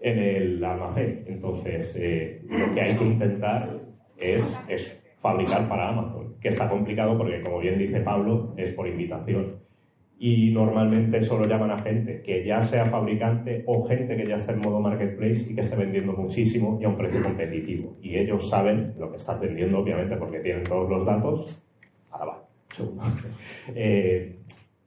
en 0.00 0.18
el 0.18 0.64
almacén. 0.64 1.24
Entonces, 1.28 1.94
eh, 1.96 2.42
lo 2.48 2.74
que 2.74 2.80
hay 2.80 2.96
que 2.96 3.04
intentar 3.04 3.78
es, 4.16 4.58
es 4.66 5.00
fabricar 5.20 5.68
para 5.68 5.90
Amazon, 5.90 6.34
que 6.40 6.48
está 6.48 6.68
complicado 6.68 7.16
porque, 7.16 7.42
como 7.42 7.60
bien 7.60 7.78
dice 7.78 8.00
Pablo, 8.00 8.54
es 8.56 8.72
por 8.72 8.88
invitación 8.88 9.65
y 10.18 10.50
normalmente 10.50 11.22
solo 11.22 11.46
llaman 11.46 11.70
a 11.70 11.82
gente 11.82 12.22
que 12.22 12.44
ya 12.44 12.62
sea 12.62 12.86
fabricante 12.86 13.62
o 13.66 13.86
gente 13.86 14.16
que 14.16 14.26
ya 14.26 14.36
está 14.36 14.52
en 14.52 14.60
modo 14.60 14.80
marketplace 14.80 15.50
y 15.50 15.54
que 15.54 15.60
esté 15.60 15.76
vendiendo 15.76 16.14
muchísimo 16.14 16.78
y 16.80 16.84
a 16.84 16.88
un 16.88 16.96
precio 16.96 17.22
competitivo. 17.22 17.96
Y 18.00 18.16
ellos 18.16 18.48
saben 18.48 18.94
lo 18.98 19.10
que 19.10 19.18
estás 19.18 19.38
vendiendo, 19.38 19.78
obviamente, 19.78 20.16
porque 20.16 20.40
tienen 20.40 20.64
todos 20.64 20.88
los 20.88 21.04
datos. 21.04 21.62
Ahora 22.10 22.26
va. 22.26 22.42
Eh, 23.74 24.36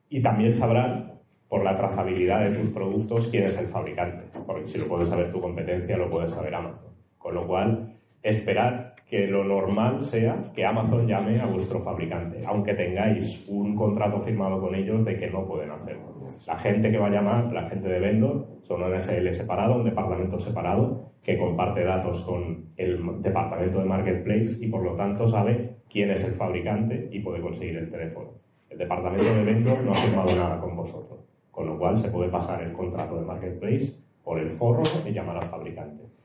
y 0.09 0.21
también 0.21 0.53
sabrán, 0.53 1.13
por 1.47 1.63
la 1.63 1.75
trazabilidad 1.75 2.49
de 2.49 2.57
tus 2.57 2.69
productos, 2.69 3.27
quién 3.27 3.43
es 3.43 3.57
el 3.57 3.67
fabricante. 3.67 4.25
Porque 4.45 4.67
si 4.67 4.77
lo 4.77 4.87
puedes 4.87 5.09
saber 5.09 5.31
tu 5.31 5.41
competencia, 5.41 5.97
lo 5.97 6.09
puedes 6.09 6.31
saber 6.31 6.53
Amazon. 6.53 6.93
Con 7.17 7.35
lo 7.35 7.47
cual, 7.47 7.95
esperar 8.21 8.95
que 9.09 9.25
lo 9.25 9.43
normal 9.43 10.03
sea 10.03 10.39
que 10.53 10.63
Amazon 10.63 11.07
llame 11.07 11.41
a 11.41 11.47
vuestro 11.47 11.81
fabricante, 11.81 12.39
aunque 12.45 12.75
tengáis 12.75 13.43
un 13.47 13.75
contrato 13.75 14.21
firmado 14.21 14.61
con 14.61 14.75
ellos 14.75 15.03
de 15.03 15.17
que 15.17 15.31
no 15.31 15.47
pueden 15.47 15.71
hacerlo. 15.71 16.13
La 16.45 16.59
gente 16.59 16.91
que 16.91 16.99
va 16.99 17.07
a 17.07 17.11
llamar, 17.11 17.51
la 17.51 17.67
gente 17.67 17.89
de 17.89 17.99
vendor, 17.99 18.45
son 18.61 18.83
un 18.83 19.01
SL 19.01 19.33
separado, 19.33 19.77
un 19.77 19.85
departamento 19.85 20.37
separado, 20.37 21.09
que 21.23 21.39
comparte 21.39 21.83
datos 21.83 22.23
con 22.23 22.65
el 22.77 22.99
departamento 23.23 23.79
de 23.79 23.85
marketplace 23.85 24.57
y 24.61 24.67
por 24.67 24.83
lo 24.83 24.95
tanto 24.95 25.27
sabe 25.27 25.77
quién 25.89 26.11
es 26.11 26.23
el 26.23 26.35
fabricante 26.35 27.09
y 27.11 27.19
puede 27.19 27.41
conseguir 27.41 27.77
el 27.77 27.89
teléfono. 27.89 28.29
El 28.69 28.77
departamento 28.77 29.33
de 29.33 29.43
vendor 29.43 29.81
no 29.81 29.91
ha 29.91 29.95
firmado 29.95 30.35
nada 30.35 30.59
con 30.59 30.75
vosotros, 30.75 31.19
con 31.49 31.65
lo 31.65 31.79
cual 31.79 31.97
se 31.97 32.09
puede 32.09 32.29
pasar 32.29 32.61
el 32.61 32.73
contrato 32.73 33.15
de 33.15 33.25
marketplace 33.25 33.91
por 34.23 34.39
el 34.39 34.51
forro 34.51 34.83
y 35.03 35.11
llamar 35.11 35.37
al 35.37 35.49
fabricante 35.49 36.18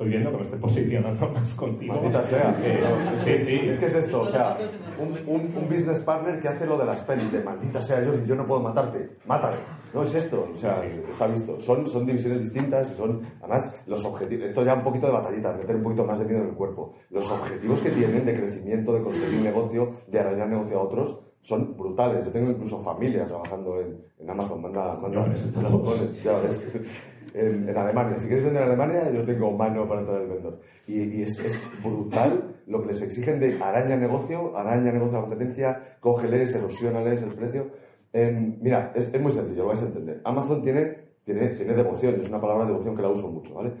estoy 0.00 0.08
viendo 0.08 0.30
que 0.30 0.36
me 0.38 0.42
estoy 0.44 0.58
posicionando 0.58 1.28
más 1.34 1.54
contigo. 1.54 1.94
Maldita 1.94 2.22
sea. 2.22 2.56
Eh, 2.70 3.10
es, 3.12 3.22
que, 3.22 3.70
es 3.70 3.78
que 3.78 3.86
es 3.86 3.94
esto, 3.94 4.22
o 4.22 4.26
sea, 4.26 4.56
un, 4.98 5.18
un, 5.26 5.68
business 5.68 6.00
partner 6.00 6.40
que 6.40 6.48
hace 6.48 6.66
lo 6.66 6.76
de 6.76 6.84
las 6.84 7.00
pelis, 7.02 7.32
de 7.32 7.42
maldita 7.42 7.80
sea, 7.80 8.02
yo, 8.02 8.12
yo 8.24 8.34
no 8.34 8.46
puedo 8.46 8.60
matarte, 8.60 9.16
mátame. 9.26 9.56
No, 9.94 10.02
es 10.02 10.14
esto, 10.14 10.48
o 10.52 10.56
sea, 10.56 10.84
está 11.08 11.26
visto. 11.26 11.58
Son, 11.60 11.86
son 11.86 12.06
divisiones 12.06 12.40
distintas 12.40 12.92
y 12.92 12.94
son, 12.94 13.22
además, 13.40 13.82
los 13.86 14.04
objetivos, 14.04 14.46
esto 14.48 14.62
ya 14.62 14.74
un 14.74 14.82
poquito 14.82 15.06
de 15.06 15.12
batallita, 15.12 15.54
meter 15.54 15.76
un 15.76 15.82
poquito 15.82 16.04
más 16.04 16.18
de 16.18 16.26
miedo 16.26 16.40
en 16.42 16.48
el 16.50 16.54
cuerpo. 16.54 16.94
Los 17.10 17.30
objetivos 17.30 17.80
que 17.80 17.90
tienen 17.90 18.24
de 18.24 18.34
crecimiento, 18.34 18.92
de 18.92 19.02
conseguir 19.02 19.40
negocio, 19.40 19.90
de 20.06 20.18
arañar 20.18 20.48
negocio 20.48 20.78
a 20.78 20.82
otros, 20.82 21.18
son 21.40 21.76
brutales. 21.76 22.26
Yo 22.26 22.32
tengo 22.32 22.50
incluso 22.50 22.78
familia 22.80 23.26
trabajando 23.26 23.80
en, 23.80 24.00
en 24.18 24.30
Amazon, 24.30 24.60
manda, 24.60 24.96
manda, 24.96 25.26
manda 25.54 25.68
botones, 25.68 26.22
ya 26.22 26.38
ves 26.38 26.66
en, 27.34 27.76
Alemania. 27.76 28.18
Si 28.18 28.26
quieres 28.26 28.44
vender 28.44 28.62
en 28.62 28.68
Alemania, 28.68 29.12
yo 29.12 29.24
tengo 29.24 29.52
mano 29.52 29.86
para 29.88 30.00
entrar 30.00 30.22
el 30.22 30.28
vendedor. 30.28 30.60
Y, 30.86 31.22
es, 31.22 31.68
brutal 31.82 32.56
lo 32.66 32.80
que 32.82 32.88
les 32.88 33.02
exigen 33.02 33.40
de 33.40 33.58
araña 33.62 33.96
negocio, 33.96 34.56
araña 34.56 34.92
negocio 34.92 35.18
a 35.18 35.22
la 35.22 35.28
competencia, 35.28 35.96
cógeles, 36.00 36.54
erosionales 36.54 37.22
el 37.22 37.34
precio. 37.34 37.70
Em, 38.12 38.58
mira, 38.60 38.92
es, 38.94 39.20
muy 39.20 39.30
sencillo, 39.30 39.62
lo 39.62 39.68
vais 39.68 39.82
a 39.82 39.86
entender. 39.86 40.20
Amazon 40.24 40.62
tiene, 40.62 40.96
tiene, 41.24 41.48
tiene 41.50 41.74
devoción, 41.74 42.20
es 42.20 42.28
una 42.28 42.40
palabra 42.40 42.64
de 42.64 42.72
devoción 42.72 42.96
que 42.96 43.02
la 43.02 43.08
uso 43.08 43.28
mucho, 43.28 43.54
¿vale? 43.54 43.72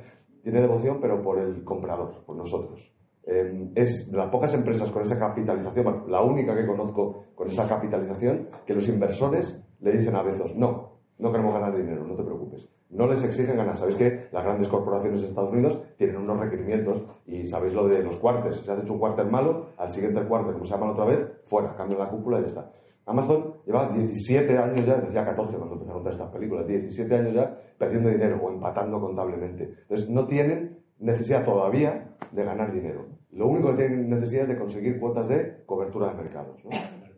Tiene 0.42 0.60
devoción, 0.60 0.98
pero 1.00 1.20
por 1.20 1.38
el 1.38 1.64
comprador, 1.64 2.24
por 2.24 2.36
nosotros. 2.36 2.92
Em, 3.24 3.70
es 3.74 4.10
de 4.10 4.16
las 4.16 4.30
pocas 4.30 4.54
empresas 4.54 4.90
con 4.90 5.02
esa 5.02 5.18
capitalización, 5.18 5.84
bueno, 5.84 6.04
la 6.08 6.22
única 6.22 6.56
que 6.56 6.66
conozco 6.66 7.26
con 7.34 7.48
esa 7.48 7.68
capitalización, 7.68 8.48
que 8.66 8.74
los 8.74 8.88
inversores 8.88 9.60
le 9.80 9.92
dicen 9.92 10.16
a 10.16 10.22
veces, 10.22 10.56
no, 10.56 11.00
no 11.18 11.30
queremos 11.30 11.52
ganar 11.52 11.76
dinero, 11.76 12.04
no 12.04 12.16
te 12.16 12.22
preocupes. 12.22 12.68
No 12.90 13.06
les 13.06 13.22
exigen 13.22 13.56
ganar. 13.56 13.76
Sabéis 13.76 13.96
que 13.96 14.28
las 14.32 14.44
grandes 14.44 14.68
corporaciones 14.68 15.20
de 15.20 15.28
Estados 15.28 15.52
Unidos 15.52 15.80
tienen 15.96 16.16
unos 16.16 16.40
requerimientos 16.40 17.02
y 17.24 17.46
sabéis 17.46 17.72
lo 17.72 17.86
de 17.88 18.02
los 18.02 18.16
cuartos. 18.16 18.60
Si 18.60 18.70
has 18.70 18.82
hecho 18.82 18.92
un 18.92 18.98
cuartel 18.98 19.30
malo, 19.30 19.66
al 19.76 19.90
siguiente 19.90 20.22
cuartel, 20.24 20.54
como 20.54 20.64
se 20.64 20.72
llama 20.72 20.90
otra 20.90 21.04
vez, 21.04 21.24
fuera, 21.46 21.76
cambia 21.76 21.98
la 21.98 22.08
cúpula 22.08 22.38
y 22.38 22.42
ya 22.42 22.46
está. 22.48 22.72
Amazon 23.06 23.54
lleva 23.64 23.86
17 23.86 24.58
años 24.58 24.86
ya, 24.86 24.98
decía 24.98 25.24
14 25.24 25.56
cuando 25.56 25.74
empecé 25.74 25.90
a 25.90 25.94
contar 25.94 26.12
estas 26.12 26.30
películas, 26.30 26.66
17 26.66 27.14
años 27.14 27.34
ya 27.34 27.56
perdiendo 27.78 28.08
dinero 28.08 28.40
o 28.42 28.50
empatando 28.50 29.00
contablemente. 29.00 29.64
Entonces 29.82 30.08
no 30.08 30.26
tienen 30.26 30.80
necesidad 30.98 31.44
todavía 31.44 32.16
de 32.30 32.44
ganar 32.44 32.72
dinero. 32.72 33.06
Lo 33.32 33.46
único 33.46 33.70
que 33.70 33.86
tienen 33.86 34.08
necesidad 34.08 34.42
es 34.42 34.48
de 34.50 34.58
conseguir 34.58 34.98
cuotas 35.00 35.28
de 35.28 35.64
cobertura 35.64 36.08
de 36.08 36.14
mercados. 36.14 36.62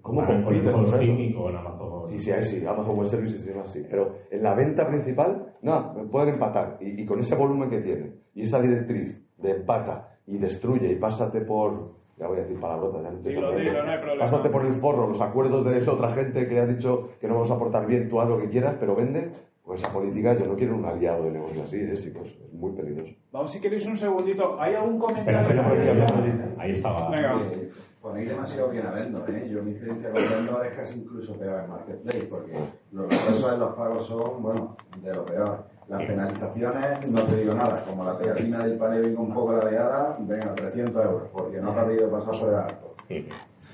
¿Cómo 0.02 0.26
compiten 0.26 0.72
con, 0.72 0.84
con 0.84 1.56
Amazon? 1.56 2.08
Sí, 2.08 2.18
sí, 2.18 2.30
ahí 2.32 2.42
sí, 2.42 2.66
Amazon 2.66 2.96
Web 2.96 3.06
Services 3.06 3.46
y 3.46 3.48
demás 3.50 3.70
sí. 3.70 3.86
Pero 3.88 4.16
en 4.30 4.42
la 4.42 4.54
venta 4.54 4.86
principal, 4.86 5.54
no, 5.62 6.08
pueden 6.10 6.30
empatar. 6.30 6.78
Y, 6.80 7.06
con 7.06 7.20
ese 7.20 7.36
volumen 7.36 7.70
que 7.70 7.80
tienen 7.80 8.20
y 8.34 8.42
esa 8.42 8.60
directriz 8.60 9.18
de 9.38 9.50
empata 9.52 10.18
y 10.26 10.38
destruye 10.38 10.90
y 10.90 10.96
pásate 10.96 11.40
por, 11.40 11.92
ya 12.18 12.26
voy 12.26 12.38
a 12.38 12.42
decir 12.42 12.58
palabrotas, 12.58 13.02
ya 13.02 13.10
no 13.10 13.16
estoy 13.18 13.34
no 13.34 14.18
Pásate 14.18 14.50
por 14.50 14.66
el 14.66 14.74
forro, 14.74 15.06
los 15.06 15.20
acuerdos 15.20 15.64
de 15.64 15.88
otra 15.88 16.12
gente 16.12 16.48
que 16.48 16.58
ha 16.58 16.66
dicho 16.66 17.10
que 17.20 17.28
no 17.28 17.34
vamos 17.34 17.50
a 17.50 17.54
aportar 17.54 17.86
bien, 17.86 18.08
tú 18.08 18.20
haz 18.20 18.28
lo 18.28 18.38
que 18.38 18.48
quieras, 18.48 18.76
pero 18.80 18.96
vende. 18.96 19.30
con 19.62 19.76
esa 19.76 19.92
política, 19.92 20.36
yo 20.36 20.46
no 20.46 20.56
quiero 20.56 20.74
un 20.74 20.84
aliado 20.84 21.24
de 21.24 21.30
negocio 21.30 21.62
así, 21.62 21.76
¿eh, 21.76 21.92
chicos? 21.94 22.26
Es 22.26 22.52
muy 22.52 22.72
peligroso. 22.72 23.14
Vamos, 23.30 23.52
si 23.52 23.60
queréis 23.60 23.86
un 23.86 23.96
segundito. 23.96 24.60
¿Hay 24.60 24.74
algún 24.74 24.98
comentario? 24.98 25.40
Espera, 25.40 25.68
espera, 25.68 26.54
ahí 26.58 26.72
estaba. 26.72 27.08
Venga. 27.08 27.40
Eh, 27.52 27.70
Ponéis 28.02 28.30
demasiado 28.30 28.68
bien 28.70 28.84
a 28.84 28.90
Vendor, 28.90 29.30
¿eh? 29.30 29.48
Yo 29.48 29.62
mi 29.62 29.70
experiencia 29.70 30.10
con 30.10 30.22
Vendor 30.22 30.66
es 30.66 30.74
casi 30.74 30.98
incluso 30.98 31.34
peor 31.34 31.62
en 31.62 31.70
Marketplace, 31.70 32.26
porque 32.28 32.52
los 32.90 33.08
retrasos 33.08 33.52
en 33.52 33.60
los 33.60 33.74
pagos 33.76 34.06
son, 34.06 34.42
bueno, 34.42 34.76
de 35.00 35.14
lo 35.14 35.24
peor. 35.24 35.58
Las 35.88 36.02
penalizaciones, 36.02 37.08
no 37.08 37.22
te 37.22 37.36
digo 37.36 37.54
nada, 37.54 37.84
como 37.84 38.04
la 38.04 38.18
pegatina 38.18 38.66
del 38.66 38.76
panel 38.76 39.14
con 39.14 39.26
un 39.26 39.34
poco 39.34 39.52
ladeada, 39.52 40.16
venga, 40.18 40.52
300 40.52 41.04
euros, 41.04 41.28
porque 41.32 41.60
no 41.60 41.72
te 41.72 41.78
ha 41.78 41.86
pedido 41.86 42.10
pasar 42.10 42.40
por 42.40 42.48
el 42.48 42.54
alto. 42.56 42.94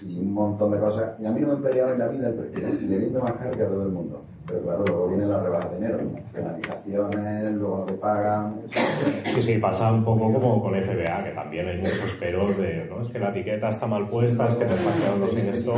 Y 0.02 0.20
un 0.20 0.34
montón 0.34 0.72
de 0.72 0.78
cosas. 0.78 1.18
Y 1.18 1.24
a 1.24 1.30
mí 1.30 1.40
no 1.40 1.56
me 1.56 1.70
en 1.70 1.98
la 1.98 2.08
vida 2.08 2.28
el 2.28 2.34
precio, 2.34 2.68
y 2.68 2.86
le 2.86 2.98
vendo 2.98 3.20
más 3.20 3.32
caro 3.32 3.56
que 3.56 3.62
a 3.62 3.68
todo 3.68 3.82
el 3.82 3.92
mundo. 3.92 4.20
Pero 4.48 4.62
claro, 4.62 4.84
luego 4.86 5.08
viene 5.08 5.26
la 5.26 5.42
rebaja 5.42 5.68
de 5.68 5.76
enero, 5.76 5.98
penalizaciones, 6.32 7.52
luego 7.52 7.78
no 7.80 7.84
te 7.84 7.92
pagan. 7.94 8.62
Sí, 8.68 9.42
sí, 9.42 9.58
pasa 9.58 9.92
un 9.92 10.02
poco 10.04 10.32
como 10.32 10.62
con 10.62 10.72
FBA, 10.74 11.24
que 11.24 11.30
también 11.34 11.68
hay 11.68 11.78
muchos 11.78 12.14
peros 12.14 12.56
de, 12.56 12.86
¿no? 12.86 13.02
Es 13.02 13.12
que 13.12 13.18
la 13.18 13.28
etiqueta 13.28 13.68
está 13.68 13.86
mal 13.86 14.08
puesta, 14.08 14.46
es 14.46 14.54
que 14.54 14.64
te 14.64 14.74
están 14.74 14.98
quedando 14.98 15.28
sin 15.28 15.48
esto. 15.48 15.74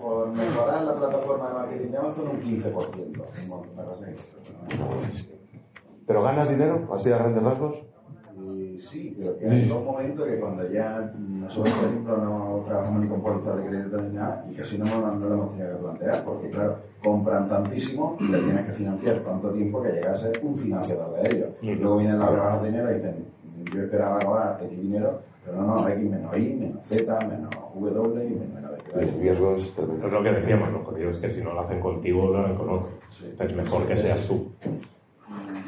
Por 0.00 0.28
mejorar 0.28 0.82
la 0.82 0.94
plataforma 0.94 1.48
de 1.48 1.54
marketing 1.54 1.90
de 1.90 1.98
Amazon 1.98 2.28
un 2.28 2.40
15%. 2.40 2.74
Un 3.42 3.48
montón 3.48 3.76
de 3.76 3.82
cosas. 3.82 4.28
¿Pero 6.06 6.22
ganas 6.22 6.48
dinero, 6.48 6.88
así 6.92 7.10
a 7.10 7.18
grandes 7.18 7.42
rasgos? 7.42 7.84
Y 8.76 8.80
sí, 8.80 9.16
pero 9.18 9.38
que 9.38 9.48
hay 9.48 9.70
un 9.70 9.84
momento 9.86 10.26
que 10.26 10.38
cuando 10.38 10.70
ya 10.70 11.10
nosotros, 11.18 11.74
por 11.76 11.88
ejemplo, 11.88 12.16
no 12.18 12.62
trabajamos 12.66 13.02
ni 13.02 13.08
con 13.08 13.22
pólizas 13.22 13.56
de 13.56 13.68
crédito 13.70 14.02
ni 14.02 14.14
nada, 14.14 14.44
y 14.50 14.54
casi 14.54 14.76
no, 14.76 14.84
no, 14.84 15.14
no 15.14 15.28
lo 15.28 15.34
hemos 15.34 15.50
tenido 15.52 15.76
que 15.76 15.82
plantear, 15.82 16.24
porque 16.24 16.50
claro, 16.50 16.76
compran 17.02 17.48
tantísimo 17.48 18.18
y 18.20 18.30
te 18.30 18.38
tienes 18.38 18.66
que 18.66 18.72
financiar 18.72 19.20
tanto 19.20 19.50
tiempo 19.52 19.82
que 19.82 19.92
llegase 19.92 20.30
un 20.42 20.58
financiador 20.58 21.22
de 21.22 21.36
ellos. 21.36 21.48
Y 21.62 21.74
luego 21.74 21.96
vienen 21.96 22.18
las 22.18 22.30
rebajas 22.30 22.62
de 22.62 22.68
dinero 22.68 22.90
y 22.90 22.94
dicen, 22.96 23.24
yo 23.72 23.80
esperaba 23.80 24.18
cobrar 24.18 24.60
X 24.62 24.78
dinero, 24.78 25.20
pero 25.42 25.56
no, 25.56 25.76
no, 25.76 25.88
X 25.88 26.10
menos 26.10 26.36
Y, 26.36 26.54
menos 26.54 26.86
Z, 26.86 27.20
menos 27.20 27.50
W 27.74 28.24
y 28.26 28.28
menos 28.28 28.72
El 28.94 29.10
riesgo 29.22 29.54
es 29.54 29.72
lo 29.78 30.22
que 30.22 30.32
decíamos, 30.32 30.70
lo 30.70 30.84
jodido 30.84 31.10
es 31.12 31.16
que 31.16 31.30
si 31.30 31.42
no 31.42 31.54
lo 31.54 31.60
hacen 31.62 31.80
contigo, 31.80 32.26
lo 32.26 32.40
harán 32.40 32.56
con 32.56 32.68
otro. 32.68 32.88
Es 33.38 33.56
mejor 33.56 33.86
que 33.86 33.96
seas 33.96 34.26
tú. 34.28 34.52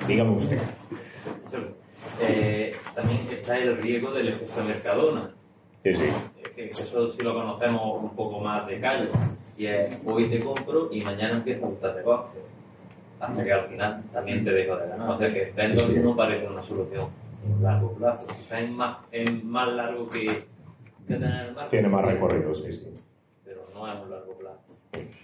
Dígame 0.06 0.36
usted. 0.36 0.58
Eh, 2.20 2.74
también 2.94 3.26
está 3.30 3.58
el 3.58 3.76
riesgo 3.78 4.12
del 4.12 4.28
efecto 4.28 4.62
mercadona. 4.62 5.30
Sí, 5.82 5.94
sí. 5.94 6.06
Es 6.42 6.48
que 6.48 6.68
eso 6.68 7.12
sí 7.12 7.22
lo 7.22 7.34
conocemos 7.34 8.02
un 8.02 8.10
poco 8.14 8.40
más 8.40 8.66
de 8.66 8.80
calle. 8.80 9.08
Y 9.56 9.66
es, 9.66 9.96
hoy 10.04 10.28
te 10.28 10.40
compro 10.40 10.88
y 10.92 11.00
mañana 11.02 11.34
empiezo 11.34 11.66
a 11.66 11.68
gustarte 11.68 12.02
coste. 12.02 12.38
Hasta 13.20 13.44
que 13.44 13.52
al 13.52 13.66
final 13.68 14.02
también 14.12 14.44
te 14.44 14.52
dejo 14.52 14.76
de 14.76 14.88
ganar. 14.88 15.10
O 15.10 15.18
sea 15.18 15.32
que 15.32 15.52
Vendor 15.56 15.90
no 15.90 16.16
parece 16.16 16.46
una 16.46 16.62
solución 16.62 17.08
a 17.58 17.62
largo 17.62 17.92
plazo. 17.94 18.26
O 18.28 18.48
sea, 18.48 18.60
es 18.60 18.70
más, 18.70 18.98
es 19.10 19.44
más 19.44 19.68
largo 19.68 20.08
que, 20.08 20.26
que 20.26 20.44
tener 21.14 21.52
marco. 21.52 21.70
Tiene 21.70 21.88
más 21.88 22.04
recorrido, 22.04 22.54
sí, 22.54 22.72
sí. 22.72 22.88
Pero 23.44 23.62
no 23.74 23.92
es 23.92 24.00
un 24.00 24.10
largo 24.10 24.34
plazo. 24.34 24.58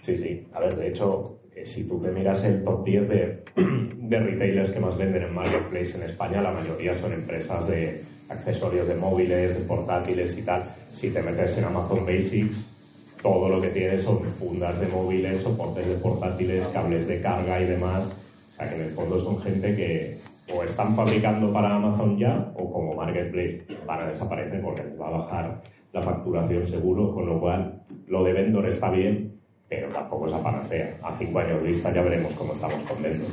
Sí, 0.01 0.17
sí. 0.17 0.47
A 0.53 0.59
ver, 0.59 0.75
de 0.75 0.89
hecho, 0.89 1.37
eh, 1.43 1.44
si 1.63 1.87
tú 1.87 1.99
te 2.01 2.11
miras 2.11 2.43
el 2.43 2.63
top 2.63 2.83
10 2.83 3.09
de, 3.09 3.43
de 3.95 4.19
retailers 4.19 4.71
que 4.71 4.79
más 4.79 4.97
venden 4.97 5.23
en 5.23 5.35
Marketplace 5.35 5.95
en 5.95 6.03
España, 6.03 6.41
la 6.41 6.51
mayoría 6.51 6.97
son 6.97 7.13
empresas 7.13 7.67
de 7.67 8.03
accesorios 8.29 8.87
de 8.87 8.95
móviles, 8.95 9.57
de 9.57 9.65
portátiles 9.65 10.37
y 10.37 10.41
tal. 10.41 10.63
Si 10.93 11.09
te 11.11 11.21
metes 11.21 11.57
en 11.57 11.65
Amazon 11.65 12.05
Basics, 12.05 12.75
todo 13.21 13.49
lo 13.49 13.61
que 13.61 13.69
tienes 13.69 14.03
son 14.03 14.19
fundas 14.39 14.79
de 14.79 14.87
móviles, 14.87 15.41
soportes 15.41 15.87
de 15.87 15.95
portátiles, 15.95 16.67
cables 16.67 17.07
de 17.07 17.21
carga 17.21 17.61
y 17.61 17.65
demás. 17.65 18.03
O 18.03 18.55
sea 18.55 18.69
que 18.69 18.75
en 18.75 18.81
el 18.81 18.91
fondo 18.91 19.19
son 19.19 19.41
gente 19.41 19.75
que 19.75 20.17
o 20.53 20.63
están 20.63 20.95
fabricando 20.95 21.51
para 21.51 21.75
Amazon 21.75 22.17
ya 22.17 22.51
o 22.55 22.71
como 22.71 22.93
Marketplace 22.93 23.63
van 23.85 24.01
a 24.01 24.11
desaparecer 24.11 24.61
porque 24.61 24.83
les 24.83 24.99
va 24.99 25.07
a 25.07 25.17
bajar 25.17 25.61
la 25.91 26.01
facturación 26.01 26.65
seguro, 26.67 27.13
con 27.13 27.25
lo 27.25 27.39
cual 27.39 27.81
lo 28.07 28.23
de 28.23 28.33
Vendor 28.33 28.67
está 28.67 28.91
bien, 28.91 29.39
pero 29.69 29.89
tampoco 29.89 30.25
es 30.27 30.31
la 30.31 30.43
panacea. 30.43 30.97
A 31.03 31.17
cinco 31.17 31.39
años 31.39 31.63
vista 31.63 31.93
ya 31.93 32.01
veremos 32.01 32.33
cómo 32.33 32.53
estamos 32.53 32.81
con 32.87 33.01
Vendor. 33.01 33.29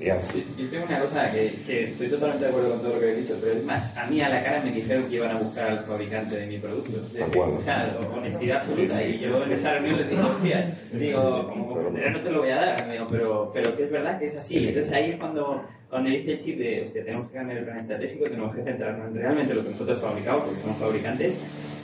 Yo 0.00 0.14
tengo 0.70 0.84
una 0.86 1.00
cosa 1.00 1.30
que, 1.32 1.52
que 1.66 1.84
estoy 1.84 2.08
totalmente 2.08 2.44
de 2.44 2.50
acuerdo 2.50 2.70
con 2.70 2.80
todo 2.80 2.94
lo 2.94 3.00
que 3.00 3.06
habéis 3.06 3.22
dicho, 3.22 3.38
pero 3.40 3.52
es 3.54 3.64
más, 3.64 3.96
a 3.96 4.06
mí 4.06 4.20
a 4.20 4.28
la 4.28 4.42
cara 4.42 4.62
me 4.64 4.70
dijeron 4.70 5.08
que 5.08 5.16
iban 5.16 5.30
a 5.36 5.38
buscar 5.38 5.70
al 5.70 5.78
fabricante 5.80 6.36
de 6.36 6.46
mi 6.46 6.58
producto. 6.58 7.00
De 7.12 7.24
acuerdo. 7.24 7.56
O 7.58 7.62
sea, 7.62 7.96
honestidad 8.16 8.58
absoluta. 8.58 9.02
Y 9.02 9.18
yo 9.18 9.42
en 9.42 9.52
esa 9.52 9.72
reunión 9.72 9.96
les 9.96 10.10
digo, 10.10 10.26
hostia, 10.26 10.78
digo, 10.92 11.48
como 11.48 11.90
no 11.90 12.22
te 12.22 12.30
lo 12.30 12.40
voy 12.40 12.50
a 12.50 12.56
dar, 12.56 12.92
digo, 12.92 13.06
pero, 13.10 13.50
pero 13.52 13.76
que 13.76 13.84
es 13.84 13.90
verdad 13.90 14.18
que 14.18 14.26
es 14.26 14.36
así. 14.36 14.68
Entonces 14.68 14.92
ahí 14.92 15.10
es 15.10 15.16
cuando, 15.16 15.64
cuando 15.90 16.10
dice 16.10 16.32
el 16.32 16.44
chip 16.44 16.58
de, 16.58 16.82
hostia, 16.82 17.04
tenemos 17.04 17.28
que 17.28 17.34
cambiar 17.34 17.58
el 17.58 17.64
plan 17.64 17.78
estratégico, 17.78 18.24
tenemos 18.24 18.54
que 18.54 18.62
centrarnos 18.62 19.08
en 19.08 19.14
realmente 19.14 19.54
lo 19.54 19.64
que 19.64 19.70
nosotros 19.70 20.00
fabricamos, 20.00 20.42
porque 20.44 20.60
somos 20.60 20.78
fabricantes, 20.78 21.34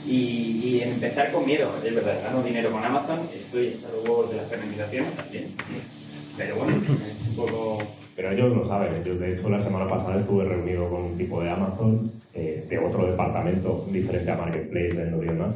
y, 0.07 0.81
empezar 0.81 1.31
con 1.31 1.45
miedo. 1.45 1.71
Es 1.83 1.95
verdad, 1.95 2.21
ganamos 2.23 2.45
dinero 2.45 2.71
con 2.71 2.83
Amazon, 2.83 3.19
estoy 3.35 3.73
hasta 3.75 3.89
los 3.89 4.03
huevos 4.03 4.29
de 4.29 4.37
las 4.37 4.45
penalizaciones 4.45 5.11
también. 5.15 5.47
Pero 6.37 6.55
bueno, 6.57 6.75
es 6.77 7.37
un. 7.37 7.77
Pero 8.15 8.31
ellos 8.31 8.55
lo 8.55 8.67
saben. 8.67 8.93
Ellos, 8.95 9.19
de 9.19 9.33
hecho, 9.33 9.49
la 9.49 9.61
semana 9.61 9.89
pasada 9.89 10.19
estuve 10.19 10.45
reunido 10.45 10.89
con 10.89 11.03
un 11.03 11.17
tipo 11.17 11.41
de 11.41 11.49
Amazon, 11.49 12.11
eh, 12.33 12.65
de 12.69 12.77
otro 12.77 13.05
departamento 13.09 13.85
diferente 13.91 14.31
a 14.31 14.37
Marketplace, 14.37 14.93
Vendor 14.93 15.23
y 15.23 15.27
demás, 15.27 15.55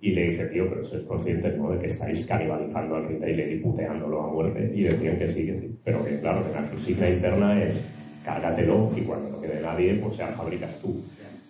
y 0.00 0.10
le 0.12 0.30
dije, 0.30 0.46
tío, 0.46 0.68
pero 0.68 0.84
sois 0.84 1.02
conscientes 1.04 1.56
¿no? 1.56 1.70
de 1.70 1.80
que 1.80 1.88
estáis 1.88 2.24
canibalizando 2.24 2.96
al 2.96 3.08
retailer 3.08 3.52
y 3.52 3.58
puteándolo 3.58 4.22
a 4.22 4.26
muerte. 4.28 4.72
Y 4.74 4.82
decían 4.82 5.18
que 5.18 5.32
sí, 5.32 5.46
que 5.46 5.58
sí. 5.58 5.78
Pero 5.84 6.04
que, 6.04 6.20
claro, 6.20 6.44
que 6.46 6.54
la 6.54 6.68
consigna 6.68 7.08
interna 7.08 7.64
es 7.64 7.84
cárgatelo 8.24 8.92
y 8.96 9.00
cuando 9.00 9.30
no 9.30 9.40
quede 9.40 9.60
nadie, 9.60 9.94
pues 9.94 10.16
ya 10.16 10.28
fabricas 10.28 10.78
tú. 10.80 11.02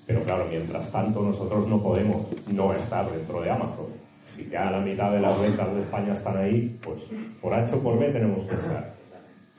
Pero 0.07 0.22
claro, 0.22 0.46
mientras 0.48 0.90
tanto, 0.90 1.22
nosotros 1.22 1.68
no 1.68 1.83
podemos 1.83 2.26
no 2.50 2.72
estar 2.72 3.11
dentro 3.12 3.42
de 3.42 3.50
Amazon. 3.50 4.08
Si 4.38 4.48
ya 4.48 4.70
la 4.70 4.79
mitad 4.79 5.11
de 5.11 5.18
las 5.20 5.40
ventas 5.40 5.74
de 5.74 5.81
España 5.81 6.12
están 6.12 6.37
ahí, 6.37 6.79
pues 6.81 7.03
por 7.42 7.53
H 7.53 7.74
o 7.74 7.79
por 7.81 7.98
B 7.98 8.09
tenemos 8.12 8.44
que 8.44 8.55
estar 8.55 8.92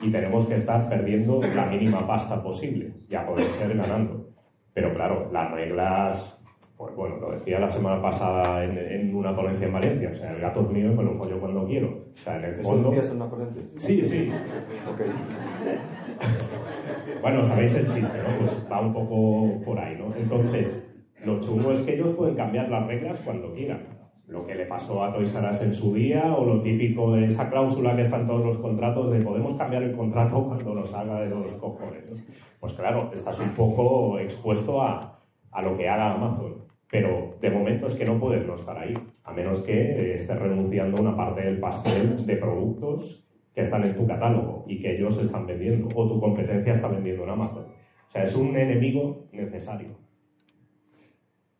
y 0.00 0.10
tenemos 0.10 0.46
que 0.46 0.54
estar 0.54 0.88
perdiendo 0.88 1.42
la 1.54 1.66
mínima 1.66 2.06
pasta 2.06 2.42
posible 2.42 2.90
y 3.06 3.14
a 3.14 3.26
poder 3.26 3.52
ser 3.52 3.76
ganando. 3.76 4.28
Pero 4.72 4.94
claro, 4.94 5.28
las 5.30 5.50
reglas, 5.50 6.38
pues 6.78 6.94
bueno, 6.96 7.16
lo 7.18 7.32
decía 7.32 7.58
la 7.60 7.68
semana 7.68 8.00
pasada 8.00 8.64
en, 8.64 8.78
en 8.78 9.14
una 9.14 9.36
ponencia 9.36 9.66
en 9.66 9.72
Valencia, 9.74 10.10
o 10.12 10.14
sea, 10.14 10.32
el 10.32 10.40
gato 10.40 10.62
es 10.62 10.70
mío 10.70 10.92
y 10.92 10.94
me 10.94 11.02
lo 11.02 11.18
follo 11.18 11.38
cuando 11.38 11.66
quiero. 11.66 11.88
O 12.14 12.18
sea, 12.18 12.38
en 12.38 12.44
el 12.44 12.54
¿Eso 12.54 12.62
fondo... 12.62 12.94
en 12.94 13.16
una 13.16 13.28
ponencia? 13.28 13.62
Sí, 13.76 14.02
sí. 14.02 14.30
Ok. 14.90 15.02
Bueno, 17.20 17.44
sabéis 17.44 17.74
el 17.74 17.86
chiste, 17.92 18.18
¿no? 18.22 18.38
Pues 18.38 18.66
va 18.72 18.80
un 18.80 18.94
poco 18.94 19.62
por 19.62 19.78
ahí, 19.78 19.94
¿no? 19.98 20.14
Entonces, 20.16 20.82
lo 21.22 21.38
chungo 21.40 21.72
es 21.72 21.80
que 21.80 21.96
ellos 21.96 22.14
pueden 22.16 22.34
cambiar 22.36 22.70
las 22.70 22.86
reglas 22.86 23.20
cuando 23.22 23.52
quieran. 23.52 23.99
Lo 24.30 24.46
que 24.46 24.54
le 24.54 24.64
pasó 24.66 25.02
a 25.02 25.12
Toys 25.12 25.34
R 25.34 25.50
Us 25.50 25.60
en 25.60 25.74
su 25.74 25.92
día, 25.92 26.34
o 26.36 26.44
lo 26.44 26.62
típico 26.62 27.12
de 27.12 27.26
esa 27.26 27.50
cláusula 27.50 27.96
que 27.96 28.02
está 28.02 28.20
en 28.20 28.28
todos 28.28 28.44
los 28.44 28.58
contratos 28.58 29.10
de 29.10 29.20
podemos 29.20 29.56
cambiar 29.56 29.82
el 29.82 29.96
contrato 29.96 30.44
cuando 30.48 30.74
nos 30.74 30.94
haga 30.94 31.20
de 31.20 31.30
los 31.30 31.52
cojones. 31.54 32.04
Pues 32.60 32.74
claro, 32.74 33.10
estás 33.12 33.40
un 33.40 33.50
poco 33.50 34.18
expuesto 34.20 34.80
a, 34.80 35.18
a 35.50 35.62
lo 35.62 35.76
que 35.76 35.88
haga 35.88 36.14
Amazon. 36.14 36.70
Pero 36.90 37.36
de 37.40 37.50
momento 37.50 37.86
es 37.86 37.94
que 37.94 38.04
no 38.04 38.18
puedes 38.18 38.46
no 38.46 38.54
estar 38.54 38.76
ahí, 38.78 38.94
a 39.24 39.32
menos 39.32 39.60
que 39.62 39.72
eh, 39.72 40.14
estés 40.16 40.38
renunciando 40.38 40.98
a 40.98 41.00
una 41.00 41.16
parte 41.16 41.42
del 41.42 41.58
pastel 41.58 42.24
de 42.24 42.36
productos 42.36 43.24
que 43.54 43.62
están 43.62 43.84
en 43.84 43.96
tu 43.96 44.06
catálogo 44.06 44.64
y 44.68 44.80
que 44.80 44.96
ellos 44.96 45.18
están 45.18 45.46
vendiendo, 45.46 45.88
o 45.94 46.08
tu 46.08 46.20
competencia 46.20 46.74
está 46.74 46.88
vendiendo 46.88 47.24
en 47.24 47.30
Amazon. 47.30 47.64
O 48.08 48.10
sea, 48.12 48.24
es 48.24 48.34
un 48.34 48.56
enemigo 48.56 49.28
necesario. 49.32 50.09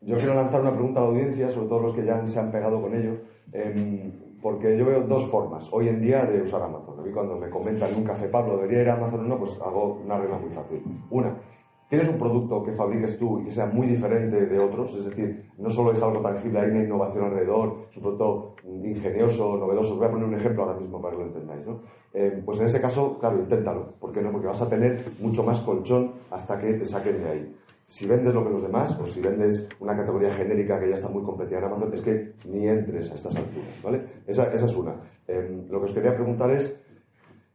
Yo 0.03 0.17
quiero 0.17 0.33
lanzar 0.33 0.61
una 0.61 0.73
pregunta 0.73 0.99
a 0.99 1.03
la 1.03 1.09
audiencia, 1.09 1.47
sobre 1.51 1.67
todo 1.67 1.79
los 1.79 1.93
que 1.93 2.03
ya 2.03 2.25
se 2.25 2.39
han 2.39 2.49
pegado 2.49 2.81
con 2.81 2.95
ello, 2.95 3.19
em, 3.53 4.11
porque 4.41 4.75
yo 4.75 4.83
veo 4.83 5.01
dos 5.01 5.27
formas 5.27 5.69
hoy 5.71 5.89
en 5.89 6.01
día 6.01 6.25
de 6.25 6.41
usar 6.41 6.63
Amazon. 6.63 6.99
A 6.99 7.03
mí 7.03 7.11
cuando 7.11 7.37
me 7.37 7.51
comentan 7.51 7.91
en 7.91 7.97
un 7.97 8.03
café, 8.03 8.27
Pablo, 8.27 8.55
¿debería 8.55 8.81
ir 8.81 8.89
a 8.89 8.93
Amazon 8.95 9.19
o 9.19 9.23
no? 9.27 9.37
Pues 9.37 9.59
hago 9.61 10.01
una 10.03 10.17
regla 10.17 10.39
muy 10.39 10.49
fácil. 10.49 10.81
Una, 11.11 11.37
tienes 11.87 12.09
un 12.09 12.17
producto 12.17 12.63
que 12.63 12.71
fabriques 12.71 13.15
tú 13.19 13.41
y 13.41 13.43
que 13.43 13.51
sea 13.51 13.67
muy 13.67 13.85
diferente 13.85 14.47
de 14.47 14.57
otros, 14.57 14.95
es 14.95 15.05
decir, 15.05 15.51
no 15.59 15.69
solo 15.69 15.91
es 15.91 16.01
algo 16.01 16.19
tangible, 16.19 16.61
hay 16.61 16.71
una 16.71 16.83
innovación 16.83 17.25
alrededor, 17.25 17.85
es 17.91 17.97
un 17.97 18.01
producto 18.01 18.55
ingenioso, 18.83 19.55
novedoso. 19.55 19.93
Os 19.93 19.99
voy 19.99 20.07
a 20.07 20.11
poner 20.11 20.27
un 20.27 20.33
ejemplo 20.33 20.63
ahora 20.63 20.79
mismo 20.79 20.99
para 20.99 21.15
que 21.15 21.21
lo 21.21 21.27
entendáis. 21.27 21.67
¿no? 21.67 21.81
Eh, 22.11 22.41
pues 22.43 22.59
en 22.59 22.65
ese 22.65 22.81
caso, 22.81 23.19
claro, 23.19 23.37
inténtalo. 23.37 23.93
¿Por 23.99 24.11
qué 24.11 24.23
no? 24.23 24.31
Porque 24.31 24.47
vas 24.47 24.63
a 24.63 24.67
tener 24.67 25.11
mucho 25.19 25.43
más 25.43 25.59
colchón 25.59 26.13
hasta 26.31 26.57
que 26.57 26.73
te 26.73 26.85
saquen 26.85 27.21
de 27.21 27.29
ahí. 27.29 27.55
Si 27.91 28.07
vendes 28.07 28.33
lo 28.33 28.41
que 28.45 28.51
los 28.51 28.61
demás, 28.61 28.97
o 29.01 29.05
si 29.05 29.19
vendes 29.19 29.67
una 29.81 29.97
categoría 29.97 30.31
genérica 30.31 30.79
que 30.79 30.87
ya 30.87 30.93
está 30.93 31.09
muy 31.09 31.23
competida 31.23 31.57
en 31.57 31.65
Amazon, 31.65 31.93
es 31.93 32.01
que 32.01 32.35
ni 32.45 32.65
entres 32.65 33.11
a 33.11 33.15
estas 33.15 33.35
alturas, 33.35 33.83
¿vale? 33.83 34.05
Esa, 34.25 34.45
esa 34.53 34.65
es 34.65 34.75
una. 34.77 34.95
Eh, 35.27 35.65
lo 35.69 35.79
que 35.79 35.85
os 35.87 35.93
quería 35.93 36.15
preguntar 36.15 36.51
es 36.51 36.73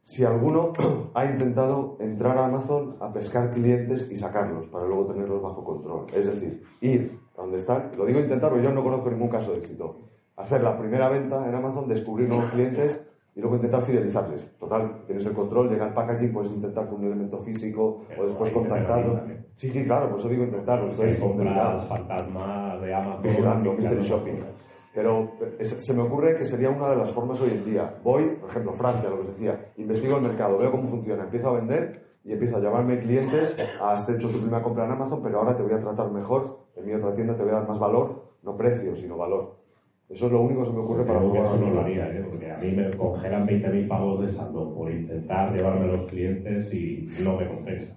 si 0.03 0.25
alguno 0.25 0.75
ha 1.15 1.25
intentado 1.25 1.97
entrar 2.01 2.37
a 2.37 2.45
Amazon 2.45 2.99
a 3.01 3.15
pescar 3.15 3.51
clientes 3.51 4.09
y 4.11 4.17
sacarlos 4.17 4.69
para 4.69 4.85
luego 4.85 5.07
tenerlos 5.07 5.41
bajo 5.41 5.65
control. 5.65 6.09
Es 6.13 6.27
decir, 6.27 6.63
ir 6.83 7.19
a 7.39 7.41
donde 7.41 7.57
están, 7.57 7.93
lo 7.97 8.05
digo 8.05 8.21
intentar 8.21 8.51
porque 8.51 8.65
yo 8.65 8.73
no 8.73 8.83
conozco 8.83 9.11
ningún 9.11 9.31
caso 9.31 9.53
de 9.53 9.61
éxito. 9.61 10.03
Hacer 10.37 10.63
la 10.63 10.77
primera 10.77 11.09
venta 11.09 11.49
en 11.49 11.55
Amazon, 11.55 11.89
descubrir 11.89 12.29
nuevos 12.29 12.51
clientes 12.51 13.01
y 13.37 13.41
luego 13.41 13.57
intentar 13.57 13.83
fidelizarles. 13.83 14.51
Total, 14.59 15.05
tienes 15.05 15.27
el 15.27 15.35
control, 15.35 15.69
llega 15.69 15.89
el 15.89 15.93
packaging, 15.93 16.33
puedes 16.33 16.51
intentar 16.51 16.89
con 16.89 17.01
un 17.01 17.05
elemento 17.05 17.39
físico 17.39 18.01
Pero 18.09 18.23
o 18.23 18.25
después 18.25 18.51
contactarlo. 18.51 19.13
también. 19.13 19.47
Sí, 19.55 19.69
sí, 19.69 19.85
claro, 19.85 20.09
por 20.09 20.19
eso 20.19 20.29
digo 20.31 20.45
intentarlo. 20.45 20.89
Esto 20.89 21.05
es 21.05 21.19
fantasmas 21.87 22.81
de 22.81 22.95
Amazon. 22.95 23.77
mystery 23.77 24.01
shopping. 24.03 24.43
Pero 24.95 25.33
se 25.59 25.93
me 25.93 26.03
ocurre 26.03 26.37
que 26.39 26.45
sería 26.45 26.71
una 26.71 26.89
de 26.89 26.97
las 26.97 27.13
formas 27.13 27.39
hoy 27.43 27.51
en 27.51 27.65
día. 27.67 27.99
Voy, 28.03 28.37
por 28.41 28.49
ejemplo, 28.49 28.73
Francia, 28.73 29.11
lo 29.11 29.17
que 29.17 29.21
os 29.23 29.29
decía, 29.29 29.73
investigo 29.77 30.17
el 30.17 30.23
mercado, 30.23 30.57
veo 30.57 30.71
cómo 30.71 30.89
funciona, 30.89 31.25
empiezo 31.25 31.51
a 31.51 31.61
vender 31.61 32.17
y 32.25 32.33
empiezo 32.33 32.57
a 32.57 32.61
llamarme 32.61 32.99
clientes, 32.99 33.55
has 33.83 34.09
hecho 34.09 34.31
tu 34.31 34.39
primera 34.39 34.63
compra 34.63 34.87
en 34.87 34.93
Amazon, 34.93 35.21
pero 35.23 35.41
ahora 35.41 35.55
te 35.55 35.63
voy 35.63 35.75
a 35.75 35.81
tratar 35.81 36.11
mejor, 36.11 36.61
en 36.75 36.87
mi 36.87 36.95
otra 36.95 37.13
tienda 37.13 37.37
te 37.37 37.43
voy 37.43 37.53
a 37.53 37.57
dar 37.57 37.69
más 37.69 37.79
valor, 37.79 38.33
no 38.43 38.57
precio, 38.57 38.97
sino 38.97 39.19
valor. 39.19 39.66
Eso 40.09 40.27
es 40.27 40.33
lo 40.33 40.41
único 40.41 40.61
que 40.61 40.67
se 40.67 40.73
me 40.73 40.79
ocurre 40.79 41.05
para 41.05 41.19
probar 41.19 41.47
eso 41.47 41.57
no 41.59 41.69
lo 41.69 41.75
la 41.75 41.81
haría, 41.83 42.07
¿eh? 42.09 42.25
porque 42.31 42.51
a 42.53 42.57
mí 42.59 42.71
me 42.71 42.91
congelan 42.97 43.47
20.000 43.47 43.89
pavos 43.89 44.25
de 44.25 44.33
saldo 44.33 44.73
por 44.73 44.91
intentar 44.91 45.53
llevarme 45.53 45.85
a 45.85 45.97
los 45.97 46.09
clientes 46.09 46.73
y 46.73 47.09
no 47.25 47.37
me 47.37 47.49
compensa. 47.49 47.97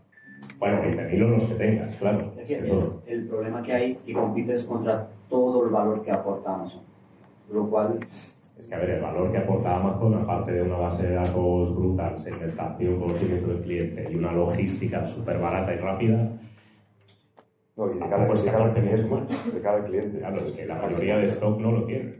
Bueno, 0.57 0.81
20.000 0.81 1.23
o 1.23 1.27
los 1.29 1.43
que 1.43 1.53
tengas, 1.53 1.95
claro. 1.97 2.33
Es 2.35 2.47
que 2.47 2.57
el, 2.57 2.91
el 3.05 3.27
problema 3.27 3.61
que 3.61 3.73
hay 3.73 3.95
que 4.05 4.13
compites 4.13 4.63
contra 4.63 5.07
todo 5.29 5.65
el 5.65 5.69
valor 5.71 6.01
que 6.01 6.11
aporta 6.11 6.55
Amazon. 6.55 6.81
Lo 7.51 7.69
cual, 7.69 7.99
Es 8.59 8.65
que, 8.67 8.75
a 8.75 8.79
ver, 8.79 8.89
el 8.89 9.01
valor 9.01 9.31
que 9.31 9.37
aporta 9.37 9.75
Amazon, 9.75 10.15
aparte 10.15 10.51
de 10.51 10.63
una 10.63 10.77
base 10.77 11.03
de 11.03 11.13
datos 11.13 11.75
brutal, 11.75 12.19
segmentación, 12.23 12.99
conocimiento 12.99 13.47
del 13.49 13.61
cliente 13.61 14.07
y 14.11 14.15
una 14.15 14.31
logística 14.31 15.05
súper 15.05 15.37
barata 15.39 15.73
y 15.75 15.77
rápida, 15.77 16.27
No, 17.79 17.89
y 17.89 17.93
de 17.93 17.99
cara, 18.09 18.25
de 18.25 18.31
al 18.49 18.73
cliente, 18.73 18.81
bien. 18.81 19.53
de 19.53 19.61
cara 19.61 19.77
al 19.77 19.85
cliente. 19.85 20.19
claro, 20.19 20.35
es 20.35 20.51
que 20.51 20.65
la 20.65 20.75
mayoría 20.75 21.17
de 21.17 21.27
stock 21.27 21.59
no 21.61 21.71
lo 21.71 21.85
tiene. 21.85 22.13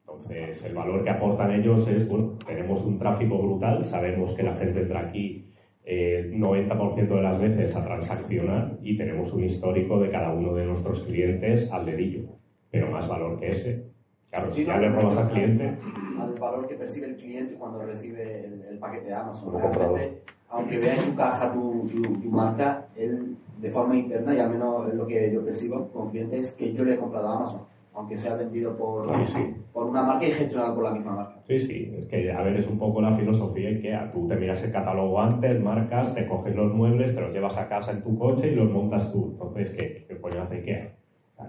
Entonces, 0.00 0.64
el 0.64 0.74
valor 0.74 1.04
que 1.04 1.10
aportan 1.10 1.52
ellos 1.52 1.86
es, 1.86 2.08
bueno, 2.08 2.38
tenemos 2.46 2.82
un 2.82 2.98
tráfico 2.98 3.36
brutal, 3.36 3.84
sabemos 3.84 4.34
que 4.34 4.42
la 4.42 4.54
gente 4.54 4.80
entra 4.80 5.00
aquí 5.00 5.52
eh, 5.84 6.30
90% 6.32 7.08
de 7.08 7.22
las 7.22 7.38
veces 7.38 7.76
a 7.76 7.84
transaccionar 7.84 8.78
y 8.82 8.96
tenemos 8.96 9.34
un 9.34 9.44
histórico 9.44 10.00
de 10.00 10.10
cada 10.10 10.32
uno 10.32 10.54
de 10.54 10.64
nuestros 10.64 11.02
clientes 11.02 11.70
al 11.70 11.84
dedillo, 11.84 12.22
pero 12.70 12.90
más 12.90 13.06
valor 13.06 13.38
que 13.38 13.48
ese. 13.48 13.84
Claro, 14.30 14.50
si 14.50 14.64
ya 14.64 14.76
no, 14.76 14.80
le 14.80 14.88
robas 14.88 15.16
al 15.18 15.28
cliente, 15.28 15.76
al 16.18 16.34
valor 16.38 16.66
que 16.66 16.74
percibe 16.74 17.08
el 17.08 17.16
cliente 17.16 17.54
cuando 17.54 17.84
recibe 17.84 18.46
el, 18.46 18.62
el 18.62 18.78
paquete 18.78 19.08
de 19.08 19.14
Amazon. 19.14 19.50
Como 19.50 19.60
comprador. 19.60 20.00
Aunque 20.50 20.78
vea 20.78 20.94
en 20.94 21.10
tu 21.10 21.14
caja 21.16 21.52
tu, 21.52 21.86
tu, 21.90 22.02
tu 22.02 22.28
marca, 22.30 22.86
él 22.96 23.36
de 23.60 23.70
forma 23.70 23.96
interna, 23.96 24.34
y 24.34 24.38
al 24.38 24.50
menos 24.50 24.88
es 24.88 24.94
lo 24.94 25.06
que 25.06 25.30
yo 25.32 25.44
percibo 25.44 25.88
como 25.88 26.10
cliente, 26.10 26.38
es 26.38 26.52
que 26.52 26.72
yo 26.72 26.84
le 26.84 26.94
he 26.94 26.96
comprado 26.96 27.28
a 27.28 27.36
Amazon, 27.36 27.62
aunque 27.94 28.16
sea 28.16 28.34
vendido 28.36 28.76
por, 28.76 29.08
Sí, 29.26 29.32
sí. 29.32 29.54
por 29.72 29.86
una 29.86 30.02
marca 30.02 30.26
y 30.26 30.30
gestionado 30.30 30.74
por 30.76 30.84
la 30.84 30.92
misma 30.92 31.12
marca. 31.16 31.34
Sí, 31.46 31.58
sí, 31.58 31.92
es 31.98 32.06
que 32.06 32.30
a 32.32 32.40
ver, 32.42 32.56
es 32.56 32.66
un 32.68 32.78
poco 32.78 33.00
la 33.02 33.16
filosofía 33.16 33.68
IKEA. 33.70 34.12
Tú 34.12 34.28
te 34.28 34.36
miras 34.36 34.62
el 34.62 34.70
catálogo 34.72 35.20
antes, 35.20 35.60
marcas, 35.60 36.14
te 36.14 36.26
coges 36.26 36.54
los 36.54 36.72
muebles, 36.72 37.14
te 37.14 37.20
los 37.20 37.32
llevas 37.32 37.58
a 37.58 37.68
casa 37.68 37.90
en 37.90 38.02
tu 38.02 38.16
coche 38.16 38.52
y 38.52 38.54
los 38.54 38.70
montas 38.70 39.10
tú. 39.12 39.30
Entonces, 39.32 39.70
¿qué, 39.70 40.04
qué 40.08 40.20
coño 40.20 40.42
hace 40.42 40.56
IKEA? 40.58 40.92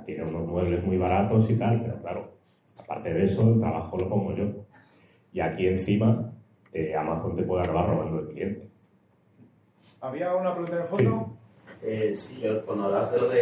Tiene 0.06 0.24
unos 0.24 0.48
muebles 0.48 0.84
muy 0.84 0.98
baratos 0.98 1.50
y 1.50 1.56
tal, 1.56 1.82
pero 1.84 2.02
claro, 2.02 2.32
aparte 2.80 3.14
de 3.14 3.26
eso, 3.26 3.48
el 3.54 3.60
trabajo 3.60 3.98
lo 3.98 4.10
pongo 4.10 4.34
yo. 4.36 4.46
Y 5.32 5.42
aquí 5.42 5.68
encima, 5.68 6.32
eh, 6.74 6.96
Amazon 6.96 7.36
te 7.36 7.44
puede 7.44 7.64
acabar 7.64 7.90
robando 7.90 8.20
el 8.22 8.28
cliente. 8.30 8.69
¿Había 10.02 10.34
una 10.36 10.52
pregunta 10.54 10.76
en 10.78 10.82
el 10.84 10.88
fondo? 10.88 11.30
Eh, 11.82 12.14
sí, 12.16 12.40
yo, 12.42 12.66
cuando 12.66 12.86
hablas 12.86 13.12
de 13.12 13.20
lo 13.22 13.28
de, 13.30 13.42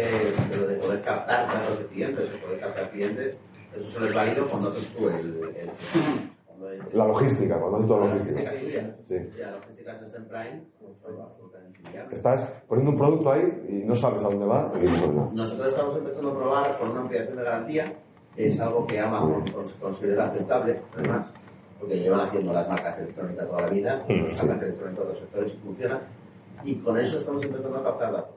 de 0.50 0.56
lo 0.56 0.66
de 0.68 0.74
poder 0.76 1.02
captar 1.02 1.46
datos 1.48 1.78
de 1.80 1.86
clientes, 1.86 2.28
o 2.34 2.46
poder 2.46 2.60
captar 2.60 2.90
clientes, 2.90 3.36
eso 3.76 3.88
solo 3.88 4.06
es 4.06 4.14
válido 4.14 4.46
cuando 4.46 4.70
haces 4.70 4.88
tú 4.88 5.08
el... 5.08 5.16
el- 5.16 5.70
cuando 6.46 6.70
el- 6.70 6.82
La 6.92 7.06
logística, 7.06 7.58
cuando 7.58 7.76
haces 7.78 7.88
toda 7.88 8.00
la 8.00 8.06
logística. 8.06 8.40
logística 8.42 8.60
tuya. 8.64 8.96
Sí. 9.02 9.30
Si 9.32 9.38
la 9.40 9.50
logística 9.52 9.92
es 10.04 10.14
en 10.14 10.24
Prime, 10.26 10.62
pues 10.80 10.92
es 11.14 11.20
absolutamente 11.20 11.78
inviable. 11.84 12.14
Estás 12.14 12.46
poniendo 12.68 12.90
un 12.92 12.96
producto 12.96 13.32
ahí 13.32 13.64
y 13.68 13.72
no 13.84 13.94
sabes 13.94 14.24
a 14.24 14.28
dónde 14.28 14.46
va 14.46 14.72
y 14.80 14.84
no 14.86 14.96
sabes 14.96 15.14
nada. 15.14 15.30
Nosotros 15.32 15.68
estamos 15.72 15.96
empezando 15.96 16.30
a 16.30 16.36
probar 16.36 16.78
con 16.78 16.90
una 16.90 17.00
ampliación 17.02 17.36
de 17.36 17.42
garantía, 17.44 17.92
que 18.36 18.46
es 18.46 18.60
algo 18.60 18.86
que 18.86 19.00
Amazon 19.00 19.44
cons- 19.46 19.74
considera 19.80 20.26
aceptable, 20.26 20.80
además, 20.96 21.32
porque 21.80 21.98
llevan 21.98 22.20
haciendo 22.20 22.52
las 22.52 22.68
marcas 22.68 22.98
electrónicas 22.98 23.46
toda 23.48 23.62
la 23.62 23.68
vida, 23.68 24.04
las 24.08 24.38
sí. 24.38 24.46
marcas 24.46 24.62
electrónicas 24.66 25.04
de 25.04 25.08
los 25.10 25.18
sectores 25.18 25.52
y 25.52 25.56
funciona, 25.58 26.00
y 26.64 26.76
con 26.76 26.98
eso 26.98 27.18
estamos 27.18 27.44
empezando 27.44 27.78
a 27.78 27.84
captar 27.84 28.12
datos. 28.12 28.36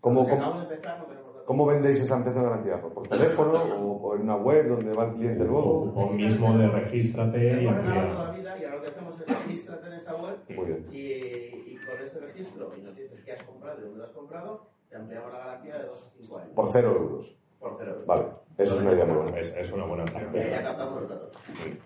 ¿Cómo, 0.00 0.28
cómo, 0.28 0.62
empezar, 0.62 1.00
no 1.00 1.44
cómo 1.44 1.66
vendéis 1.66 2.00
esa 2.00 2.16
ampliación 2.16 2.44
de 2.44 2.50
garantía? 2.50 2.80
¿Por, 2.80 3.08
teléfono 3.08 3.52
o 3.80 4.00
por 4.00 4.20
una 4.20 4.36
web 4.36 4.68
donde 4.68 4.92
va 4.92 5.06
el 5.06 5.14
cliente 5.14 5.44
luego? 5.44 5.92
O 5.94 6.10
mismo 6.10 6.56
de 6.58 6.68
regístrate 6.68 7.62
y 7.62 7.66
amplía. 7.66 8.12
toda 8.12 8.24
la 8.26 8.30
vida 8.30 8.58
y 8.58 8.64
ahora 8.64 8.76
lo 8.76 8.82
que 8.82 8.88
hacemos 8.90 9.20
es 9.20 9.26
regístrate 9.26 9.86
en 9.86 9.92
esta 9.94 10.14
web 10.14 10.36
y, 10.48 11.00
y 11.00 11.78
con 11.86 11.98
este 12.02 12.20
registro 12.20 12.72
y 12.76 12.82
nos 12.82 12.96
dices 12.96 13.20
qué 13.24 13.32
has 13.32 13.42
comprado 13.42 13.78
y 13.80 13.82
dónde 13.82 13.98
lo 13.98 14.04
has 14.04 14.12
comprado, 14.12 14.66
te 14.88 14.96
ampliamos 14.96 15.32
la 15.32 15.38
garantía 15.38 15.78
de 15.78 15.86
2 15.86 16.02
a 16.02 16.10
5 16.10 16.38
años. 16.38 16.50
Por 16.54 16.68
cero 16.68 16.96
euros. 16.96 17.36
Por 17.58 17.76
cero 17.78 17.90
euros. 17.92 18.06
Vale, 18.06 18.24
eso 18.58 18.74
es 18.74 18.80
una 18.80 18.92
idea 18.92 19.04
muy 19.04 19.16
buena. 19.16 19.38
Es, 19.38 19.54
es 19.56 19.72
una 19.72 19.84
buena 19.84 20.04
Y 20.04 20.06
ya 20.06 20.12
práctica. 20.30 20.62
captamos 20.62 21.00
los 21.02 21.10
datos. 21.10 21.30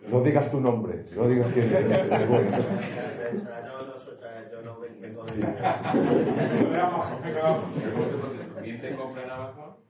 No 0.08 0.20
digas 0.22 0.50
tu 0.50 0.60
nombre, 0.60 1.04
no 1.16 1.28
digas 1.28 1.48
quién 1.52 1.74
eres. 1.74 1.90
es 1.92 2.28
bueno. 2.28 2.50
No, 2.50 3.86
no, 3.86 3.98
soy- 3.98 4.16
yo 4.52 4.62
no 4.62 4.78
vengo 4.80 5.24
de... 5.24 5.30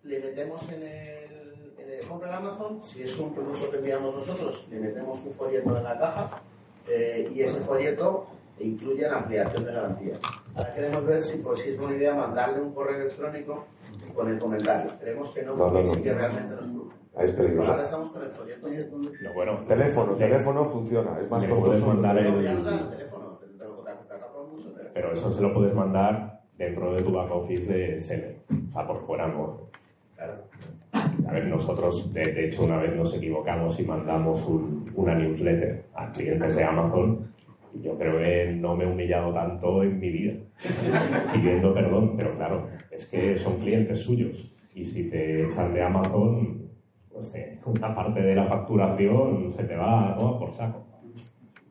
Le 0.02 0.18
metemos 0.20 0.68
en 0.72 0.82
el, 0.82 1.74
en 1.78 1.90
el 1.92 2.06
compra 2.08 2.28
en 2.30 2.34
Amazon, 2.36 2.82
si 2.82 3.02
es 3.02 3.18
un 3.18 3.34
producto 3.34 3.70
que 3.70 3.76
enviamos 3.78 4.14
nosotros, 4.14 4.66
le 4.70 4.80
metemos 4.80 5.18
un 5.24 5.32
folleto 5.32 5.76
en 5.76 5.84
la 5.84 5.98
caja 5.98 6.42
eh, 6.88 7.30
y 7.34 7.42
ese 7.42 7.60
folleto 7.60 8.26
incluye 8.64 9.02
la 9.08 9.18
ampliación 9.18 9.64
de 9.64 9.72
garantía. 9.72 10.14
Ahora 10.54 10.74
queremos 10.74 11.06
ver 11.06 11.22
si, 11.22 11.38
pues, 11.38 11.60
si 11.60 11.70
es 11.70 11.78
buena 11.78 11.96
idea 11.96 12.14
mandarle 12.14 12.60
un 12.60 12.72
correo 12.74 12.96
electrónico 13.02 13.66
con 14.14 14.28
el 14.28 14.38
comentario. 14.38 14.92
Creemos 15.00 15.30
que 15.30 15.42
no, 15.42 15.56
No, 15.56 15.66
no, 15.66 15.72
porque 15.72 15.88
no. 15.88 15.94
sí 15.94 16.02
que 16.02 16.12
realmente 16.14 16.50
nos 16.54 16.60
preocupa. 16.64 16.94
Ahí 17.16 17.24
es 17.24 17.32
peligroso. 17.32 17.70
Ahora 17.72 17.82
estamos 17.84 18.08
con 18.10 18.22
el 18.22 18.30
folleto. 18.30 18.68
Lo 19.20 19.34
bueno, 19.34 19.58
Teléfono, 19.66 20.14
teléfono 20.14 20.64
funciona, 20.66 21.18
es 21.20 21.30
más 21.30 21.44
costoso. 21.44 21.86
mandar 21.86 22.18
el- 22.18 22.24
No, 22.44 22.52
no 22.60 22.88
teléfono. 22.88 23.38
Pero 24.94 25.12
eso 25.12 25.32
se 25.32 25.42
lo 25.42 25.54
puedes 25.54 25.74
mandar 25.74 26.40
dentro 26.58 26.92
de 26.94 27.02
tu 27.02 27.12
back 27.12 27.30
office 27.30 27.72
de 27.72 28.00
Seller. 28.00 28.36
O 28.68 28.72
sea, 28.72 28.86
por 28.86 29.06
fuera 29.06 29.26
no. 29.28 29.68
Claro. 30.16 30.34
A 31.26 31.32
ver, 31.32 31.46
nosotros, 31.46 32.12
de, 32.12 32.32
de 32.32 32.46
hecho, 32.46 32.64
una 32.64 32.78
vez 32.78 32.94
nos 32.94 33.14
equivocamos 33.14 33.78
y 33.78 33.84
mandamos 33.84 34.44
un- 34.46 34.90
una 34.94 35.14
newsletter 35.14 35.84
a 35.94 36.10
clientes 36.10 36.56
de 36.56 36.64
Amazon. 36.64 37.32
Yo 37.74 37.96
creo 37.96 38.18
que 38.18 38.52
no 38.58 38.76
me 38.76 38.84
he 38.84 38.86
humillado 38.86 39.32
tanto 39.32 39.82
en 39.82 39.98
mi 40.00 40.10
vida 40.10 40.34
pidiendo 41.32 41.72
perdón. 41.72 42.16
Pero 42.16 42.36
claro, 42.36 42.68
es 42.90 43.06
que 43.06 43.36
son 43.36 43.58
clientes 43.58 44.00
suyos. 44.00 44.52
Y 44.74 44.84
si 44.84 45.10
te 45.10 45.44
echan 45.44 45.74
de 45.74 45.82
Amazon, 45.82 46.70
pues 47.12 47.32
una 47.64 47.94
parte 47.94 48.22
de 48.22 48.34
la 48.34 48.46
facturación 48.46 49.52
se 49.52 49.64
te 49.64 49.76
va 49.76 50.14
toda 50.16 50.38
por 50.38 50.52
saco. 50.52 50.89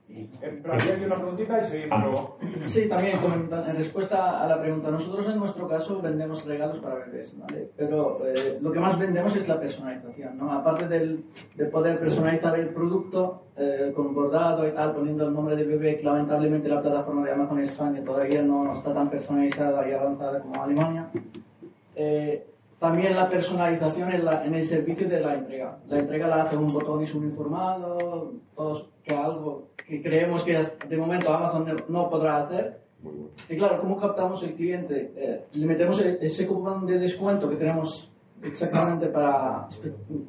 Hay 0.10 1.04
una 1.06 1.16
preguntita 1.16 1.62
y 1.62 1.66
seguimos 1.66 1.92
Ah. 2.00 2.04
luego. 2.06 2.38
Sí, 2.68 2.90
también 2.90 3.20
en 3.20 3.76
respuesta 3.76 4.44
a 4.44 4.48
la 4.48 4.60
pregunta, 4.60 4.90
nosotros 4.92 5.28
en 5.30 5.38
nuestro 5.40 5.68
caso 5.68 6.02
vendemos 6.02 6.46
regalos 6.46 6.80
para 6.80 6.96
bebés, 6.96 7.38
¿vale? 7.38 7.70
Pero 7.78 8.20
eh, 8.26 8.58
lo 8.62 8.72
que 8.72 8.80
más 8.80 8.98
vendemos 8.98 9.36
es 9.36 9.48
la 9.48 9.60
personalización, 9.60 10.38
¿no? 10.38 10.52
Aparte 10.52 10.88
del, 10.88 11.24
de 11.56 11.66
poder 11.66 12.00
personalizar 12.00 12.58
el 12.60 12.70
producto 12.70 13.44
eh, 13.56 13.92
con 13.96 14.14
bordado 14.14 14.68
y 14.68 14.72
tal, 14.72 14.94
poniendo 14.94 15.28
el 15.28 15.34
nombre 15.34 15.56
del 15.56 15.68
bebé, 15.68 15.98
que 15.98 16.04
lamentablemente 16.04 16.68
la 16.70 16.82
plataforma 16.82 17.24
de 17.26 17.32
Amazon 17.34 17.60
España 17.60 18.04
todavía 18.04 18.42
no 18.42 18.72
está 18.74 18.94
tan 18.94 19.10
personalizada 19.10 19.88
y 19.88 19.94
avanzada 19.94 20.40
como 20.42 20.62
Alemania. 20.64 21.10
Eh, 21.96 22.46
también 22.80 23.16
la 23.16 23.30
personalización 23.30 24.12
en, 24.12 24.26
la- 24.26 24.46
en 24.46 24.54
el 24.56 24.64
servicio 24.64 25.08
de 25.08 25.20
la 25.20 25.36
entrega. 25.36 25.78
La 25.88 26.00
entrega 26.00 26.28
la 26.28 26.44
hace 26.44 26.56
un 26.58 26.68
botón 26.68 27.02
y 27.02 27.04
es 27.04 27.14
un 27.14 27.26
informado, 27.26 28.32
todos 28.56 28.90
que 29.04 29.14
algo 29.16 29.69
que 29.90 30.02
creemos 30.04 30.44
que 30.44 30.54
de 30.88 30.98
momento 30.98 31.34
Amazon 31.34 31.66
no- 31.90 32.10
podrá 32.10 32.44
hacer. 32.44 32.80
Y 33.50 33.58
claro, 33.58 33.80
¿cómo 33.82 33.98
captamos 33.98 34.44
el 34.44 34.54
cliente? 34.54 35.12
Eh, 35.16 35.46
le 35.54 35.66
metemos 35.66 36.00
e- 36.02 36.20
ese 36.22 36.46
cupón 36.46 36.86
de 36.86 37.00
descuento 37.00 37.50
que 37.50 37.56
tenemos 37.56 38.12
exactamente 38.44 39.08
para, 39.08 39.68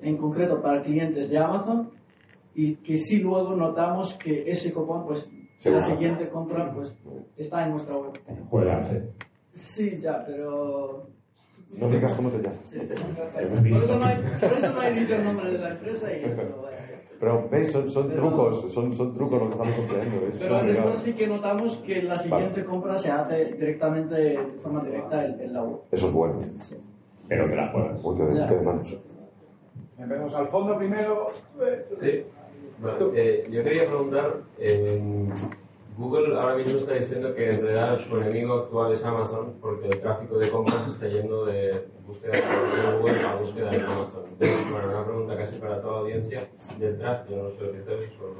en 0.03 0.17
concreto 0.17 0.61
para 0.63 0.83
clientes 0.83 1.29
de 1.29 1.39
Amazon 1.39 1.91
y 2.55 2.77
que 2.77 2.97
sí 2.97 3.19
luego 3.19 3.55
notamos 3.55 4.15
que 4.15 4.51
ese 4.51 4.73
cupón, 4.73 5.05
pues, 5.05 5.31
Se 5.59 5.71
la 5.71 5.81
siguiente 5.81 6.29
compra, 6.31 6.73
pues, 6.73 6.97
está 7.37 7.65
en 7.67 7.73
nuestra 7.73 7.97
web. 7.99 8.13
Juegas, 8.49 8.93
¿eh? 8.93 9.11
Sí, 9.53 9.99
ya, 9.99 10.25
pero 10.25 11.07
No 11.77 11.89
digas 11.89 12.15
cómo 12.15 12.31
te 12.31 12.39
llamas. 12.39 12.67
Sí, 12.67 12.79
por, 12.79 13.83
eso 13.85 13.99
no 13.99 14.05
hay, 14.07 14.17
por 14.41 14.53
eso 14.55 14.73
no 14.73 14.81
hay 14.81 14.95
dicho 14.99 15.15
el 15.17 15.25
nombre 15.25 15.51
de 15.51 15.59
la 15.59 15.71
empresa 15.73 16.07
y 16.17 16.25
esto, 16.25 16.63
vaya. 16.63 17.00
Pero 17.21 17.47
ves, 17.51 17.71
son, 17.71 17.91
son 17.91 18.09
Pero- 18.09 18.23
trucos, 18.23 18.73
son, 18.73 18.93
son 18.95 19.13
trucos 19.13 19.39
lo 19.39 19.47
que 19.49 19.53
estamos 19.53 19.77
empleando. 19.77 20.27
Es 20.27 20.39
Pero 20.39 20.55
complicado. 20.57 20.89
después 20.89 20.99
sí 21.05 21.13
que 21.13 21.27
notamos 21.27 21.77
que 21.87 22.03
la 22.03 22.17
siguiente 22.19 22.65
compra 22.65 22.97
se 22.97 23.11
hace 23.11 23.45
directamente 23.53 24.15
de 24.15 24.39
forma 24.63 24.83
directa 24.83 25.27
en, 25.27 25.53
la 25.53 25.63
web. 25.63 25.81
Eso 25.91 26.07
es 26.07 26.13
bueno. 26.15 26.41
Sí. 26.63 26.77
Pero 27.29 27.45
te 27.45 27.57
la 27.57 27.71
juegas. 27.71 28.01
Uy, 28.03 28.17
qué 28.17 28.23
de, 28.25 28.63
manos. 28.63 28.99
Empezamos 29.99 30.35
al 30.35 30.49
fondo 30.49 30.79
primero. 30.79 31.29
Sí. 32.01 32.25
Bueno, 32.81 33.13
eh, 33.15 33.47
yo 33.51 33.63
quería 33.63 33.87
preguntar, 33.87 34.37
eh, 34.59 35.29
Google 36.01 36.35
ahora 36.35 36.57
mismo 36.57 36.79
está 36.79 36.95
diciendo 36.95 37.35
que 37.35 37.51
en 37.51 37.61
realidad 37.61 37.99
su 38.01 38.17
enemigo 38.17 38.55
actual 38.55 38.91
es 38.93 39.05
Amazon 39.05 39.53
porque 39.61 39.87
el 39.89 40.01
tráfico 40.01 40.39
de 40.39 40.49
compras 40.49 40.91
está 40.91 41.07
yendo 41.07 41.45
de 41.45 41.85
búsqueda 42.07 42.33
de 42.33 42.97
Google 42.97 43.21
a 43.21 43.35
búsqueda 43.35 43.71
de 43.71 43.83
Amazon. 43.83 44.23
Bueno, 44.39 44.89
una 44.89 45.05
pregunta 45.05 45.37
casi 45.37 45.59
para 45.59 45.79
toda 45.83 45.93
la 45.93 45.99
audiencia 46.01 46.49
del 46.79 46.99
tráfico, 46.99 47.43
no 47.43 47.51
soy 47.51 47.69
arquitecto, 47.69 48.17
solo 48.17 48.35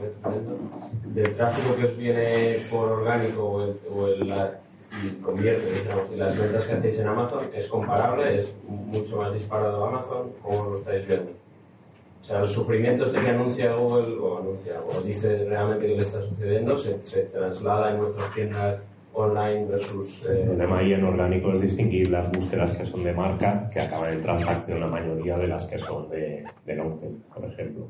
del 1.13 1.37
tráfico 1.37 1.77
que 1.77 1.85
os 1.85 1.97
viene 1.99 2.57
por 2.71 2.93
orgánico 2.93 3.45
o 3.45 3.63
el, 3.65 3.77
o 3.95 4.07
el 4.07 4.27
la, 4.27 4.59
y 5.05 5.11
convierte, 5.23 5.71
digamos, 5.71 6.11
las 6.13 6.39
ventas 6.39 6.65
que 6.65 6.73
hacéis 6.73 6.99
en 7.01 7.09
Amazon, 7.09 7.51
¿es 7.53 7.67
comparable? 7.67 8.41
¿Es 8.41 8.55
mucho 8.67 9.19
más 9.19 9.35
disparado 9.35 9.85
Amazon? 9.85 10.33
¿Cómo 10.43 10.71
lo 10.71 10.79
estáis 10.79 11.07
viendo? 11.07 11.33
O 12.21 12.25
sea, 12.25 12.41
los 12.41 12.53
sufrimientos 12.53 13.11
que 13.11 13.19
anuncia 13.19 13.75
Google 13.75 14.19
o 14.21 14.39
anuncia 14.39 14.81
o 14.81 15.01
dice 15.01 15.45
realmente 15.45 15.87
que 15.87 15.95
le 15.95 16.03
está 16.03 16.23
sucediendo 16.23 16.77
se, 16.77 17.03
se 17.05 17.23
traslada 17.25 17.93
en 17.93 17.99
nuestras 17.99 18.35
tiendas 18.35 18.83
online 19.13 19.67
versus... 19.67 20.25
Eh... 20.27 20.43
El 20.43 20.49
problema 20.49 20.79
ahí 20.79 20.93
en 20.93 21.05
orgánico 21.05 21.53
es 21.55 21.63
distinguir 21.63 22.11
las 22.11 22.31
búsquedas 22.31 22.77
que 22.77 22.85
son 22.85 23.05
de 23.05 23.13
marca, 23.13 23.69
que 23.73 23.81
acaban 23.81 24.13
en 24.13 24.23
transacción 24.23 24.81
la 24.81 24.87
mayoría 24.87 25.37
de 25.39 25.49
las 25.49 25.67
que 25.67 25.79
son 25.79 26.09
de, 26.11 26.45
de 26.65 26.75
long 26.75 26.99
por 27.35 27.45
ejemplo. 27.45 27.89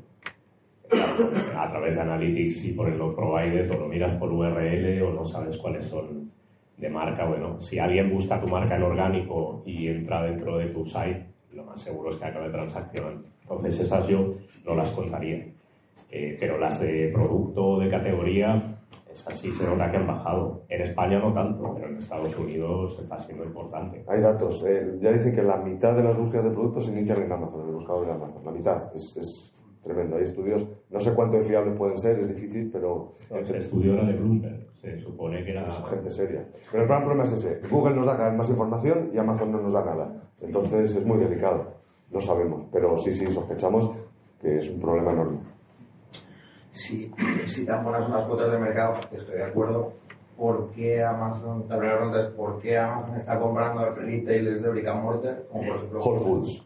A 1.55 1.69
través 1.69 1.95
de 1.95 2.01
Analytics 2.01 2.65
y 2.65 2.73
por 2.73 2.89
los 2.89 3.15
providers, 3.15 3.73
o 3.73 3.79
lo 3.79 3.87
miras 3.87 4.13
por 4.15 4.31
URL 4.31 5.01
o 5.03 5.13
no 5.13 5.25
sabes 5.25 5.57
cuáles 5.57 5.85
son 5.85 6.31
de 6.77 6.89
marca. 6.89 7.25
Bueno, 7.25 7.61
si 7.61 7.79
alguien 7.79 8.11
busca 8.11 8.41
tu 8.41 8.47
marca 8.47 8.75
en 8.75 8.83
orgánico 8.83 9.63
y 9.65 9.87
entra 9.87 10.23
dentro 10.23 10.57
de 10.57 10.65
tu 10.67 10.85
site, 10.85 11.27
lo 11.53 11.63
más 11.63 11.81
seguro 11.81 12.09
es 12.09 12.17
que 12.17 12.25
acabe 12.25 12.49
transaccionando. 12.49 13.23
Entonces 13.51 13.81
esas 13.81 14.07
yo 14.07 14.35
no 14.65 14.75
las 14.75 14.91
contaría. 14.91 15.45
Eh, 16.09 16.35
pero 16.39 16.57
las 16.57 16.79
de 16.79 17.11
producto 17.13 17.79
de 17.79 17.89
categoría, 17.89 18.79
esas 19.11 19.37
sí 19.37 19.51
se 19.51 19.65
nota 19.65 19.91
que 19.91 19.97
han 19.97 20.07
bajado. 20.07 20.63
En 20.69 20.81
España 20.81 21.19
no 21.19 21.33
tanto, 21.33 21.73
pero 21.73 21.87
en 21.87 21.97
Estados 21.97 22.37
Unidos 22.37 22.97
está 23.01 23.19
siendo 23.19 23.43
importante. 23.43 24.03
Hay 24.07 24.21
datos. 24.21 24.63
Eh, 24.65 24.97
ya 24.99 25.11
dice 25.11 25.33
que 25.33 25.43
la 25.43 25.57
mitad 25.57 25.95
de 25.95 26.03
las 26.03 26.17
búsquedas 26.17 26.45
de 26.45 26.51
productos 26.51 26.85
se 26.85 26.91
inician 26.91 27.21
en 27.23 27.31
Amazon, 27.31 27.61
en 27.61 27.67
el 27.67 27.73
buscador 27.73 28.05
de 28.05 28.13
Amazon. 28.13 28.45
La 28.45 28.51
mitad. 28.51 28.95
Es, 28.95 29.17
es 29.17 29.53
tremendo. 29.83 30.15
Hay 30.15 30.23
estudios, 30.23 30.67
no 30.89 30.99
sé 30.99 31.13
cuánto 31.13 31.37
de 31.37 31.43
fiables 31.43 31.75
pueden 31.77 31.97
ser, 31.97 32.19
es 32.19 32.29
difícil, 32.29 32.69
pero... 32.71 33.15
El 33.29 33.55
estudio 33.55 33.93
era 33.93 34.05
de 34.05 34.13
Bloomberg, 34.13 34.67
se 34.75 34.99
supone 34.99 35.43
que 35.43 35.51
era... 35.51 35.65
Es 35.65 35.81
gente 35.89 36.09
seria. 36.09 36.45
Pero 36.71 36.83
el 36.83 36.89
gran 36.89 37.03
problema 37.03 37.23
es 37.23 37.33
ese. 37.33 37.59
Google 37.67 37.95
nos 37.95 38.05
da 38.05 38.15
cada 38.15 38.29
vez 38.29 38.37
más 38.37 38.49
información 38.49 39.09
y 39.13 39.17
Amazon 39.17 39.51
no 39.51 39.61
nos 39.61 39.73
da 39.73 39.83
nada. 39.83 40.21
Entonces 40.39 40.95
es 40.95 41.05
muy 41.05 41.17
delicado. 41.17 41.80
No 42.11 42.19
sabemos, 42.19 42.65
pero 42.71 42.97
sí, 42.97 43.11
sí, 43.11 43.29
sospechamos 43.29 43.89
que 44.39 44.57
es 44.57 44.69
un 44.69 44.79
problema 44.81 45.11
enorme. 45.11 45.39
Si, 46.71 47.11
si 47.47 47.65
tan 47.65 47.83
buenas 47.83 48.03
son 48.03 48.13
las 48.13 48.25
cuotas 48.25 48.51
de 48.51 48.57
mercado, 48.57 48.95
estoy 49.11 49.35
de 49.35 49.43
acuerdo. 49.43 49.93
¿Por 50.37 50.71
qué 50.71 51.03
Amazon, 51.03 51.65
la 51.69 51.77
primera 51.77 51.97
pregunta 51.99 52.21
es, 52.21 52.33
¿por 52.33 52.59
qué 52.59 52.77
Amazon 52.77 53.17
está 53.17 53.39
comprando 53.39 53.91
retailers 53.91 54.63
de 54.63 54.69
brick 54.69 54.87
and 54.87 55.03
mortar? 55.03 55.43
Como 55.51 55.67
por 55.67 55.75
ejemplo 55.75 55.99
Whole 56.03 56.19
Foods. 56.19 56.63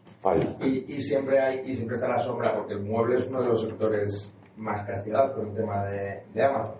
Y, 0.62 0.94
y, 0.94 1.00
siempre 1.02 1.38
hay, 1.38 1.60
y 1.64 1.74
siempre 1.74 1.96
está 1.96 2.08
la 2.08 2.18
sombra, 2.18 2.52
porque 2.52 2.72
el 2.72 2.80
mueble 2.80 3.16
es 3.16 3.28
uno 3.28 3.42
de 3.42 3.48
los 3.48 3.60
sectores 3.60 4.34
más 4.56 4.86
castigados 4.86 5.32
por 5.32 5.46
el 5.46 5.54
tema 5.54 5.84
de, 5.84 6.22
de 6.32 6.42
Amazon. 6.42 6.74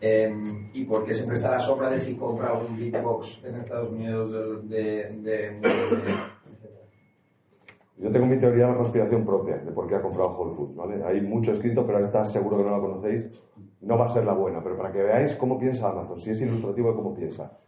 Eh, 0.00 0.68
y 0.74 0.84
por 0.84 1.04
qué 1.04 1.14
siempre 1.14 1.36
está 1.36 1.50
la 1.50 1.58
sombra 1.58 1.90
de 1.90 1.98
si 1.98 2.14
compra 2.14 2.52
un 2.52 2.76
big 2.76 3.00
box 3.02 3.40
en 3.42 3.56
Estados 3.56 3.90
Unidos 3.90 4.30
de, 4.30 4.76
de, 4.76 5.10
de, 5.16 5.60
de 5.60 6.14
yo 7.98 8.10
tengo 8.10 8.26
mi 8.26 8.38
teoría 8.38 8.66
de 8.66 8.72
la 8.72 8.76
conspiración 8.76 9.24
propia 9.24 9.56
de 9.56 9.72
por 9.72 9.86
qué 9.86 9.94
ha 9.94 10.02
comprado 10.02 10.36
Whole 10.36 10.54
Foods, 10.54 10.76
¿vale? 10.76 11.02
Hay 11.04 11.22
mucho 11.22 11.52
escrito, 11.52 11.86
pero 11.86 11.98
esta 11.98 12.24
seguro 12.24 12.58
que 12.58 12.64
no 12.64 12.70
la 12.70 12.80
conocéis. 12.80 13.26
No 13.80 13.96
va 13.96 14.04
a 14.06 14.08
ser 14.08 14.24
la 14.24 14.34
buena, 14.34 14.62
pero 14.62 14.76
para 14.76 14.92
que 14.92 15.02
veáis 15.02 15.34
cómo 15.36 15.58
piensa 15.58 15.88
Amazon, 15.88 16.18
si 16.18 16.30
es 16.30 16.40
ilustrativo 16.40 16.90
de 16.90 16.96
cómo 16.96 17.14
piensa. 17.14 17.58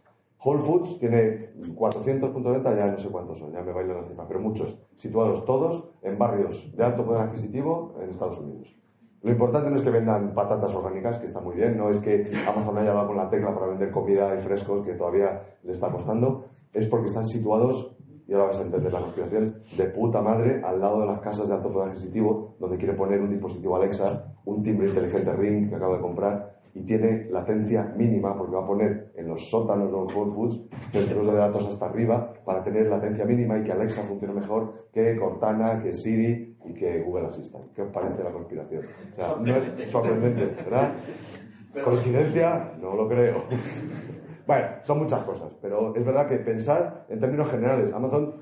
Whole 0.43 0.59
Foods 0.59 0.99
tiene 0.99 1.49
400 1.75 2.29
puntos 2.29 2.53
de 2.53 2.59
venta, 2.59 2.75
ya 2.75 2.91
no 2.91 2.97
sé 2.97 3.09
cuántos 3.09 3.39
son, 3.39 3.51
ya 3.51 3.61
me 3.61 3.73
bailan 3.73 3.97
las 3.97 4.07
cifras, 4.07 4.25
pero 4.27 4.39
muchos, 4.39 4.77
situados 4.95 5.43
todos 5.45 5.83
en 6.01 6.17
barrios 6.17 6.71
de 6.75 6.83
alto 6.83 7.05
poder 7.05 7.23
adquisitivo 7.23 7.95
en 8.01 8.09
Estados 8.09 8.37
Unidos. 8.37 8.75
Lo 9.21 9.31
importante 9.31 9.69
no 9.69 9.75
es 9.75 9.81
que 9.81 9.89
vendan 9.89 10.33
patatas 10.33 10.73
orgánicas, 10.73 11.19
que 11.19 11.25
está 11.25 11.41
muy 11.41 11.55
bien, 11.55 11.75
no 11.75 11.89
es 11.89 11.99
que 11.99 12.31
Amazon 12.47 12.77
haya 12.77 12.93
dado 12.93 13.07
con 13.07 13.17
la 13.17 13.29
tecla 13.29 13.53
para 13.53 13.67
vender 13.67 13.91
comida 13.91 14.33
y 14.35 14.39
frescos, 14.39 14.81
que 14.81 14.93
todavía 14.93 15.57
le 15.63 15.73
está 15.73 15.91
costando, 15.91 16.45
es 16.71 16.85
porque 16.85 17.07
están 17.07 17.25
situados 17.25 17.97
y 18.29 18.33
ahora 18.33 18.45
vas 18.45 18.59
a 18.59 18.63
entender 18.63 18.93
la 18.93 19.01
conspiración, 19.01 19.55
de 19.75 19.85
puta 19.85 20.21
madre 20.21 20.61
al 20.63 20.79
lado 20.79 21.01
de 21.01 21.07
las 21.07 21.19
casas 21.19 21.47
de 21.47 21.55
alto 21.55 21.73
poder 21.73 21.89
adquisitivo, 21.89 22.55
donde 22.59 22.77
quiere 22.77 22.93
poner 22.93 23.19
un 23.19 23.29
dispositivo 23.31 23.75
Alexa, 23.75 24.35
un 24.45 24.61
timbre 24.61 24.89
inteligente 24.89 25.33
Ring 25.33 25.67
que 25.67 25.75
acaba 25.75 25.95
de 25.95 26.01
comprar 26.01 26.59
y 26.75 26.83
tiene 26.83 27.27
latencia 27.31 27.91
mínima 27.97 28.37
porque 28.37 28.55
va 28.55 28.63
a 28.63 28.67
poner 28.67 29.11
en 29.15 29.27
los 29.27 29.49
sótanos 29.49 29.87
de 29.87 29.97
los 29.97 30.15
Whole 30.15 30.31
Foods 30.31 30.61
centros 30.91 31.25
de 31.25 31.33
datos 31.33 31.65
hasta 31.65 31.87
arriba 31.87 32.31
para 32.45 32.63
tener 32.63 32.87
latencia 32.87 33.25
mínima 33.25 33.57
y 33.57 33.63
que 33.63 33.71
Alexa 33.71 34.03
funcione 34.03 34.35
mejor 34.35 34.73
que 34.93 35.17
Cortana, 35.17 35.81
que 35.81 35.91
Siri 35.91 36.55
y 36.65 36.73
que 36.75 37.01
Google 37.01 37.25
Assistant. 37.25 37.73
¿Qué 37.73 37.81
os 37.81 37.91
parece 37.91 38.23
la 38.23 38.31
conspiración? 38.31 38.85
O 39.13 39.15
sea, 39.15 39.35
no 39.41 39.55
es 39.55 39.89
sorprendente, 39.89 40.63
¿verdad? 40.63 40.93
¿Coincidencia? 41.83 42.73
No 42.79 42.93
lo 42.93 43.07
creo. 43.07 43.45
Bueno, 44.49 44.65
son 44.81 44.97
muchas 44.97 45.23
cosas, 45.25 45.51
pero 45.61 45.93
es 45.95 46.03
verdad 46.03 46.27
que 46.27 46.39
pensar 46.39 47.05
en 47.07 47.19
términos 47.19 47.51
generales. 47.51 47.93
Amazon 47.93 48.33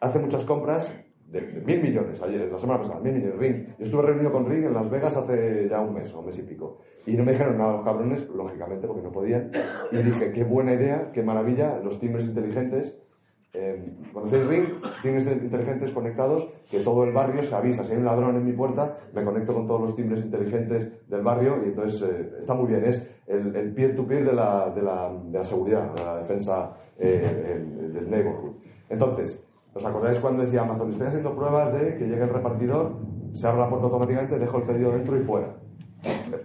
hace 0.00 0.18
muchas 0.18 0.42
compras 0.46 0.90
de, 1.26 1.42
mil 1.66 1.82
millones 1.82 2.22
ayer, 2.22 2.50
la 2.50 2.58
semana 2.58 2.78
pasada, 2.80 2.98
mil 3.00 3.12
millones. 3.12 3.38
Ring. 3.38 3.66
Yo 3.76 3.84
estuve 3.84 4.00
reunido 4.00 4.32
con 4.32 4.48
Ring 4.48 4.64
en 4.64 4.72
Las 4.72 4.88
Vegas 4.88 5.18
hace 5.18 5.68
ya 5.68 5.82
un 5.82 5.92
mes 5.92 6.14
o 6.14 6.20
un 6.20 6.24
mes 6.24 6.38
y 6.38 6.44
pico. 6.44 6.78
Y 7.04 7.14
no 7.14 7.24
me 7.24 7.32
dijeron 7.32 7.58
nada 7.58 7.72
los 7.72 7.84
cabrones, 7.84 8.26
lógicamente, 8.30 8.86
porque 8.86 9.02
no 9.02 9.12
podían. 9.12 9.50
Y 9.92 9.98
dije, 9.98 10.32
qué 10.32 10.44
buena 10.44 10.72
idea, 10.72 11.12
qué 11.12 11.22
maravilla, 11.22 11.78
los 11.84 12.00
timbres 12.00 12.24
inteligentes. 12.24 12.96
Eh, 13.52 13.92
¿Conocéis 14.12 14.46
Ring? 14.46 14.66
Timbres 15.02 15.26
inteligentes 15.26 15.90
conectados, 15.90 16.48
que 16.70 16.80
todo 16.80 17.04
el 17.04 17.12
barrio 17.12 17.42
se 17.42 17.54
avisa. 17.54 17.82
Si 17.82 17.92
hay 17.92 17.98
un 17.98 18.04
ladrón 18.04 18.36
en 18.36 18.44
mi 18.44 18.52
puerta, 18.52 18.98
me 19.12 19.24
conecto 19.24 19.54
con 19.54 19.66
todos 19.66 19.80
los 19.80 19.94
timbres 19.94 20.22
inteligentes 20.22 20.88
del 21.08 21.22
barrio 21.22 21.60
y 21.64 21.68
entonces 21.68 22.02
eh, 22.02 22.30
está 22.38 22.54
muy 22.54 22.68
bien. 22.68 22.84
Es 22.84 23.06
el 23.26 23.72
peer-to-peer 23.74 24.24
de, 24.24 24.32
la, 24.32 24.70
de, 24.70 24.82
la, 24.82 25.12
de, 25.24 25.38
la, 25.38 25.44
seguridad, 25.44 25.92
de 25.94 26.04
la 26.04 26.16
defensa 26.18 26.76
eh, 26.98 27.58
el, 27.78 27.92
del 27.92 28.10
neighborhood. 28.10 28.56
Entonces, 28.88 29.42
¿os 29.72 29.84
acordáis 29.84 30.18
cuando 30.20 30.42
decía 30.42 30.62
Amazon, 30.62 30.90
estoy 30.90 31.08
haciendo 31.08 31.34
pruebas 31.34 31.72
de 31.72 31.94
que 31.94 32.06
llegue 32.06 32.22
el 32.22 32.30
repartidor, 32.30 32.98
se 33.32 33.46
abre 33.46 33.60
la 33.60 33.68
puerta 33.68 33.86
automáticamente, 33.86 34.38
dejo 34.38 34.58
el 34.58 34.64
pedido 34.64 34.92
dentro 34.92 35.16
y 35.16 35.20
fuera? 35.20 35.56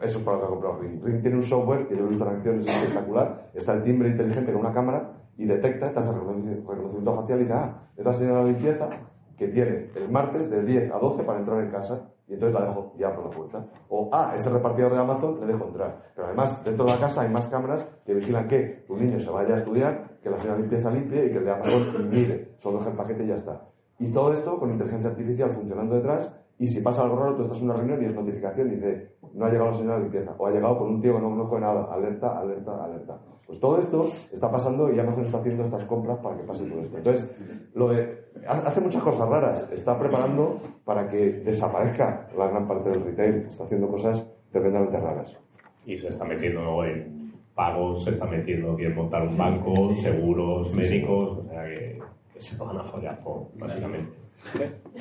Eso 0.02 0.20
es 0.20 0.24
para 0.24 0.38
lo 0.38 0.42
que 0.42 0.46
ha 0.46 0.50
comprado 0.50 0.80
Ring. 0.80 1.04
Ring 1.04 1.22
tiene 1.22 1.38
un 1.38 1.44
software 1.44 1.88
que 1.88 1.96
yo 1.96 2.08
he 2.10 2.50
en 2.50 2.60
espectacular. 2.60 3.52
Está 3.54 3.74
el 3.74 3.82
timbre 3.82 4.10
inteligente 4.10 4.52
con 4.52 4.62
una 4.62 4.74
cámara 4.74 5.25
y 5.38 5.46
detecta, 5.46 5.92
te 5.92 6.00
hace 6.00 6.12
reconocimiento 6.12 7.14
facial 7.14 7.40
y 7.40 7.44
dice, 7.44 7.54
ah, 7.56 7.90
es 7.96 8.06
la 8.06 8.14
señora 8.14 8.44
de 8.44 8.52
limpieza 8.52 8.90
que 9.38 9.48
tiene 9.50 9.90
el 9.96 10.10
martes 10.10 10.50
de 10.50 10.64
10 10.64 10.92
a 10.92 11.00
12 11.00 11.24
para 11.24 11.40
entrar 11.40 11.62
en 11.62 11.72
casa 11.72 12.10
y 12.28 12.34
entonces 12.34 12.60
la 12.60 12.68
dejo 12.68 12.94
y 12.98 13.04
abro 13.04 13.26
la 13.26 13.30
puerta. 13.30 13.66
O, 13.90 14.10
ah, 14.12 14.34
ese 14.36 14.50
repartidor 14.50 14.94
de 14.94 15.00
Amazon 15.00 15.40
le 15.40 15.48
dejo 15.48 15.66
entrar. 15.66 16.12
Pero 16.16 16.28
además, 16.28 16.64
dentro 16.64 16.86
de 16.86 16.92
la 16.92 17.00
casa 17.00 17.22
hay 17.22 17.30
más 17.30 17.48
cámaras 17.48 17.86
que 18.06 18.14
vigilan 18.14 18.48
que 18.48 18.84
tu 18.88 18.96
niño 18.96 19.20
se 19.20 19.30
vaya 19.30 19.54
a 19.54 19.58
estudiar, 19.58 20.20
que 20.24 20.30
la 20.30 20.40
señora 20.40 20.60
limpieza 20.60 20.90
limpie 20.90 21.26
y 21.26 21.32
que 21.32 21.38
el 21.38 21.46
de 21.46 21.52
Amazon 21.52 22.10
mire, 22.10 22.54
solo 22.58 22.80
deja 22.80 22.92
el 22.92 22.96
paquete 22.96 23.24
y 23.26 23.28
ya 23.28 23.36
está. 23.36 23.68
Y 24.00 24.12
todo 24.12 24.34
esto 24.34 24.60
con 24.60 24.72
inteligencia 24.72 25.10
artificial 25.10 25.52
funcionando 25.54 25.96
detrás 25.96 26.34
y 26.58 26.68
si 26.68 26.82
pasa 26.82 27.04
algo 27.04 27.18
raro, 27.18 27.36
tú 27.36 27.42
estás 27.44 27.60
en 27.60 27.66
una 27.66 27.76
reunión 27.76 28.02
y 28.02 28.06
es 28.06 28.16
notificación 28.16 28.72
y 28.72 28.76
dice, 28.76 29.18
no 29.34 29.46
ha 29.46 29.50
llegado 29.50 29.68
la 29.68 29.74
señora 29.74 29.98
de 29.98 30.04
limpieza, 30.04 30.36
o 30.38 30.48
ha 30.48 30.52
llegado 30.52 30.78
con 30.78 30.88
un 30.88 31.02
tío 31.02 31.16
que 31.16 31.22
no 31.22 31.30
conozco 31.30 31.56
de 31.56 31.62
nada, 31.62 31.84
alerta, 31.92 32.38
alerta, 32.38 32.84
alerta. 32.84 33.20
Pues 33.48 33.60
todo 33.60 33.80
esto 33.80 34.10
está 34.32 34.52
pasando 34.52 34.92
y 34.92 35.00
Amazon 35.00 35.26
está 35.26 35.38
haciendo 35.38 35.64
estas 35.64 35.86
compras 35.86 36.18
para 36.18 36.36
que 36.38 36.44
pase 36.44 36.66
todo 36.66 36.82
esto. 36.82 36.98
Entonces, 36.98 37.30
lo 37.76 37.90
de, 37.90 38.26
hace 38.48 38.82
muchas 38.82 39.04
cosas 39.04 39.30
raras, 39.30 39.68
está 39.72 39.98
preparando 40.00 40.60
para 40.84 41.08
que 41.08 41.42
desaparezca 41.44 42.28
la 42.36 42.48
gran 42.48 42.68
parte 42.68 42.90
del 42.90 43.04
retail, 43.04 43.48
está 43.50 43.66
haciendo 43.66 43.88
cosas 43.88 44.28
tremendamente 44.52 45.00
raras. 45.00 45.38
Y 45.86 45.98
se 46.00 46.08
está 46.08 46.26
metiendo 46.26 46.84
en 46.84 47.34
pagos, 47.54 48.04
se 48.04 48.12
está 48.12 48.26
metiendo 48.26 48.78
en 48.80 48.96
montar 48.96 49.22
un 49.28 49.38
banco, 49.38 49.96
seguros 50.02 50.76
médicos, 50.76 51.38
o 51.38 51.50
sea 51.50 51.64
que, 51.66 52.00
que 52.34 52.42
se 52.42 52.58
van 52.58 52.78
a 52.78 52.84
follar 52.84 53.22
básicamente. 53.60 54.26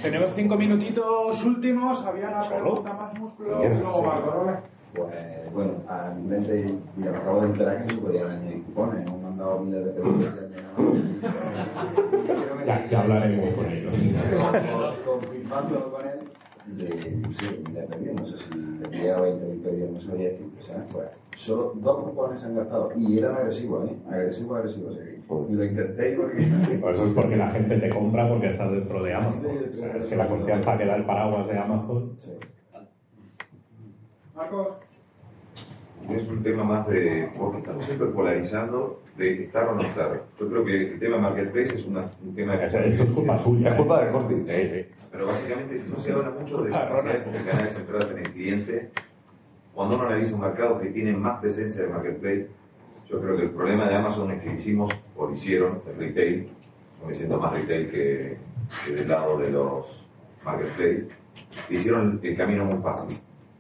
Tenemos 0.03 0.33
cinco 0.35 0.57
minutitos 0.57 1.45
últimos. 1.45 2.05
Había 2.05 2.29
una 2.29 2.39
pregunta 2.41 2.93
más 2.93 3.19
músculo. 3.19 3.61
Pues 4.95 5.53
bueno, 5.53 5.73
a 5.89 6.11
mi 6.17 6.23
mente, 6.29 6.75
me 6.97 7.09
acabo 7.09 7.41
de 7.41 7.47
enterar 7.47 7.79
que 7.79 7.95
no 7.95 8.01
se 8.01 8.07
podían 8.07 8.31
añadir 8.31 8.63
cupones. 8.65 9.07
Hemos 9.07 9.23
mandado 9.23 9.61
miles 9.61 9.85
de 9.87 9.91
pedidos 9.93 10.35
ya, 12.67 12.89
ya 12.91 13.01
hablaremos 13.03 13.55
con 13.55 13.67
ellos. 13.71 13.95
Confirmándolo 15.05 15.93
con 15.93 16.07
él, 16.07 16.21
de, 16.67 17.35
sí, 17.35 17.65
le 17.73 17.83
pedí, 17.83 18.15
no 18.15 18.25
sé 18.25 18.39
si 18.39 18.55
le 18.55 18.89
pedía 18.89 19.19
20.000 19.19 19.63
pedidos, 19.63 19.91
no 19.91 20.01
sabía 20.01 20.31
decir, 20.31 20.47
¿sabes? 20.61 20.93
Pues 20.93 21.09
solo 21.37 21.73
dos 21.77 22.05
cupones 22.05 22.41
se 22.41 22.47
han 22.47 22.57
gastado 22.57 22.93
y 22.97 23.19
eran 23.19 23.35
agresivos, 23.35 23.91
¿eh? 23.91 23.97
Agresivos, 24.11 24.57
agresivos. 24.57 24.97
¿eh? 24.99 25.15
Y 25.49 25.53
lo 25.53 25.65
intenté 25.65 26.17
porque... 26.17 26.47
Pues 26.81 26.95
eso 26.95 27.07
es 27.07 27.13
porque 27.13 27.37
la 27.37 27.51
gente 27.51 27.77
te 27.79 27.91
compra 27.91 28.29
porque 28.29 28.49
estás 28.49 28.71
dentro 28.71 29.03
de 29.03 29.15
Amazon. 29.15 29.47
O 29.47 29.77
sea, 29.77 29.97
es 29.97 30.07
que 30.07 30.17
la 30.17 30.29
confianza 30.29 30.79
que 30.79 30.87
da 30.87 30.97
el 30.97 31.05
paraguas 31.05 31.47
de 31.49 31.59
Amazon... 31.59 32.13
Sí. 32.19 32.31
Marcos. 34.35 34.69
Es 36.11 36.29
un 36.29 36.43
tema 36.43 36.65
más 36.65 36.89
de, 36.89 37.31
porque 37.39 37.59
estamos 37.59 37.85
siempre 37.85 38.09
polarizando 38.09 39.01
de 39.17 39.45
estar 39.45 39.69
o 39.69 39.75
no 39.77 39.83
estar. 39.83 40.25
Yo 40.39 40.49
creo 40.49 40.65
que 40.65 40.93
el 40.93 40.99
tema 40.99 41.19
marketplace 41.19 41.75
es 41.77 41.85
una, 41.87 42.11
un 42.23 42.35
tema 42.35 42.57
de... 42.57 42.67
Eso 42.67 42.79
es 42.79 43.11
culpa 43.11 43.39
suya. 43.39 43.71
Es 43.71 43.75
culpa 43.77 44.05
de 44.05 44.11
Corti. 44.11 44.35
Pero 45.13 45.27
básicamente 45.27 45.85
no 45.89 45.97
se 45.97 46.13
habla 46.13 46.31
mucho 46.31 46.63
de 46.63 46.71
capacidades 46.73 47.23
comunicacionales 47.23 47.75
centradas 47.75 48.11
en 48.11 48.19
el 48.19 48.33
cliente. 48.33 48.91
Cuando 49.73 49.97
uno 49.97 50.07
analiza 50.07 50.35
un 50.35 50.41
mercado 50.41 50.81
que 50.81 50.89
tiene 50.89 51.13
más 51.13 51.41
presencia 51.41 51.83
de 51.83 51.89
marketplace, 51.89 52.49
yo 53.09 53.21
creo 53.21 53.37
que 53.37 53.43
el 53.45 53.51
problema 53.51 53.89
de 53.89 53.95
Amazon 53.95 54.33
es 54.33 54.43
que 54.43 54.53
hicimos, 54.53 54.93
o 55.17 55.31
hicieron, 55.31 55.81
el 55.87 55.97
retail, 55.97 56.49
me 57.07 57.15
siento 57.15 57.39
más 57.39 57.53
retail 57.53 57.91
que, 57.91 58.37
que 58.85 58.93
del 58.93 59.09
lado 59.09 59.39
de 59.39 59.51
los 59.51 60.05
marketplace, 60.45 61.09
hicieron 61.71 62.19
el 62.23 62.37
camino 62.37 62.65
muy 62.65 62.83
fácil. 62.83 63.17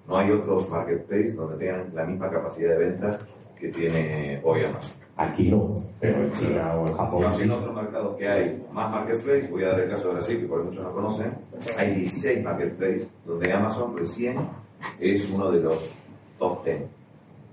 No 0.07 0.19
hay 0.19 0.31
otros 0.31 0.69
marketplace 0.71 1.33
donde 1.33 1.57
tengan 1.57 1.95
la 1.95 2.05
misma 2.05 2.31
capacidad 2.31 2.71
de 2.71 2.79
venta 2.79 3.19
que 3.59 3.69
tiene 3.69 4.41
hoy 4.45 4.65
Amazon. 4.65 5.05
Aquí 5.17 5.49
no, 5.49 5.75
pero 6.01 6.25
en 6.25 6.33
China 6.33 6.75
o 6.75 6.89
en 6.89 6.95
Japón. 6.95 7.33
Sí. 7.35 7.43
en 7.43 7.51
otros 7.53 7.75
mercados 7.75 8.17
que 8.17 8.29
hay 8.29 8.67
más 8.73 8.91
marketplace, 8.91 9.47
voy 9.49 9.63
a 9.63 9.69
dar 9.69 9.81
el 9.81 9.91
caso 9.91 10.09
de 10.09 10.15
Brasil, 10.15 10.41
que 10.41 10.47
por 10.47 10.65
muchos 10.65 10.83
no 10.83 10.93
conocen, 10.93 11.33
hay 11.79 11.95
16 11.95 12.43
marketplace 12.43 13.09
donde 13.25 13.53
Amazon 13.53 13.97
recién 13.97 14.37
es 14.99 15.31
uno 15.31 15.53
de 15.53 15.61
los 15.61 15.89
top 16.39 16.65
10. 16.65 16.83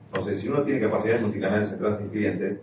Entonces, 0.08 0.40
si 0.42 0.50
uno 0.50 0.64
tiene 0.64 0.82
capacidades 0.82 1.22
multicanales 1.22 1.70
centradas 1.70 2.02
en 2.02 2.10
clientes, 2.10 2.60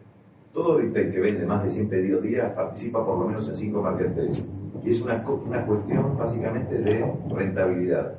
todo 0.53 0.78
retail 0.78 1.12
que 1.12 1.20
vende 1.20 1.47
más 1.47 1.62
de 1.62 1.70
100 1.70 1.89
pedidos 1.89 2.22
día 2.22 2.53
participa 2.55 3.05
por 3.07 3.18
lo 3.18 3.26
menos 3.26 3.49
en 3.49 3.57
5 3.57 3.80
marketplaces. 3.80 4.49
Y 4.84 4.91
es 4.91 5.01
una, 5.01 5.24
una 5.47 5.64
cuestión 5.64 6.18
básicamente 6.18 6.76
de 6.76 7.14
rentabilidad. 7.30 8.14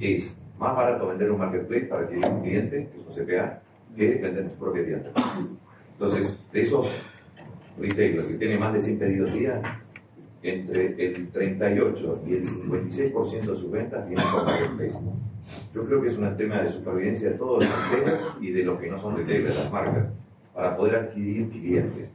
Es 0.00 0.36
más 0.58 0.76
barato 0.76 1.08
vender 1.08 1.30
un 1.30 1.38
marketplace 1.38 1.86
para 1.86 2.02
adquirir 2.02 2.26
un 2.26 2.42
cliente, 2.42 2.88
que 2.90 3.00
es 3.00 3.06
un 3.06 3.24
CPA, 3.24 3.62
que 3.96 4.14
vender 4.16 4.50
tu 4.50 4.58
propia 4.58 4.84
tienda. 4.84 5.10
Entonces, 5.92 6.38
de 6.52 6.60
esos 6.60 6.90
retailers 7.78 8.26
que 8.26 8.34
tienen 8.34 8.60
más 8.60 8.72
de 8.72 8.80
100 8.80 8.98
pedidos 8.98 9.32
día, 9.32 9.80
entre 10.42 11.04
el 11.04 11.28
38 11.30 12.22
y 12.26 12.34
el 12.34 12.44
56% 12.44 13.40
de 13.40 13.46
sus 13.46 13.70
ventas 13.70 14.06
vienen 14.06 14.26
por 14.30 14.44
marketplace. 14.44 14.94
Yo 15.74 15.84
creo 15.84 16.02
que 16.02 16.08
es 16.08 16.18
un 16.18 16.36
tema 16.36 16.62
de 16.62 16.68
supervivencia 16.68 17.30
de 17.30 17.36
todos 17.36 17.64
los 17.64 17.90
retailers 17.90 18.22
y 18.40 18.50
de 18.52 18.62
los 18.64 18.80
que 18.80 18.90
no 18.90 18.98
son 18.98 19.16
retailers, 19.16 19.56
las 19.56 19.72
marcas, 19.72 20.08
para 20.54 20.76
poder 20.76 20.96
adquirir 20.96 21.48
clientes. 21.50 22.08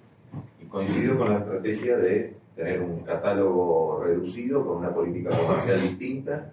Y 0.61 0.65
coincido 0.65 1.17
con 1.17 1.29
la 1.29 1.39
estrategia 1.39 1.97
de 1.97 2.35
tener 2.55 2.81
un 2.81 2.99
catálogo 3.01 4.03
reducido 4.03 4.65
con 4.65 4.77
una 4.77 4.93
política 4.93 5.29
comercial 5.29 5.81
distinta 5.81 6.51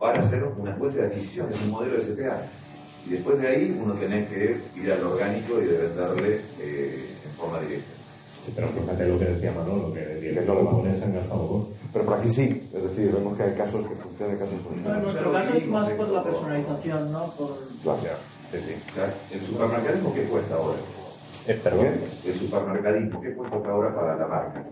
para 0.00 0.20
hacer 0.24 0.42
una 0.42 0.74
fuente 0.76 0.98
de 0.98 1.06
adquisición, 1.08 1.48
es 1.52 1.60
un 1.60 1.70
modelo 1.70 1.96
de 1.98 2.02
CPA. 2.02 2.42
Y 3.06 3.10
después 3.10 3.38
de 3.38 3.48
ahí 3.48 3.80
uno 3.82 3.94
tiene 3.94 4.26
que 4.26 4.56
ir 4.76 4.92
al 4.92 5.04
orgánico 5.04 5.60
y 5.60 5.66
de 5.66 5.76
venderle 5.78 6.40
eh, 6.58 7.14
en 7.24 7.30
forma 7.32 7.60
directa. 7.60 7.90
Sí, 8.44 8.52
pero 8.56 8.68
fíjate 8.68 9.06
lo 9.06 9.18
que 9.18 9.24
decía 9.26 9.52
Manolo, 9.52 9.92
que 9.92 10.00
de 10.00 10.20
10 10.32 10.46
japoneses 10.46 10.98
se 10.98 11.04
han 11.04 11.14
gastado 11.14 11.46
dos. 11.46 11.66
Pero 11.92 12.04
por 12.06 12.14
aquí 12.18 12.28
sí, 12.30 12.70
es 12.74 12.82
decir, 12.82 13.12
vemos 13.12 13.36
que 13.36 13.42
hay 13.42 13.54
casos 13.54 13.86
que 13.86 13.94
funcionan 13.96 14.36
y 14.36 14.38
casos 14.38 14.58
que 14.60 14.64
no 14.64 14.70
En 14.70 14.74
funcionan. 14.74 15.02
nuestro 15.02 15.32
caso 15.32 15.54
es 15.54 15.66
más 15.66 15.90
por 15.90 16.08
la 16.08 16.24
personalización, 16.24 17.12
¿no? 17.12 17.34
Por... 17.36 17.58
Claro. 17.82 18.00
Sí, 18.50 18.58
sí. 18.66 19.34
El 19.34 19.42
supermercadismo, 19.42 20.14
¿qué 20.14 20.22
cuesta 20.24 20.54
ahora? 20.54 20.78
perdón. 21.62 21.86
El 22.26 22.34
supermercadismo, 22.34 23.20
¿qué 23.20 23.32
cuesta 23.34 23.56
ahora 23.56 23.94
para 23.94 24.16
la 24.16 24.26
marca? 24.26 24.64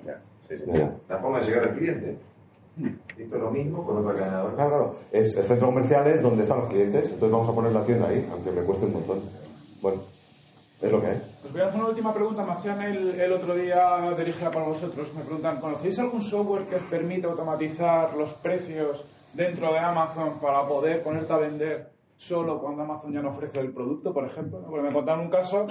Sí, 0.48 0.54
sí. 0.56 0.64
Ya. 0.72 0.90
La 1.08 1.18
forma 1.18 1.40
de 1.40 1.46
llegar 1.46 1.64
al 1.64 1.74
cliente. 1.76 2.16
Esto 2.78 3.36
es 3.36 3.42
lo 3.42 3.50
mismo 3.50 3.84
con 3.84 3.98
otra 3.98 4.14
cadena 4.14 4.44
de 4.44 4.54
Claro, 4.54 4.70
claro. 4.70 4.94
Es 5.10 5.34
el 5.36 5.44
centro 5.44 5.68
comercial 5.68 6.06
es 6.06 6.22
donde 6.22 6.42
están 6.42 6.60
los 6.60 6.68
clientes, 6.68 7.04
entonces 7.06 7.30
vamos 7.30 7.48
a 7.48 7.54
poner 7.54 7.72
la 7.72 7.84
tienda 7.84 8.08
ahí, 8.08 8.26
aunque 8.30 8.52
me 8.52 8.62
cueste 8.62 8.86
un 8.86 8.92
montón. 8.92 9.20
Bueno, 9.82 10.02
es 10.80 10.92
lo 10.92 11.00
que 11.00 11.06
hay. 11.08 11.22
Os 11.44 11.52
voy 11.52 11.60
a 11.60 11.66
hacer 11.66 11.80
una 11.80 11.88
última 11.88 12.14
pregunta. 12.14 12.44
Me 12.44 12.52
hacían 12.52 12.82
el, 12.82 13.20
el 13.20 13.32
otro 13.32 13.54
día 13.54 14.14
dirigida 14.16 14.50
para 14.50 14.66
vosotros. 14.66 15.12
Me 15.14 15.22
preguntan, 15.22 15.60
¿conocéis 15.60 15.98
algún 15.98 16.22
software 16.22 16.64
que 16.64 16.76
os 16.76 16.82
permite 16.82 17.26
automatizar 17.26 18.14
los 18.14 18.32
precios 18.34 19.04
dentro 19.32 19.72
de 19.72 19.78
Amazon 19.78 20.38
para 20.40 20.66
poder 20.66 21.02
ponerte 21.02 21.32
a 21.32 21.38
vender 21.38 21.90
solo 22.16 22.60
cuando 22.60 22.82
Amazon 22.82 23.12
ya 23.12 23.22
no 23.22 23.30
ofrece 23.30 23.60
el 23.60 23.72
producto, 23.72 24.12
por 24.14 24.24
ejemplo? 24.24 24.60
Porque 24.68 24.86
me 24.86 24.92
contaron 24.92 25.26
un 25.26 25.30
caso 25.30 25.66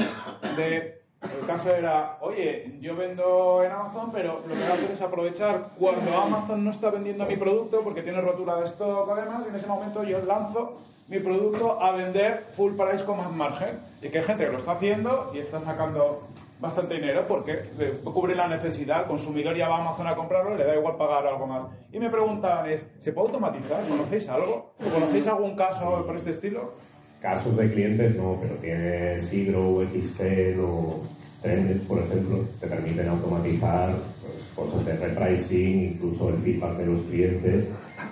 de... 0.58 1.07
El 1.22 1.48
caso 1.48 1.74
era, 1.74 2.18
oye, 2.22 2.78
yo 2.80 2.96
vendo 2.96 3.64
en 3.64 3.72
Amazon, 3.72 4.12
pero 4.12 4.42
lo 4.48 4.54
que 4.54 4.60
voy 4.60 4.64
a 4.64 4.74
hacer 4.74 4.92
es 4.92 5.02
aprovechar 5.02 5.70
cuando 5.80 6.16
Amazon 6.16 6.64
no 6.64 6.72
está 6.72 6.92
vendiendo 6.92 7.26
mi 7.26 7.36
producto 7.36 7.82
porque 7.82 8.04
tiene 8.04 8.22
rotura 8.22 8.58
de 8.58 8.68
stock 8.68 9.10
además, 9.10 9.44
y 9.46 9.50
en 9.50 9.56
ese 9.56 9.68
momento 9.68 10.04
yo 10.04 10.20
lanzo 10.24 10.78
mi 11.08 11.20
producto 11.20 11.82
a 11.82 11.92
vender 11.92 12.46
full 12.56 12.74
price 12.74 13.04
con 13.04 13.18
más 13.18 13.32
margen. 13.32 13.80
Y 14.02 14.10
que 14.10 14.20
hay 14.20 14.26
gente 14.26 14.46
que 14.46 14.52
lo 14.52 14.60
está 14.60 14.74
haciendo 14.74 15.32
y 15.34 15.40
está 15.40 15.60
sacando 15.60 16.22
bastante 16.60 16.96
dinero 16.96 17.24
porque 17.28 17.64
le 17.78 17.92
cubre 18.00 18.36
la 18.36 18.48
necesidad, 18.48 19.02
el 19.02 19.08
consumidor 19.08 19.56
ya 19.56 19.70
va 19.70 19.78
a 19.78 19.82
Amazon 19.82 20.08
a 20.08 20.16
comprarlo 20.16 20.56
y 20.56 20.58
le 20.58 20.66
da 20.66 20.76
igual 20.76 20.96
pagar 20.98 21.26
algo 21.26 21.48
más. 21.48 21.64
Y 21.92 22.00
me 22.00 22.10
preguntaban 22.10 22.70
es, 22.70 22.86
¿se 23.00 23.12
puede 23.12 23.28
automatizar? 23.28 23.88
¿Conocéis 23.88 24.30
algo? 24.30 24.74
¿O 24.86 24.94
¿Conocéis 24.94 25.28
algún 25.28 25.56
caso 25.56 26.04
por 26.06 26.16
este 26.16 26.32
estilo? 26.32 26.74
Casos 27.22 27.58
de 27.58 27.72
clientes 27.72 28.16
no, 28.16 28.38
pero 28.42 28.56
tiene 28.56 29.20
Sigro, 29.20 29.82
XCell 29.92 30.60
o 30.60 31.02
Trendes, 31.42 31.82
por 31.82 32.00
ejemplo, 32.00 32.46
te 32.60 32.68
permiten 32.68 33.10
automatizar 33.10 33.96
pues, 34.22 34.52
cosas 34.56 34.86
de 34.86 34.98
repricing, 34.98 35.94
incluso 35.94 36.30
el 36.30 36.38
feedback 36.38 36.78
de 36.78 36.86
los 36.86 37.02
clientes 37.06 37.68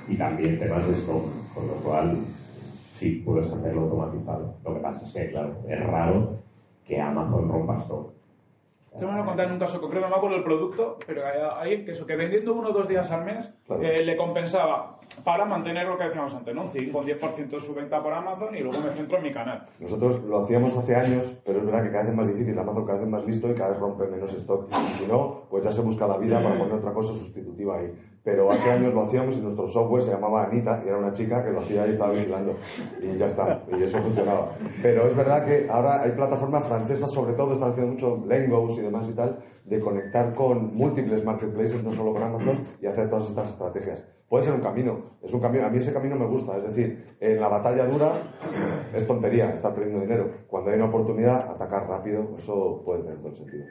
y 0.08 0.16
también 0.16 0.60
temas 0.60 0.88
de 0.88 0.94
stock, 0.96 1.24
con 1.54 1.68
lo 1.68 1.74
cual 1.76 2.18
sí 2.94 3.24
puedes 3.26 3.52
hacerlo 3.52 3.82
automatizado. 3.82 4.56
Lo 4.64 4.76
que 4.76 4.80
pasa 4.80 5.06
es 5.06 5.14
que, 5.14 5.32
claro, 5.32 5.56
es 5.68 5.80
raro 5.86 6.40
que 6.86 7.00
Amazon 7.00 7.50
rompa 7.50 7.80
stock. 7.82 8.15
Esto 8.96 9.12
me 9.12 9.18
lo 9.18 9.26
conté 9.26 9.44
en 9.44 9.52
un 9.52 9.60
caso 9.60 9.80
concreto, 9.82 10.06
no 10.06 10.10
me 10.12 10.18
acuerdo 10.18 10.38
el 10.38 10.44
producto, 10.44 10.98
pero 11.06 11.22
hay, 11.26 11.34
hay 11.72 11.86
que 11.86 11.92
eso, 11.92 12.06
que 12.06 12.16
vendiendo 12.16 12.54
uno 12.54 12.70
o 12.70 12.72
dos 12.74 12.88
días 12.88 13.12
al 13.12 13.26
mes 13.26 13.50
Claro. 13.68 13.82
eh, 13.84 14.04
le 14.06 14.16
compensaba 14.16 15.00
para 15.24 15.46
mantener 15.46 15.86
lo 15.88 15.98
que 15.98 16.06
decíamos 16.06 16.34
antes, 16.34 16.56
¿no? 16.56 16.64
Un 16.64 16.72
5 16.72 16.98
o 16.98 17.04
10% 17.04 17.50
de 17.50 17.60
su 17.60 17.74
venta 17.76 18.02
por 18.02 18.14
Amazon 18.14 18.56
y 18.56 18.60
luego 18.62 18.80
me 18.82 18.92
centro 18.92 19.18
en 19.18 19.24
mi 19.24 19.32
canal. 19.34 19.66
Nosotros 19.80 20.24
lo 20.24 20.40
hacíamos 20.40 20.76
hace 20.78 20.96
años, 20.96 21.34
pero 21.46 21.60
es 21.60 21.66
verdad 21.66 21.84
que 21.84 21.90
cada 21.90 22.04
vez 22.04 22.12
es 22.12 22.18
más 22.18 22.28
difícil. 22.28 22.58
Amazon 22.58 22.86
cada 22.86 22.98
vez 23.00 23.06
es 23.06 23.12
más 23.12 23.26
listo 23.26 23.50
y 23.50 23.54
cada 23.54 23.72
vez 23.72 23.80
rompe 23.80 24.08
menos 24.08 24.34
stock. 24.34 24.68
Y 24.72 24.90
si 24.90 25.06
no, 25.08 25.44
pues 25.50 25.64
ya 25.66 25.72
se 25.72 25.82
busca 25.82 26.08
la 26.08 26.18
vida 26.18 26.42
para 26.42 26.58
poner 26.58 26.74
otra 26.76 26.94
cosa 26.94 27.14
sustitutiva 27.14 27.78
ahí. 27.78 27.92
Pero 28.26 28.52
hace 28.52 28.72
años 28.72 28.92
lo 28.92 29.04
hacíamos 29.04 29.38
y 29.38 29.42
nuestro 29.42 29.68
software 29.68 30.02
se 30.02 30.10
llamaba 30.10 30.46
Anita 30.46 30.82
y 30.84 30.88
era 30.88 30.98
una 30.98 31.14
chica 31.14 31.44
que 31.44 31.52
lo 31.52 31.62
hacía 31.62 31.86
y 31.86 31.92
estaba 31.92 32.12
vigilando. 32.12 32.56
Y 33.00 33.16
ya 33.18 33.28
está, 33.28 33.64
y 33.72 33.84
eso 33.84 34.00
funcionaba. 34.00 34.50
Pero 34.82 35.06
es 35.06 35.16
verdad 35.16 35.46
que 35.46 35.68
ahora 35.70 36.02
hay 36.02 36.12
plataformas 36.12 36.66
francesas, 36.66 37.12
sobre 37.12 37.34
todo, 37.34 37.54
están 37.54 37.70
haciendo 37.70 37.92
mucho 37.92 38.26
Lengos 38.28 38.78
y 38.80 38.82
demás 38.82 39.08
y 39.10 39.14
tal, 39.14 39.44
de 39.64 39.80
conectar 39.80 40.34
con 40.34 40.76
múltiples 40.76 41.24
marketplaces, 41.24 41.84
no 41.84 41.92
solo 41.92 42.14
con 42.14 42.24
Amazon, 42.24 42.64
y 42.82 42.88
hacer 42.88 43.10
todas 43.10 43.28
estas 43.28 43.50
estrategias. 43.50 44.04
Puede 44.28 44.44
ser 44.44 44.56
un 44.56 44.62
camino, 44.62 45.18
es 45.22 45.32
un 45.32 45.40
camino, 45.40 45.68
a 45.68 45.70
mí 45.70 45.78
ese 45.78 45.94
camino 45.94 46.16
me 46.16 46.26
gusta, 46.26 46.58
es 46.58 46.64
decir, 46.64 47.16
en 47.20 47.40
la 47.40 47.48
batalla 47.48 47.86
dura 47.86 48.12
es 48.92 49.06
tontería 49.06 49.52
estar 49.52 49.76
perdiendo 49.76 50.02
dinero. 50.02 50.32
Cuando 50.48 50.72
hay 50.72 50.78
una 50.78 50.86
oportunidad, 50.86 51.48
atacar 51.48 51.88
rápido, 51.88 52.34
eso 52.36 52.82
puede 52.84 53.04
tener 53.04 53.20
todo 53.20 53.30
el 53.30 53.36
sentido. 53.36 53.66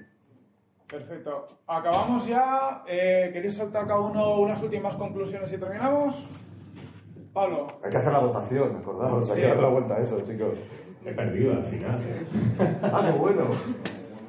Perfecto. 0.89 1.49
Acabamos 1.67 2.27
ya. 2.27 2.83
Eh, 2.87 3.31
¿Queréis 3.33 3.57
soltar 3.57 3.87
cada 3.87 4.01
uno 4.01 4.41
unas 4.41 4.63
últimas 4.63 4.95
conclusiones 4.95 5.53
y 5.53 5.59
terminamos? 5.59 6.27
Pablo. 7.33 7.67
Hay 7.83 7.91
que 7.91 7.97
hacer 7.97 8.13
la 8.13 8.21
votación, 8.21 8.77
acordaos, 8.77 9.31
hay 9.31 9.41
que 9.41 9.47
darle 9.49 9.63
la 9.63 9.69
vuelta 9.69 9.95
a 9.95 10.01
eso, 10.01 10.21
chicos. 10.21 10.57
He 11.05 11.13
perdido 11.13 11.53
al 11.53 11.65
final. 11.65 11.99
Ah, 12.83 13.11
qué 13.11 13.19
bueno. 13.19 13.45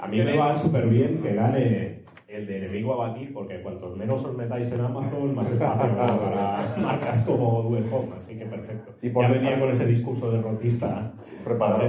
A 0.01 0.08
mí 0.08 0.18
me 0.22 0.38
va 0.38 0.56
súper 0.58 0.88
bien 0.88 1.22
que 1.22 1.34
gane 1.34 2.05
el 2.38 2.47
de 2.47 2.57
enemigo 2.57 2.93
a 2.93 3.09
batir, 3.09 3.33
porque 3.33 3.61
cuantos 3.61 3.95
menos 3.97 4.23
os 4.25 4.36
metáis 4.38 4.71
en 4.71 4.81
Amazon, 4.81 5.36
más 5.36 5.49
espacio 5.51 5.97
para 5.97 6.75
marcas 6.77 7.23
como 7.25 7.63
Duel 7.63 7.86
Home, 7.91 8.13
así 8.17 8.38
que 8.38 8.45
perfecto. 8.45 8.93
Y 9.01 9.09
por 9.09 9.23
ya 9.25 9.31
venía 9.31 9.49
parte- 9.51 9.61
con 9.61 9.71
ese 9.71 9.86
discurso 9.86 10.31
derrotista 10.31 11.13
preparado. 11.43 11.83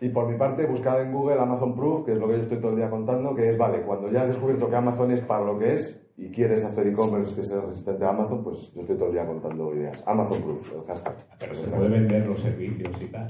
Y 0.00 0.08
por 0.10 0.28
mi 0.30 0.38
parte, 0.38 0.64
buscad 0.66 1.02
en 1.02 1.12
Google 1.12 1.40
Amazon 1.40 1.74
Proof, 1.74 2.06
que 2.06 2.12
es 2.12 2.18
lo 2.18 2.28
que 2.28 2.34
yo 2.34 2.38
estoy 2.40 2.58
todo 2.58 2.70
el 2.70 2.76
día 2.76 2.88
contando, 2.88 3.34
que 3.34 3.48
es, 3.48 3.58
vale, 3.58 3.82
cuando 3.82 4.08
ya 4.10 4.22
has 4.22 4.28
descubierto 4.28 4.70
que 4.70 4.76
Amazon 4.76 5.10
es 5.10 5.20
para 5.20 5.44
lo 5.44 5.58
que 5.58 5.72
es 5.72 6.04
y 6.16 6.30
quieres 6.30 6.64
hacer 6.64 6.86
e-commerce 6.86 7.34
que 7.34 7.42
sea 7.42 7.60
resistente 7.60 8.04
a 8.04 8.10
Amazon, 8.10 8.42
pues 8.44 8.72
yo 8.74 8.80
estoy 8.82 8.96
todo 8.96 9.08
el 9.08 9.14
día 9.14 9.26
contando 9.26 9.74
ideas. 9.74 10.04
Amazon 10.06 10.40
Proof, 10.40 10.72
el 10.72 10.82
hashtag. 10.86 11.16
Pero 11.38 11.54
se 11.54 11.66
puede 11.68 11.88
vender 11.88 12.26
los 12.26 12.40
servicios 12.40 13.00
y 13.02 13.06
tal. 13.06 13.28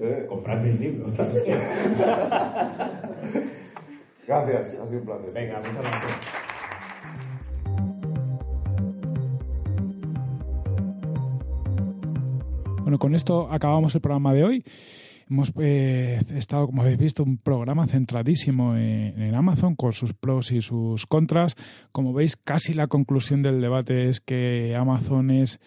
Eh. 0.00 0.26
Comprar 0.28 0.62
mis 0.62 0.78
libros. 0.80 1.14
Gracias, 4.30 4.78
ha 4.80 4.86
sido 4.86 5.00
un 5.00 5.06
placer. 5.06 5.32
Venga, 5.34 5.56
muchas 5.58 5.74
gracias. 5.74 6.18
Bueno, 12.80 12.98
con 13.00 13.16
esto 13.16 13.50
acabamos 13.50 13.92
el 13.96 14.00
programa 14.00 14.32
de 14.32 14.44
hoy. 14.44 14.64
Hemos 15.28 15.52
eh, 15.58 16.20
estado, 16.36 16.66
como 16.66 16.82
habéis 16.82 16.98
visto, 16.98 17.24
un 17.24 17.38
programa 17.38 17.88
centradísimo 17.88 18.76
en, 18.76 19.20
en 19.20 19.34
Amazon 19.34 19.74
con 19.74 19.92
sus 19.92 20.12
pros 20.12 20.52
y 20.52 20.62
sus 20.62 21.06
contras. 21.06 21.56
Como 21.90 22.12
veis, 22.12 22.36
casi 22.36 22.72
la 22.72 22.86
conclusión 22.86 23.42
del 23.42 23.60
debate 23.60 24.08
es 24.08 24.20
que 24.20 24.76
Amazon 24.76 25.32
es 25.32 25.58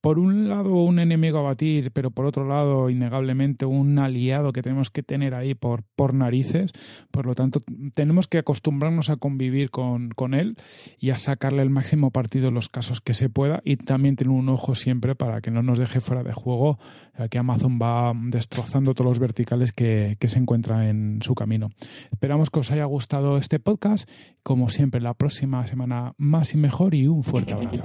por 0.00 0.18
un 0.18 0.48
lado 0.48 0.74
un 0.74 0.98
enemigo 0.98 1.38
a 1.38 1.42
batir, 1.42 1.90
pero 1.92 2.10
por 2.10 2.26
otro 2.26 2.46
lado, 2.46 2.88
innegablemente, 2.90 3.66
un 3.66 3.98
aliado 3.98 4.52
que 4.52 4.62
tenemos 4.62 4.90
que 4.90 5.02
tener 5.02 5.34
ahí 5.34 5.54
por, 5.54 5.82
por 5.96 6.14
narices. 6.14 6.72
Por 7.10 7.26
lo 7.26 7.34
tanto, 7.34 7.62
tenemos 7.94 8.26
que 8.26 8.38
acostumbrarnos 8.38 9.10
a 9.10 9.16
convivir 9.16 9.70
con, 9.70 10.10
con 10.10 10.34
él 10.34 10.56
y 10.98 11.10
a 11.10 11.16
sacarle 11.16 11.62
el 11.62 11.70
máximo 11.70 12.10
partido 12.10 12.48
en 12.48 12.54
los 12.54 12.68
casos 12.68 13.00
que 13.00 13.14
se 13.14 13.28
pueda 13.28 13.60
y 13.64 13.76
también 13.76 14.16
tener 14.16 14.32
un 14.32 14.48
ojo 14.48 14.74
siempre 14.74 15.14
para 15.14 15.40
que 15.40 15.50
no 15.50 15.62
nos 15.62 15.78
deje 15.78 16.00
fuera 16.00 16.22
de 16.22 16.32
juego, 16.32 16.78
que 17.30 17.38
Amazon 17.38 17.78
va 17.80 18.12
destrozando 18.14 18.94
todos 18.94 19.10
los 19.10 19.18
verticales 19.18 19.72
que, 19.72 20.16
que 20.18 20.28
se 20.28 20.38
encuentran 20.38 20.82
en 20.84 21.22
su 21.22 21.34
camino. 21.34 21.70
Esperamos 22.10 22.50
que 22.50 22.60
os 22.60 22.70
haya 22.70 22.84
gustado 22.84 23.36
este 23.36 23.58
podcast. 23.58 24.08
Como 24.42 24.70
siempre, 24.70 25.00
la 25.00 25.14
próxima 25.14 25.66
semana 25.66 26.14
más 26.16 26.54
y 26.54 26.56
mejor 26.56 26.94
y 26.94 27.06
un 27.06 27.22
fuerte 27.22 27.52
abrazo. 27.52 27.84